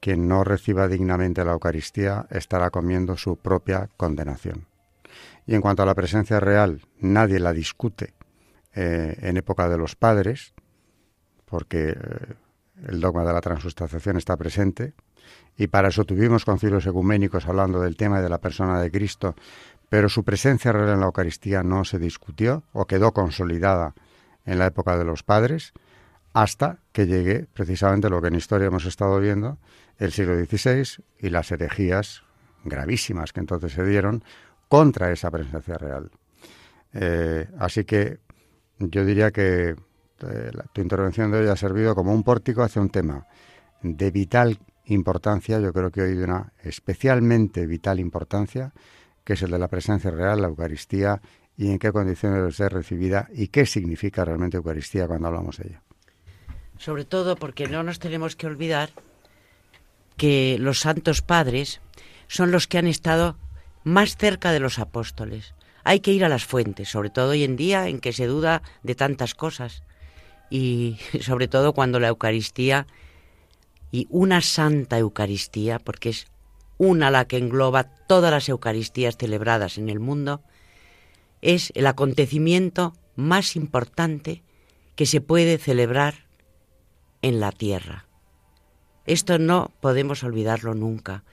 Quien 0.00 0.26
no 0.26 0.44
reciba 0.44 0.88
dignamente 0.88 1.44
la 1.44 1.52
Eucaristía 1.52 2.26
estará 2.30 2.70
comiendo 2.70 3.18
su 3.18 3.36
propia 3.36 3.90
condenación. 3.98 4.66
Y 5.46 5.54
en 5.54 5.60
cuanto 5.60 5.82
a 5.82 5.86
la 5.86 5.94
presencia 5.94 6.40
real, 6.40 6.80
nadie 7.00 7.38
la 7.38 7.52
discute 7.52 8.14
eh, 8.74 9.18
en 9.20 9.36
época 9.36 9.68
de 9.68 9.76
los 9.76 9.94
padres, 9.94 10.54
porque 11.54 11.90
eh, 11.90 11.96
el 12.88 12.98
dogma 12.98 13.24
de 13.24 13.32
la 13.32 13.40
transustanciación 13.40 14.16
está 14.16 14.36
presente, 14.36 14.92
y 15.56 15.68
para 15.68 15.86
eso 15.86 16.04
tuvimos 16.04 16.44
concilios 16.44 16.84
ecuménicos 16.84 17.46
hablando 17.46 17.80
del 17.80 17.96
tema 17.96 18.20
de 18.20 18.28
la 18.28 18.40
persona 18.40 18.80
de 18.80 18.90
Cristo, 18.90 19.36
pero 19.88 20.08
su 20.08 20.24
presencia 20.24 20.72
real 20.72 20.88
en 20.88 20.98
la 20.98 21.06
Eucaristía 21.06 21.62
no 21.62 21.84
se 21.84 22.00
discutió 22.00 22.64
o 22.72 22.86
quedó 22.86 23.12
consolidada 23.12 23.94
en 24.44 24.58
la 24.58 24.66
época 24.66 24.98
de 24.98 25.04
los 25.04 25.22
padres, 25.22 25.74
hasta 26.32 26.80
que 26.90 27.06
llegue 27.06 27.46
precisamente 27.54 28.10
lo 28.10 28.20
que 28.20 28.26
en 28.26 28.34
historia 28.34 28.66
hemos 28.66 28.84
estado 28.84 29.20
viendo, 29.20 29.58
el 29.98 30.10
siglo 30.10 30.34
XVI 30.34 31.04
y 31.20 31.30
las 31.30 31.52
herejías 31.52 32.24
gravísimas 32.64 33.32
que 33.32 33.38
entonces 33.38 33.70
se 33.74 33.84
dieron 33.84 34.24
contra 34.68 35.12
esa 35.12 35.30
presencia 35.30 35.78
real. 35.78 36.10
Eh, 36.94 37.46
así 37.60 37.84
que 37.84 38.18
yo 38.80 39.04
diría 39.04 39.30
que 39.30 39.76
tu 40.16 40.80
intervención 40.80 41.30
de 41.30 41.38
hoy 41.38 41.48
ha 41.48 41.56
servido 41.56 41.94
como 41.94 42.12
un 42.12 42.22
pórtico 42.22 42.62
hacia 42.62 42.82
un 42.82 42.90
tema 42.90 43.26
de 43.82 44.10
vital 44.10 44.58
importancia, 44.86 45.60
yo 45.60 45.72
creo 45.72 45.90
que 45.90 46.02
hoy 46.02 46.14
de 46.14 46.24
una 46.24 46.52
especialmente 46.62 47.66
vital 47.66 48.00
importancia, 48.00 48.72
que 49.24 49.34
es 49.34 49.42
el 49.42 49.50
de 49.50 49.58
la 49.58 49.68
presencia 49.68 50.10
real, 50.10 50.42
la 50.42 50.48
Eucaristía, 50.48 51.20
y 51.56 51.70
en 51.70 51.78
qué 51.78 51.92
condiciones 51.92 52.38
debe 52.38 52.52
ser 52.52 52.72
recibida 52.72 53.28
y 53.32 53.48
qué 53.48 53.64
significa 53.66 54.24
realmente 54.24 54.56
Eucaristía 54.56 55.06
cuando 55.06 55.28
hablamos 55.28 55.58
de 55.58 55.68
ella. 55.68 55.82
Sobre 56.78 57.04
todo 57.04 57.36
porque 57.36 57.68
no 57.68 57.82
nos 57.82 58.00
tenemos 58.00 58.34
que 58.34 58.46
olvidar 58.46 58.90
que 60.16 60.56
los 60.58 60.80
santos 60.80 61.22
padres 61.22 61.80
son 62.26 62.50
los 62.50 62.66
que 62.66 62.78
han 62.78 62.86
estado 62.86 63.36
más 63.84 64.16
cerca 64.16 64.50
de 64.52 64.60
los 64.60 64.78
apóstoles. 64.78 65.54
Hay 65.84 66.00
que 66.00 66.12
ir 66.12 66.24
a 66.24 66.28
las 66.28 66.44
fuentes, 66.44 66.88
sobre 66.88 67.10
todo 67.10 67.30
hoy 67.30 67.44
en 67.44 67.56
día 67.56 67.88
en 67.88 68.00
que 68.00 68.12
se 68.12 68.26
duda 68.26 68.62
de 68.82 68.94
tantas 68.94 69.34
cosas 69.34 69.82
y 70.50 70.98
sobre 71.20 71.48
todo 71.48 71.72
cuando 71.72 72.00
la 72.00 72.08
Eucaristía 72.08 72.86
y 73.90 74.06
una 74.10 74.40
santa 74.40 74.98
Eucaristía, 74.98 75.78
porque 75.78 76.10
es 76.10 76.26
una 76.78 77.10
la 77.10 77.26
que 77.26 77.38
engloba 77.38 77.84
todas 77.84 78.30
las 78.30 78.48
Eucaristías 78.48 79.16
celebradas 79.16 79.78
en 79.78 79.88
el 79.88 80.00
mundo, 80.00 80.42
es 81.42 81.70
el 81.74 81.86
acontecimiento 81.86 82.94
más 83.16 83.54
importante 83.54 84.42
que 84.96 85.06
se 85.06 85.20
puede 85.20 85.58
celebrar 85.58 86.26
en 87.22 87.40
la 87.40 87.52
tierra. 87.52 88.06
Esto 89.06 89.38
no 89.38 89.70
podemos 89.80 90.22
olvidarlo 90.24 90.74
nunca. 90.74 91.24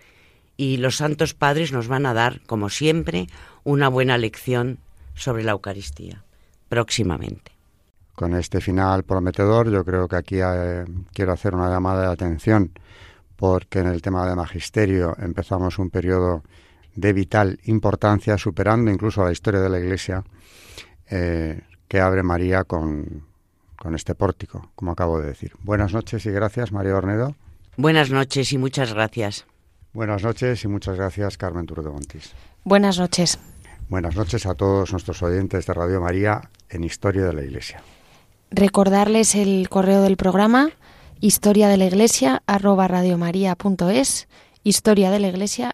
Y 0.57 0.77
los 0.77 0.97
santos 0.97 1.33
padres 1.33 1.71
nos 1.71 1.87
van 1.87 2.05
a 2.05 2.13
dar, 2.13 2.41
como 2.43 2.69
siempre, 2.69 3.27
una 3.63 3.87
buena 3.87 4.17
lección 4.17 4.79
sobre 5.15 5.43
la 5.43 5.53
Eucaristía 5.53 6.23
próximamente. 6.69 7.51
Con 8.21 8.35
este 8.35 8.61
final 8.61 9.03
prometedor, 9.03 9.71
yo 9.71 9.83
creo 9.83 10.07
que 10.07 10.15
aquí 10.15 10.35
eh, 10.39 10.85
quiero 11.11 11.31
hacer 11.31 11.55
una 11.55 11.71
llamada 11.71 12.01
de 12.01 12.13
atención, 12.13 12.71
porque 13.35 13.79
en 13.79 13.87
el 13.87 13.99
tema 14.03 14.29
de 14.29 14.35
magisterio 14.35 15.15
empezamos 15.17 15.79
un 15.79 15.89
periodo 15.89 16.43
de 16.93 17.13
vital 17.13 17.59
importancia, 17.63 18.37
superando 18.37 18.91
incluso 18.91 19.25
la 19.25 19.31
historia 19.31 19.59
de 19.59 19.69
la 19.69 19.79
Iglesia, 19.79 20.23
eh, 21.09 21.61
que 21.87 21.99
abre 21.99 22.21
María 22.21 22.63
con, 22.63 23.25
con 23.75 23.95
este 23.95 24.13
pórtico, 24.13 24.69
como 24.75 24.91
acabo 24.91 25.19
de 25.19 25.25
decir. 25.25 25.53
Buenas 25.63 25.91
noches 25.91 26.23
y 26.27 26.29
gracias, 26.29 26.71
María 26.71 26.95
Ornedo. 26.97 27.35
Buenas 27.75 28.11
noches 28.11 28.53
y 28.53 28.59
muchas 28.59 28.93
gracias. 28.93 29.47
Buenas 29.93 30.21
noches 30.21 30.63
y 30.63 30.67
muchas 30.67 30.95
gracias, 30.95 31.39
Carmen 31.39 31.65
Turo 31.65 31.81
de 31.81 31.89
Montis. 31.89 32.33
Buenas 32.63 32.99
noches. 32.99 33.39
Buenas 33.89 34.15
noches 34.15 34.45
a 34.45 34.53
todos 34.53 34.91
nuestros 34.91 35.23
oyentes 35.23 35.65
de 35.65 35.73
Radio 35.73 35.99
María 35.99 36.51
en 36.69 36.83
Historia 36.83 37.23
de 37.23 37.33
la 37.33 37.41
Iglesia. 37.41 37.81
Recordarles 38.53 39.35
el 39.35 39.69
correo 39.69 40.01
del 40.01 40.17
programa 40.17 40.71
historia 41.21 41.69
de 41.69 41.77
la 41.77 41.85
iglesia 41.85 42.43
arroba 42.47 42.85
radiomaria.es 42.89 44.27
historia 44.63 45.09
de 45.09 45.19
la 45.19 45.29
iglesia 45.29 45.73